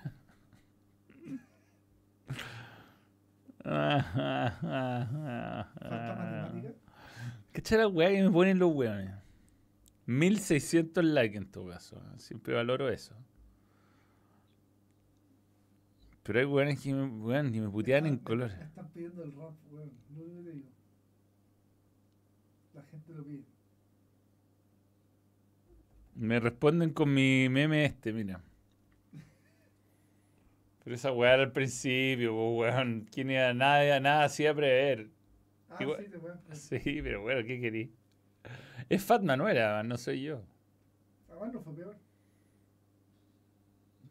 [7.52, 9.12] ¿Qué la weá que me ponen los weones?
[10.06, 12.02] 1600 likes en todo caso.
[12.18, 13.14] Siempre valoro eso.
[16.28, 18.60] Pero hay weones que me, weón, que me putean en Están- colores.
[18.60, 19.92] Están pidiendo el rap, weón.
[20.14, 20.68] No lo he leído.
[22.74, 23.44] La gente lo pide.
[26.16, 28.42] Me responden con mi meme este, mira.
[30.84, 33.08] Pero esa weá era al principio, weón.
[33.12, 33.54] ¿Quién iba?
[33.54, 35.10] Nada, nada hacía prever.
[35.70, 36.58] Ah, Igual- sí, te pueden creer.
[36.84, 37.94] Sí, pero bueno, ¿qué querí?
[38.90, 40.42] Es Fat Manuela, no soy yo.
[41.30, 41.98] Ah, bueno, fue peor.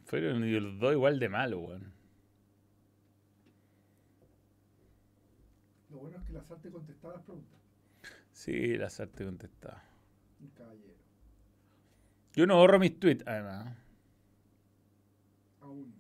[0.04, 1.95] Fueron los dos igual de malos, weón.
[6.36, 7.58] Lo bueno es que la SAR te contestaba las preguntas.
[8.32, 9.82] Sí, la te contestaba.
[10.40, 10.94] Un caballero.
[12.34, 13.74] Yo no borro mis tweets, además.
[15.62, 15.94] Aún.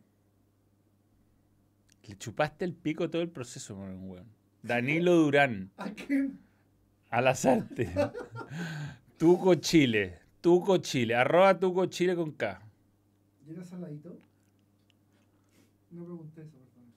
[2.02, 4.26] Le chupaste el pico todo el proceso, weón.
[4.62, 6.38] Danilo Durán, ¿A quién?
[7.10, 7.88] a las artes.
[9.18, 12.60] Tuco Chile, Tuco Chile, arroba Tuco Chile con K.
[13.46, 14.18] ¿Y era saladito?
[15.90, 16.92] No pregunté eso, perdón.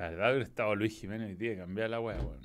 [0.00, 2.40] La verdad hubiera estado Luis Jiménez y tiene que cambiar la weá, weón.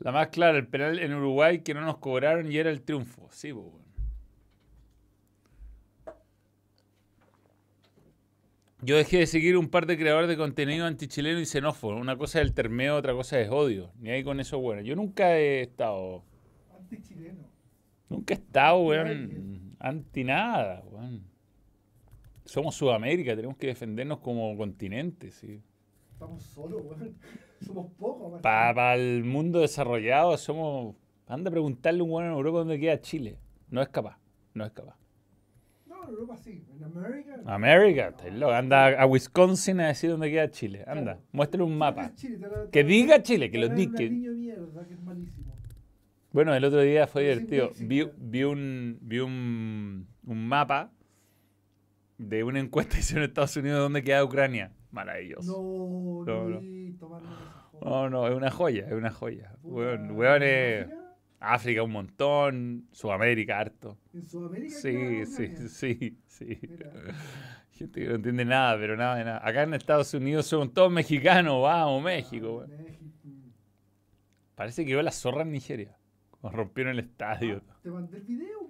[0.00, 3.28] La más clara, el penal en Uruguay que no nos cobraron y era el triunfo.
[3.30, 3.84] Sí, pues, weón.
[8.82, 11.94] Yo dejé de seguir un par de creadores de contenido antichileno y xenófobo.
[11.94, 13.92] Una cosa es el termeo, otra cosa es odio.
[14.00, 14.82] Ni ahí con eso, bueno.
[14.82, 16.24] Yo nunca he estado.
[16.76, 17.48] Anti-chileno.
[18.08, 19.06] Nunca he estado, weón.
[19.06, 19.76] alguien.
[19.78, 21.33] Anti nada, weón.
[22.44, 25.62] Somos Sudamérica, tenemos que defendernos como continente, sí.
[26.12, 27.14] Estamos solos, weón.
[27.60, 28.40] Somos pocos.
[28.42, 30.96] Para el mundo desarrollado somos...
[31.26, 33.38] Anda a preguntarle a un weón en Europa dónde queda Chile.
[33.70, 34.18] No es capaz,
[34.52, 34.96] no es capaz.
[35.86, 36.62] No, en Europa sí.
[36.76, 37.40] En América.
[37.46, 38.52] América, loco.
[38.52, 40.84] anda a Wisconsin a decir dónde queda Chile.
[40.86, 41.20] Anda, Claro.
[41.32, 42.14] muéstrale un ¿Qué mapa.
[42.14, 42.36] Chile?
[42.36, 43.90] Te la- te Que diga Chile, que lo la- diga.
[43.92, 45.54] un que- niño de mierda, que es malísimo.
[46.32, 47.70] Bueno, el otro día fue divertido.
[47.80, 50.92] Vi, vi un, vi un, un mapa
[52.28, 54.72] de una encuesta que hicieron en Estados Unidos de dónde queda Ucrania.
[54.90, 56.24] Maravilloso.
[56.24, 56.60] No, No, no,
[57.80, 58.10] no.
[58.10, 59.52] No, es una joya, es una joya.
[59.62, 60.86] Weón, weón es
[61.40, 61.82] ¿África?
[61.82, 63.98] Un montón, Sudamérica harto.
[64.14, 64.74] ¿En Sudamérica?
[64.76, 66.60] Sí, sí, sí, sí.
[67.72, 69.40] Gente que no entiende nada, pero nada de nada.
[69.46, 72.64] Acá en Estados Unidos son todos mexicanos, vamos, México.
[74.54, 75.98] Parece que quedó la zorra en Nigeria.
[76.42, 77.62] Rompieron el estadio.
[77.68, 78.63] Ah, Te mandé el video.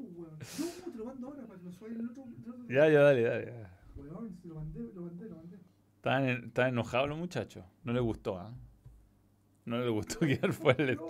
[0.58, 2.24] No, te lo mando ahora para que lo suba en el otro.
[2.24, 3.46] el otro- Ya, ya, dale, dale.
[3.46, 3.70] ya.
[3.96, 5.58] Weón, si lo mandé, lo mandé, lo mandé.
[5.96, 7.64] Estaban, en- estaban enojados los muchachos.
[7.84, 8.52] No les gustó, ¿ah?
[9.64, 11.06] No les gustó quedar fuera del No,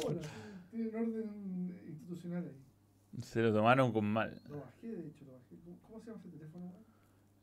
[0.70, 3.22] Tienen orden institucional ahí.
[3.22, 4.40] Se lo tomaron con mal.
[4.48, 5.56] Lo bajé, de hecho, lo bajé.
[5.82, 6.84] ¿Cómo, se llama ese teléfono, weón?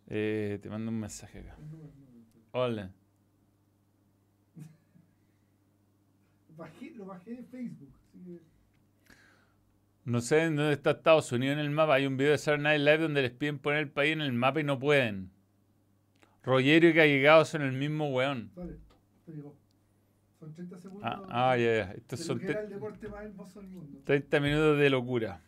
[0.08, 1.56] Eh, te mando un mensaje acá.
[2.52, 2.92] Hola.
[6.58, 7.90] Bajé, lo bajé de Facebook.
[10.04, 11.96] No sé en dónde está Estados Unidos en el mapa.
[11.96, 14.34] Hay un video de Saturday Night Live donde les piden poner el país en el
[14.34, 15.32] mapa y no pueden.
[16.44, 18.52] Rogerio y Callegado son el mismo weón.
[18.56, 18.78] Dale,
[19.26, 19.56] te llegó.
[20.40, 21.04] Son 30 segundos.
[21.06, 21.92] Ah, ah, ya, ya.
[21.92, 24.00] Estos son el deporte más hermoso del mundo.
[24.06, 25.42] 30 minutos de locura.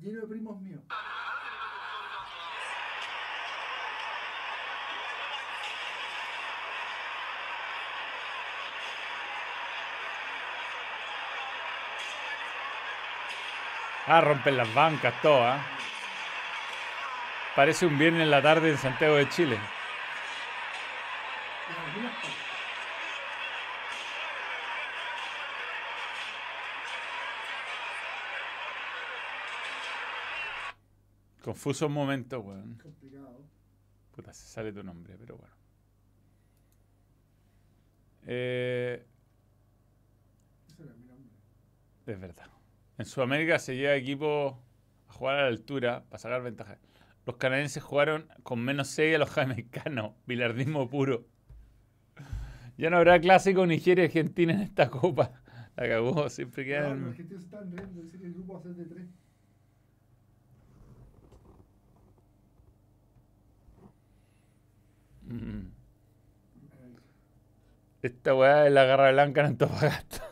[0.00, 0.80] Lleno de primos míos.
[14.10, 15.62] Ah, rompen las bancas, todo, ¿ah?
[17.54, 19.58] Parece un viernes en la tarde en Santiago de Chile.
[31.44, 32.78] Confusos momentos, weón.
[32.82, 33.42] Complicado.
[34.16, 35.54] Puta, se sale tu nombre, pero bueno.
[38.26, 39.04] Eh,
[42.06, 42.57] es verdad.
[42.98, 44.60] En Sudamérica se lleva equipo
[45.08, 46.78] a jugar a la altura para sacar ventaja.
[47.26, 50.14] Los canadienses jugaron con menos 6 a los jamaicanos.
[50.26, 51.24] Bilardismo puro.
[52.76, 55.32] Ya no habrá clásico Nigeria-Argentina en esta copa.
[55.76, 57.00] La cagó, siempre quedan.
[57.00, 58.02] los argentinos están riendo.
[58.02, 59.06] Dicen que el grupo va a ser de tres.
[65.22, 65.70] Mm.
[66.82, 66.96] Ay,
[68.02, 70.27] Esta weá es la garra blanca en Antofagasta.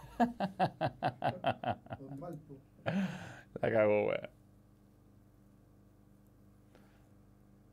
[3.60, 4.30] La cagó, weá.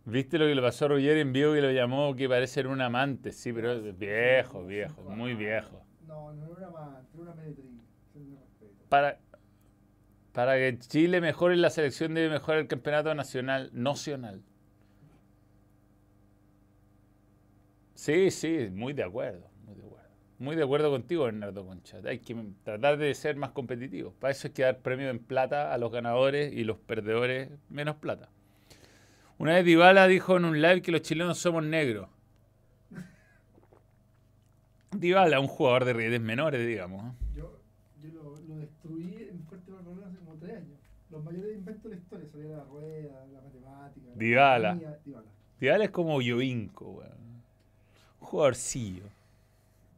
[0.05, 2.67] ¿Viste lo que le pasó a Roger en vivo que lo llamó que parece ser
[2.67, 3.31] un amante?
[3.31, 5.81] Sí, pero es viejo, viejo, muy viejo.
[6.05, 7.65] No, no era una amante, era una meretriz.
[8.89, 9.17] Para,
[10.33, 14.43] para que Chile mejore la selección debe mejorar el campeonato nacional, nacional.
[17.95, 19.49] Sí, sí, muy de acuerdo,
[20.43, 20.91] muy de acuerdo.
[20.91, 21.97] Contigo, Bernardo Concha.
[22.05, 24.13] Hay que tratar de ser más competitivos.
[24.19, 27.95] Para eso hay que dar premio en plata a los ganadores y los perdedores menos
[27.95, 28.29] plata.
[29.39, 32.07] Una vez Dybala dijo en un live que los chilenos somos negros.
[34.91, 37.15] Dybala, un jugador de redes menores, digamos.
[37.35, 37.59] Yo,
[38.03, 40.79] yo lo, lo destruí en Fuerte Barcelona hace como tres años.
[41.09, 44.07] Los mayores inventos de la historia, salía la rueda, la matemática.
[44.09, 44.69] la Dybala.
[44.69, 45.27] economía, Dybala.
[45.59, 47.11] Dybala es como Yoinco, weón.
[48.21, 49.03] Un jugadorcillo.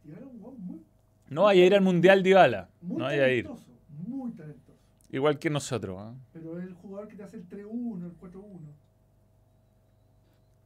[0.06, 0.82] Dybala es un huevón muy,
[1.30, 2.70] No vaya a ir al Mundial Dybala.
[2.82, 3.46] muy No vaya a ir.
[3.46, 3.72] talentoso.
[4.08, 4.80] Muy talentoso.
[5.12, 6.14] Igual que nosotros.
[6.14, 6.18] ¿eh?
[6.34, 8.60] Pero es el jugador que te hace el 3-1, el 4-1.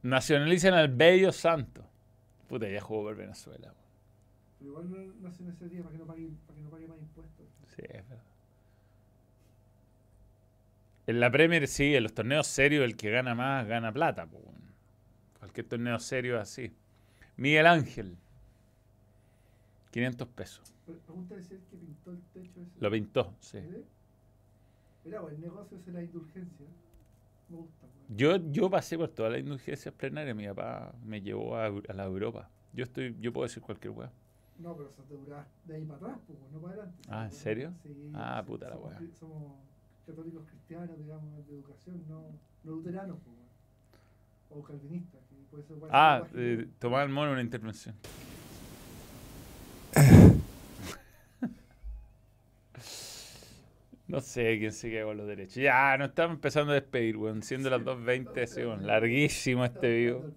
[0.02, 1.84] Nacionalicen al Bello Santo.
[2.48, 3.72] Puta, ya jugó por Venezuela.
[4.58, 6.88] Pero igual no, no hacen ese día para que no pague, para que no pague
[6.88, 7.46] más impuestos.
[7.76, 8.24] Sí, es verdad.
[11.06, 14.28] En la Premier sí, en los torneos serios el que gana más gana plata.
[15.38, 16.72] Cualquier torneo serio es así.
[17.36, 18.16] Miguel Ángel.
[19.90, 20.74] 500 pesos.
[20.86, 22.80] Es el que pintó el techo ese.
[22.80, 23.58] Lo pintó, sí.
[23.58, 23.84] ¿Eh?
[25.04, 26.66] Mira, pues, el negocio es la indulgencia.
[27.48, 27.86] Me gusta.
[27.86, 28.16] pues.
[28.18, 30.36] Yo, yo pasé por todas las indulgencias plenarias.
[30.36, 32.48] Mi papá me llevó a, a la Europa.
[32.72, 34.10] Yo estoy, yo puedo decir cualquier weá.
[34.58, 37.02] No, pero eso te durás de ahí para atrás, pues, no para adelante.
[37.08, 37.72] Ah, ¿en Sí, serio?
[37.82, 38.10] Sí.
[38.14, 39.54] Ah, sí, puta la cri- Somos
[40.06, 42.20] católicos cristianos, digamos, de educación, no,
[42.64, 43.36] no luteranos, pues.
[44.50, 47.94] O calvinistas, que puede ser Ah, eh, Tomás el Mono, una intervención.
[54.10, 55.54] No sé quién se queda con los derechos.
[55.54, 57.42] Ya, nos estamos empezando a despedir, weón.
[57.42, 58.86] Siendo las 2.20, así, weón.
[58.86, 60.32] Larguísimo este vivo.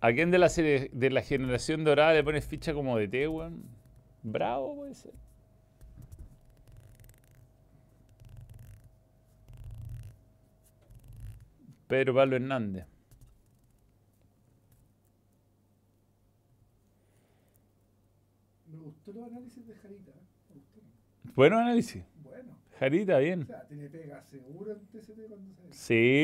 [0.00, 3.26] ¿A quién de la, serie, de la generación dorada le pones ficha como de T,
[3.26, 3.64] weón?
[4.22, 5.12] Bravo, puede ser.
[11.88, 12.86] Pedro Pablo Hernández.
[18.70, 20.07] Me gustó los análisis de Jarita.
[21.38, 22.02] Bueno análisis.
[22.24, 23.46] Bueno, Jarita, o bien.
[23.46, 25.72] sea, tiene pega seguro en TCT cuando se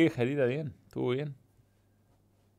[0.08, 0.74] Sí, Jarita, bien.
[0.88, 1.36] Estuvo bien.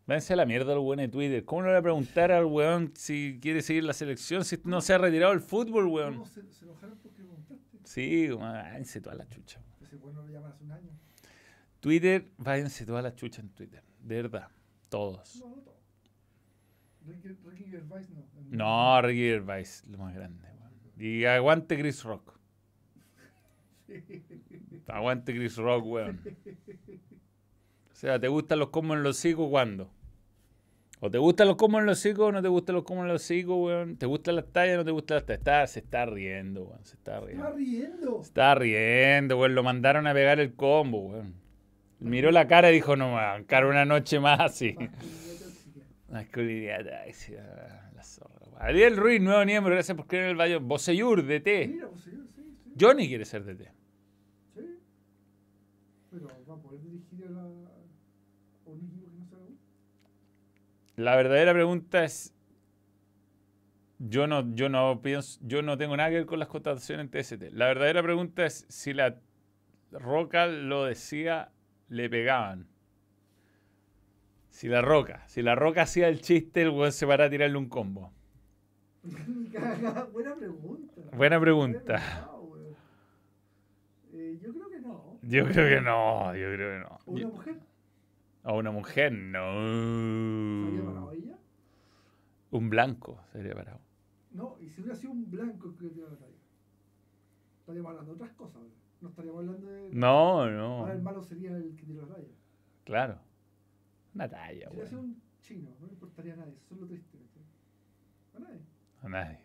[0.08, 1.44] Váyanse a la mierda al weón de Twitter.
[1.44, 4.80] ¿Cómo no le voy a preguntar al weón si quiere seguir la selección si no
[4.80, 6.14] se ha retirado el fútbol, weón?
[6.14, 7.78] ¿Cómo se, se enojaron porque preguntaste?
[7.84, 9.60] Sí, weón, váyanse toda la chucha.
[9.82, 10.92] Ese bueno lo llaman hace un año.
[11.82, 13.84] Twitter, váyanse toda la chucha en Twitter.
[14.00, 14.48] De verdad.
[14.88, 15.42] Todos.
[15.42, 15.76] No, no todo.
[17.06, 18.26] Ricky, Ricky Gervais no.
[18.50, 20.72] No, Ricky Gervais, lo más grande, weón.
[20.98, 22.36] Y aguante Chris Rock.
[24.88, 26.20] Aguante Chris Rock, weón.
[27.92, 29.90] O sea, ¿te gustan los combos en los hocico cuándo?
[31.02, 33.12] ¿O te gustan los combos en los hocico o no te gustan los combos en
[33.14, 33.98] los hocico, weón?
[33.98, 35.40] ¿Te gustan las tallas o no te gustan las tallas?
[35.40, 36.84] Está- se está riendo, weón.
[36.86, 37.52] Se está riendo.
[37.54, 38.18] riendo.
[38.22, 39.56] Se está riendo, weón.
[39.56, 41.34] Lo mandaron a pegar el combo, weón.
[42.00, 44.76] Miró la cara y dijo, no me va a bancar una noche más así.
[46.10, 47.92] Masculinidad tóxica.
[47.96, 48.36] La zorra.
[48.46, 48.56] weón.
[48.62, 50.58] Ariel Ruiz, nuevo miembro, gracias por creer en el Valle.
[50.58, 51.68] Boseyur, DT.
[51.68, 52.42] Mira, sí, sí.
[52.80, 53.64] Johnny quiere ser DT.
[54.54, 54.62] Sí.
[56.12, 59.58] Pero va a poder dirigir a, la, a un equipo que no sea U.
[60.96, 62.32] La verdadera pregunta es.
[63.98, 67.12] Yo no, yo no pienso, yo no tengo nada que ver con las contrataciones en
[67.12, 67.54] TST.
[67.54, 69.18] La verdadera pregunta es si la
[69.92, 71.52] Roca lo decía,
[71.88, 72.68] le pegaban.
[74.50, 77.58] Si la Roca, si la Roca hacía el chiste, el weón se para a tirarle
[77.58, 78.12] un combo.
[80.14, 81.02] Buena pregunta.
[81.14, 82.30] Buena pregunta.
[84.14, 85.20] Eh, yo creo que no.
[85.24, 87.00] Yo creo que no, yo creo que no.
[87.06, 87.56] ¿O una mujer?
[88.46, 91.12] A una mujer, ¿Sería para no.
[91.12, 91.38] ella?
[92.52, 93.82] Un blanco sería parado.
[94.32, 96.32] No, y si hubiera sido un blanco el que tiró la talla.
[97.60, 98.58] Estaríamos hablando de otras cosas.
[98.58, 98.70] ahora.
[99.02, 99.90] No estaríamos hablando de.
[99.94, 100.08] No,
[100.42, 101.04] Ahora el no.
[101.04, 102.28] malo sería el que tiró la talla.
[102.86, 103.20] Claro.
[104.14, 106.54] Una talla, Si hubiera sido un chino, no le importaría a nadie.
[106.64, 107.18] Eso es lo triste.
[108.36, 108.62] A nadie.
[109.02, 109.40] A nadie.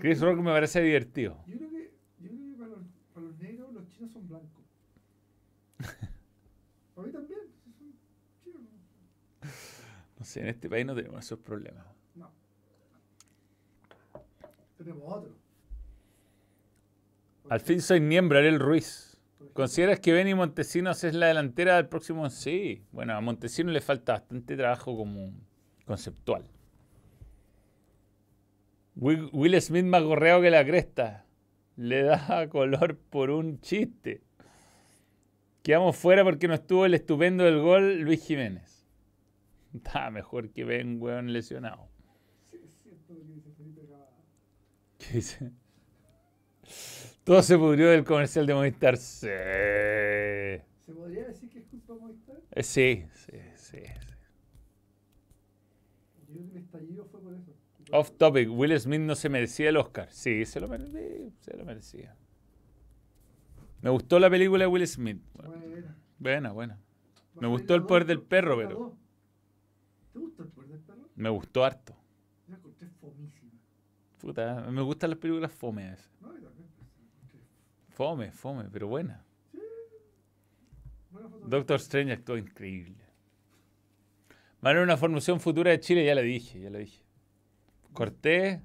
[0.00, 1.38] Chris ejemplo, Rock me parece divertido.
[1.46, 2.80] Yo creo que, yo creo que para, los,
[3.14, 4.64] para los negros los chinos son blancos.
[6.96, 7.40] para mí también.
[10.18, 10.24] ¿no?
[10.24, 11.86] Sé, en este país no tenemos esos problemas.
[12.14, 12.32] No.
[14.78, 15.36] Tenemos otro.
[17.48, 19.20] Al fin soy miembro, Ariel Ruiz.
[19.52, 22.28] ¿Consideras que Benny Montesinos es la delantera del próximo?
[22.30, 22.82] Sí.
[22.92, 25.32] Bueno, a Montesinos le falta bastante trabajo como
[25.84, 26.44] conceptual.
[28.96, 31.26] Will, Will Smith más gorreado que la cresta.
[31.76, 34.25] Le da color por un chiste.
[35.66, 38.86] Quedamos fuera porque no estuvo el estupendo del gol Luis Jiménez.
[39.74, 41.88] Está mejor que Ben, weón, lesionado.
[42.48, 44.12] Sí, es cierto lo que dice Felipe Cavada.
[44.96, 45.50] ¿Qué dice?
[47.24, 48.96] Todo se pudrió del comercial de Movistar.
[48.96, 49.26] Sí.
[49.26, 50.62] ¿Se
[50.94, 52.36] podría decir que es culpa de Movistar?
[52.52, 53.76] Eh, Sí, sí, sí.
[53.76, 53.78] sí.
[56.14, 57.52] Yo creo que el estallido fue por eso.
[57.90, 60.12] Off topic, Will Smith no se merecía el Oscar.
[60.12, 61.28] Sí, se lo merecía.
[61.40, 62.16] Se lo merecía.
[63.86, 65.22] Me gustó la película de Will Smith.
[65.32, 65.96] Buena.
[66.18, 66.80] Buena, buena.
[67.40, 68.96] Me gustó el poder del perro, pero-.
[70.12, 71.08] ¿Te gustó el poder del perro?
[71.14, 71.94] Me gustó harto.
[72.48, 73.52] La encontré fomísima.
[74.18, 76.10] Puta, me gustan las películas fome a veces.
[76.20, 76.68] No, también.
[77.90, 79.24] Fome, fome, pero buena.
[81.46, 83.04] Doctor Strange actuó increíble.
[84.62, 87.04] A una formación futura de Chile, ya la dije, ya la dije.
[87.92, 88.60] Cortés,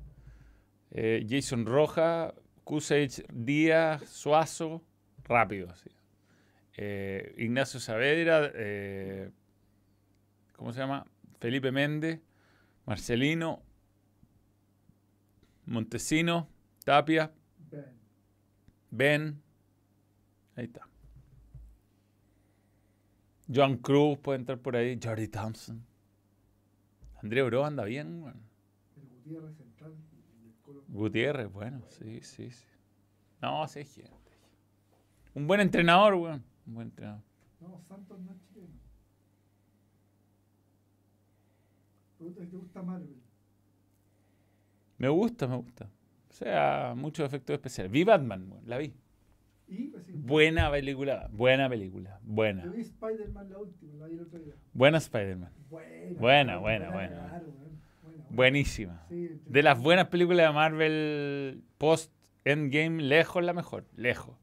[0.90, 2.34] eh, Jason Roja,
[2.64, 4.82] Kusage Díaz, Suazo,
[5.24, 5.90] rápido así.
[6.78, 9.32] Eh, Ignacio Saavedra, eh,
[10.56, 11.06] ¿cómo se llama?
[11.40, 12.20] Felipe Méndez,
[12.86, 13.62] Marcelino,
[15.66, 16.48] Montesino,
[16.84, 17.32] Tapia,
[17.70, 17.86] Ben.
[18.90, 19.42] Ben.
[20.56, 20.88] Ahí está.
[23.54, 25.00] Joan Cruz puede entrar por ahí.
[25.02, 25.86] Jordi Thompson.
[27.22, 28.42] André Bro anda bien, weón.
[28.96, 29.96] El Gutiérrez central.
[30.42, 32.66] y el Gutiérrez, bueno, sí, sí, sí.
[33.42, 34.31] No, sí, gente.
[35.34, 36.44] Un buen entrenador, weón.
[36.68, 37.22] Un buen entrenador.
[37.60, 38.74] No, Santos no es chileno.
[42.18, 43.16] Te gusta Marvel.
[44.98, 45.86] Me gusta, me gusta.
[46.30, 47.92] O sea, muchos efectos especiales.
[47.92, 48.94] Vi Batman, weón, la vi.
[49.68, 52.66] Y, pues, Buena película, buena película, Yo buena.
[52.66, 54.54] vi Spider-Man la última, la vi el otro día.
[54.74, 55.52] Buena Spider-Man.
[55.70, 56.20] Buena.
[56.20, 57.44] Buena, buena, buena.
[58.30, 59.06] Buenísima.
[59.10, 62.12] Sí, De las buenas películas de Marvel post
[62.44, 64.36] Endgame, lejos la mejor, lejos.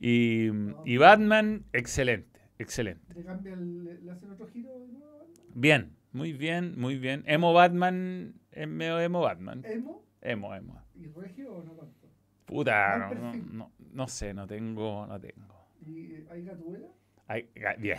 [0.00, 0.48] Y,
[0.82, 3.14] y Batman, excelente, excelente.
[3.14, 5.28] Le cambian, le, le hacen otro giro de nuevo.
[5.28, 5.44] ¿no?
[5.54, 7.22] Bien, muy bien, muy bien.
[7.26, 8.34] Emo Batman,
[8.68, 9.62] medio emo Batman.
[9.64, 10.82] Emo Emo, emo.
[10.94, 12.08] y Regio o no tanto.
[12.46, 15.68] Puta, no, no, no, no sé, no tengo, no tengo.
[15.86, 16.88] Y eh, hay Gatuela,
[17.26, 17.98] Ay, ga- bien.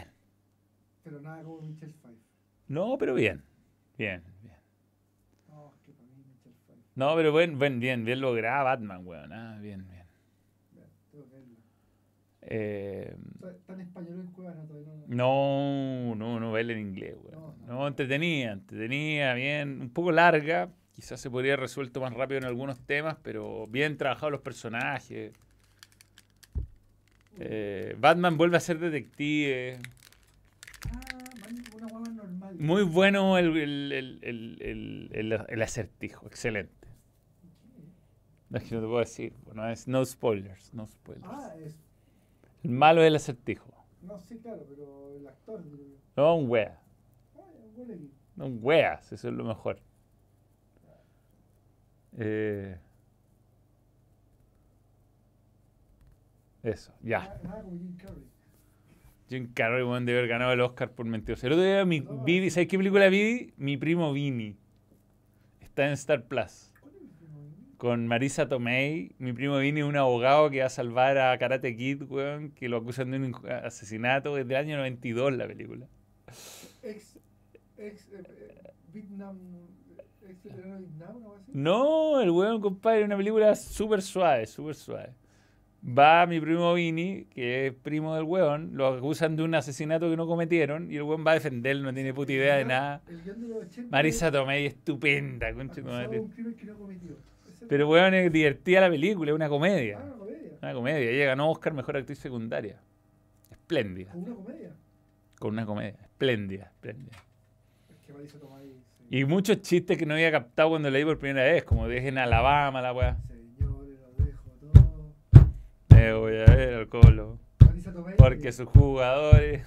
[1.03, 2.22] pero nada como Michelle Pfeiffer.
[2.67, 3.43] No, pero bien,
[3.97, 4.55] bien, bien.
[5.49, 6.76] No, es que para mí Michelle Pfeiffer.
[6.95, 9.31] No, pero buen, buen, bien, bien lograda Batman, weón.
[9.34, 10.05] ah, bien, bien.
[10.76, 10.81] Ya,
[11.11, 11.59] tengo que verla.
[12.47, 13.15] Eh,
[13.69, 16.13] en español en Cuevana todavía no.
[16.13, 17.55] No, no, no baila en inglés, weón.
[17.65, 20.69] No, No, entretenida, entretenida, bien, un poco larga.
[20.93, 25.34] Quizás se podría haber resuelto más rápido en algunos temas, pero bien trabajados los personajes.
[27.38, 29.80] Eh, Batman vuelve a ser detective.
[30.89, 30.99] Ah,
[31.76, 32.55] una guagua normal.
[32.59, 36.88] Muy bueno el, el- el- el- el- el- el acertijo, excelente.
[38.49, 41.27] No es que no te puedo decir, bueno, es no spoilers, no spoilers.
[41.30, 41.76] Ah, es.
[42.65, 43.71] El malo es el acertijo.
[44.01, 45.63] No sé, claro, pero el actor.
[46.15, 46.81] No un wea,
[47.37, 47.41] Ah,
[48.35, 49.79] no un weas, eso es lo mejor.
[52.17, 52.75] Eh,
[56.63, 57.39] eso, ya.
[57.43, 57.77] Nada como
[59.29, 59.83] Jim Carrey.
[59.83, 61.45] Weón, debe haber ganado el Oscar por mentiroso.
[61.45, 63.53] El otro día mi, vi, ¿sabes qué película vi?
[63.57, 64.57] Mi primo Vini.
[65.61, 66.73] Está en Star Plus.
[66.81, 67.64] ¿Cuál es el primo de mí?
[67.77, 69.11] Con Marisa Tomei.
[69.19, 72.69] Mi primo Vini es un abogado que va a salvar a Karate Kid, weón, que
[72.69, 74.38] lo acusan de un asesinato.
[74.38, 75.85] Es del año 92 la película.
[76.84, 77.18] Ex.
[77.77, 78.07] Ex.
[78.14, 79.38] eh, Vietnam.
[80.27, 81.34] Ex veterano de Vietnam, ¿no?
[81.35, 81.52] así?
[81.53, 85.10] No, el weón, compadre, es una película súper suave, súper suave.
[85.88, 90.18] Va mi primo Vini, que es primo del weón, lo acusan de un asesinato que
[90.18, 93.02] no cometieron y el weón va a defenderlo, no tiene puta idea de El nada.
[93.06, 93.91] guión- El guion de los 80.
[93.91, 96.19] Marisa Tomei, estupenda, concha de madre.
[96.22, 97.18] un crimen que no cometió.
[97.67, 99.97] Pero weón, es divertida la película, es una Ah, comedia.
[99.99, 100.51] una comedia.
[100.61, 101.09] Una comedia.
[101.11, 102.79] Ella ganó Oscar Mejor Actriz Secundaria.
[103.51, 104.11] Espléndida.
[104.11, 104.71] Con una comedia.
[105.39, 105.95] Con una comedia.
[106.01, 107.17] Espléndida, espléndida.
[107.89, 108.73] Es que Marisa Tomei.
[109.09, 112.81] Y muchos chistes que no había captado cuando leí por primera vez, como dejen Alabama
[112.81, 113.17] la weá.
[113.27, 115.13] Señores, lo dejo todo.
[115.89, 117.39] Me voy a ver al colo.
[118.17, 119.65] Porque sus jugadores.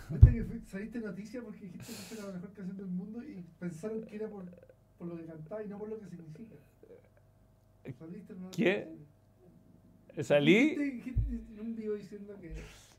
[0.66, 4.28] Saliste noticia porque dijiste que era la mejor canción del mundo y pensaron que era
[4.28, 4.44] por,
[4.98, 6.56] por lo que cantaba y no por lo que significa.
[8.55, 8.89] ¿Qué?
[10.23, 10.77] Salí.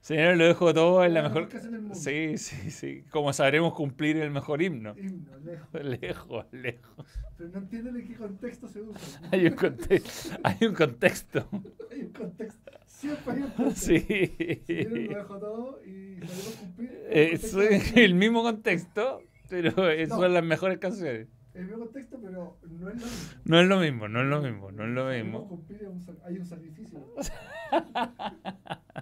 [0.02, 1.50] Señor, lo dejo todo en la mejor.
[1.94, 3.04] Sí, sí, sí.
[3.12, 4.96] Como sabremos cumplir el mejor himno.
[4.98, 5.70] Himno, lejos.
[6.02, 7.06] Lejos, lejos.
[7.38, 9.22] Pero no entienden en qué contexto se usa.
[9.32, 10.02] Hay un, conte-
[10.44, 11.48] hay un contexto.
[11.92, 12.72] Hay un contexto.
[12.86, 13.86] Siempre hay un contexto.
[13.86, 14.66] Sí.
[14.90, 16.92] Lo dejo todo y sabemos cumplir.
[16.92, 21.28] el Eh, contexto Es del- el mismo contexto, pero eh, son las mejores canciones.
[21.60, 23.40] El mismo contexto, pero no es lo mismo.
[23.46, 25.66] No es lo mismo, no es lo mismo, no es lo mismo.
[26.26, 27.00] hay un sacrificio.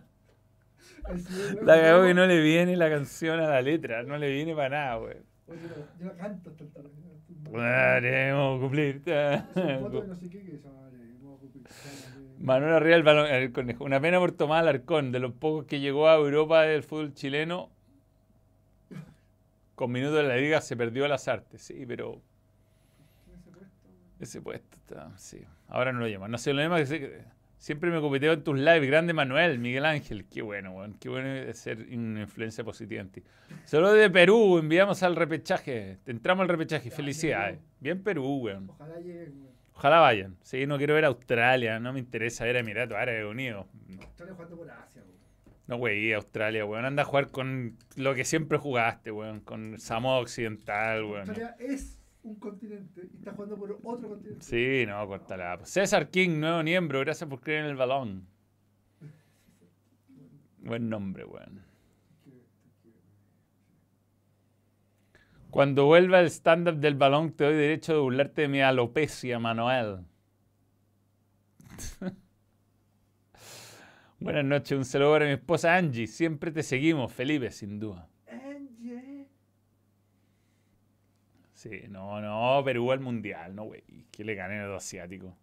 [1.61, 4.53] La cagó no, que no le viene la canción a la letra, no le viene
[4.53, 5.07] para nada, no,
[5.99, 6.91] yo la canto hasta el tal.
[7.55, 9.01] Haremos cumplir.
[9.07, 9.47] A
[12.39, 13.85] Manuel Arriba el balón, el conejo.
[13.85, 17.69] Una pena por Tomás Alarcón, de los pocos que llegó a Europa del fútbol chileno.
[19.75, 22.19] Con minutos de la liga se perdió las artes, sí, pero
[23.25, 23.89] ¿quién se ha puesto?
[24.19, 25.41] Ese puesto está, sí.
[25.67, 26.31] Ahora no lo llaman.
[26.31, 27.21] No sé, lo mismo que sé que
[27.57, 28.87] siempre me copeteo en tus lives.
[28.87, 30.25] Grande Manuel, Miguel Ángel.
[30.25, 30.93] Qué bueno, weón.
[30.99, 33.23] Qué bueno ser una influencia positiva en ti.
[33.65, 35.97] Solo de Perú, enviamos al repechaje.
[36.05, 36.91] Entramos al repechaje.
[36.91, 37.59] Felicidades.
[37.79, 38.69] Bien Perú, weón.
[38.69, 39.57] Ojalá lleguen, weón.
[39.73, 40.37] Ojalá vayan.
[40.41, 41.79] Sí, no quiero ver a Australia.
[41.79, 43.67] No me interesa ver a Emiratos Árabes Unidos.
[44.01, 45.17] Australia jugando por Asia, weón.
[45.67, 46.85] No, güey, Australia, weón.
[46.85, 49.41] Anda a jugar con lo que siempre jugaste, weón.
[49.41, 51.29] Con Samoa Occidental, weón.
[51.29, 51.96] Australia es
[52.27, 54.43] un continente y está jugando por otro continente.
[54.43, 55.59] Sí, no, cortala.
[55.63, 56.99] César King, nuevo miembro.
[56.99, 58.27] Gracias por creer en el balón.
[60.59, 61.65] Buen nombre, weón.
[65.49, 70.05] Cuando vuelva el stand-up del balón, te doy derecho de burlarte de mi alopecia, Manuel.
[74.19, 76.07] Buenas noches, un saludo para mi esposa Angie.
[76.07, 78.09] Siempre te seguimos, Felipe, sin duda.
[78.27, 79.27] Angie.
[81.69, 83.83] Sí, no, no, Perú al mundial, no, güey.
[84.11, 85.33] Que le ganen a los asiáticos.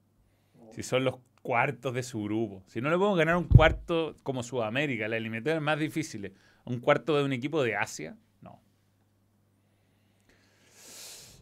[0.70, 2.62] Si son los cuartos de su grupo.
[2.66, 6.32] Si no le podemos ganar un cuarto como Sudamérica, la eliminatoria más difícil.
[6.64, 8.60] Un cuarto de un equipo de Asia, no.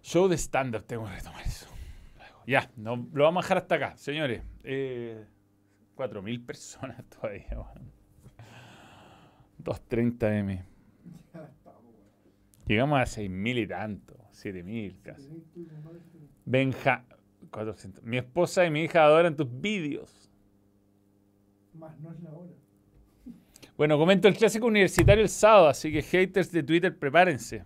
[0.03, 1.69] Show de stand-up, tengo que retomar eso.
[2.47, 4.43] Ya, no, lo vamos a dejar hasta acá, señores.
[4.65, 5.25] Eh,
[5.97, 7.93] 4.000 personas todavía, weón.
[9.59, 10.65] 230 M.
[12.67, 14.22] Llegamos a 6.000 y tanto.
[14.33, 15.31] 7.000 casi.
[16.45, 17.05] Benja.
[17.51, 18.03] 400.
[18.05, 20.31] Mi esposa y mi hija adoran tus vídeos.
[21.75, 22.51] Más no es la hora.
[23.77, 27.65] Bueno, comento el clásico universitario el sábado, así que haters de Twitter, prepárense.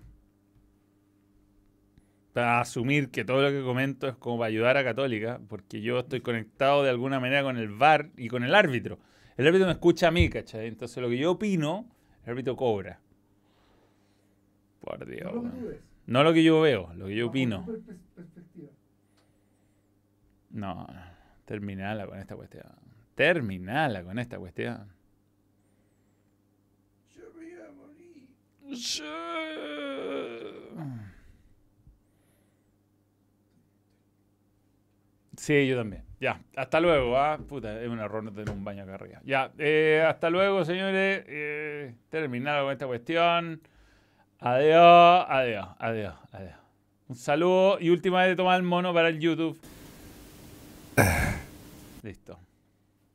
[2.32, 6.00] Para asumir que todo lo que comento es como para ayudar a Católica, porque yo
[6.00, 8.98] estoy conectado de alguna manera con el VAR y con el árbitro.
[9.36, 10.66] El árbitro me escucha a mí, ¿cachai?
[10.68, 11.88] Entonces lo que yo opino,
[12.24, 13.00] el árbitro cobra.
[14.80, 15.32] Por Dios.
[15.34, 15.50] No
[16.06, 17.66] No lo que yo veo, lo que yo opino.
[20.50, 20.86] No,
[21.44, 22.64] terminala con esta cuestión.
[23.14, 24.92] Terminala con esta cuestión.
[27.14, 28.28] Yo me iba a morir.
[35.36, 36.04] Sí, yo también.
[36.20, 37.18] Ya, hasta luego.
[37.18, 37.38] ¿ah?
[37.38, 39.20] Puta, es un error no tener un baño acá arriba.
[39.24, 41.24] Ya, eh, hasta luego, señores.
[41.26, 43.60] Eh, terminado con esta cuestión.
[44.40, 46.54] Adiós, adiós, adiós, adiós.
[47.08, 49.58] Un saludo y última vez de tomar el mono para el YouTube.
[52.02, 52.45] Listo.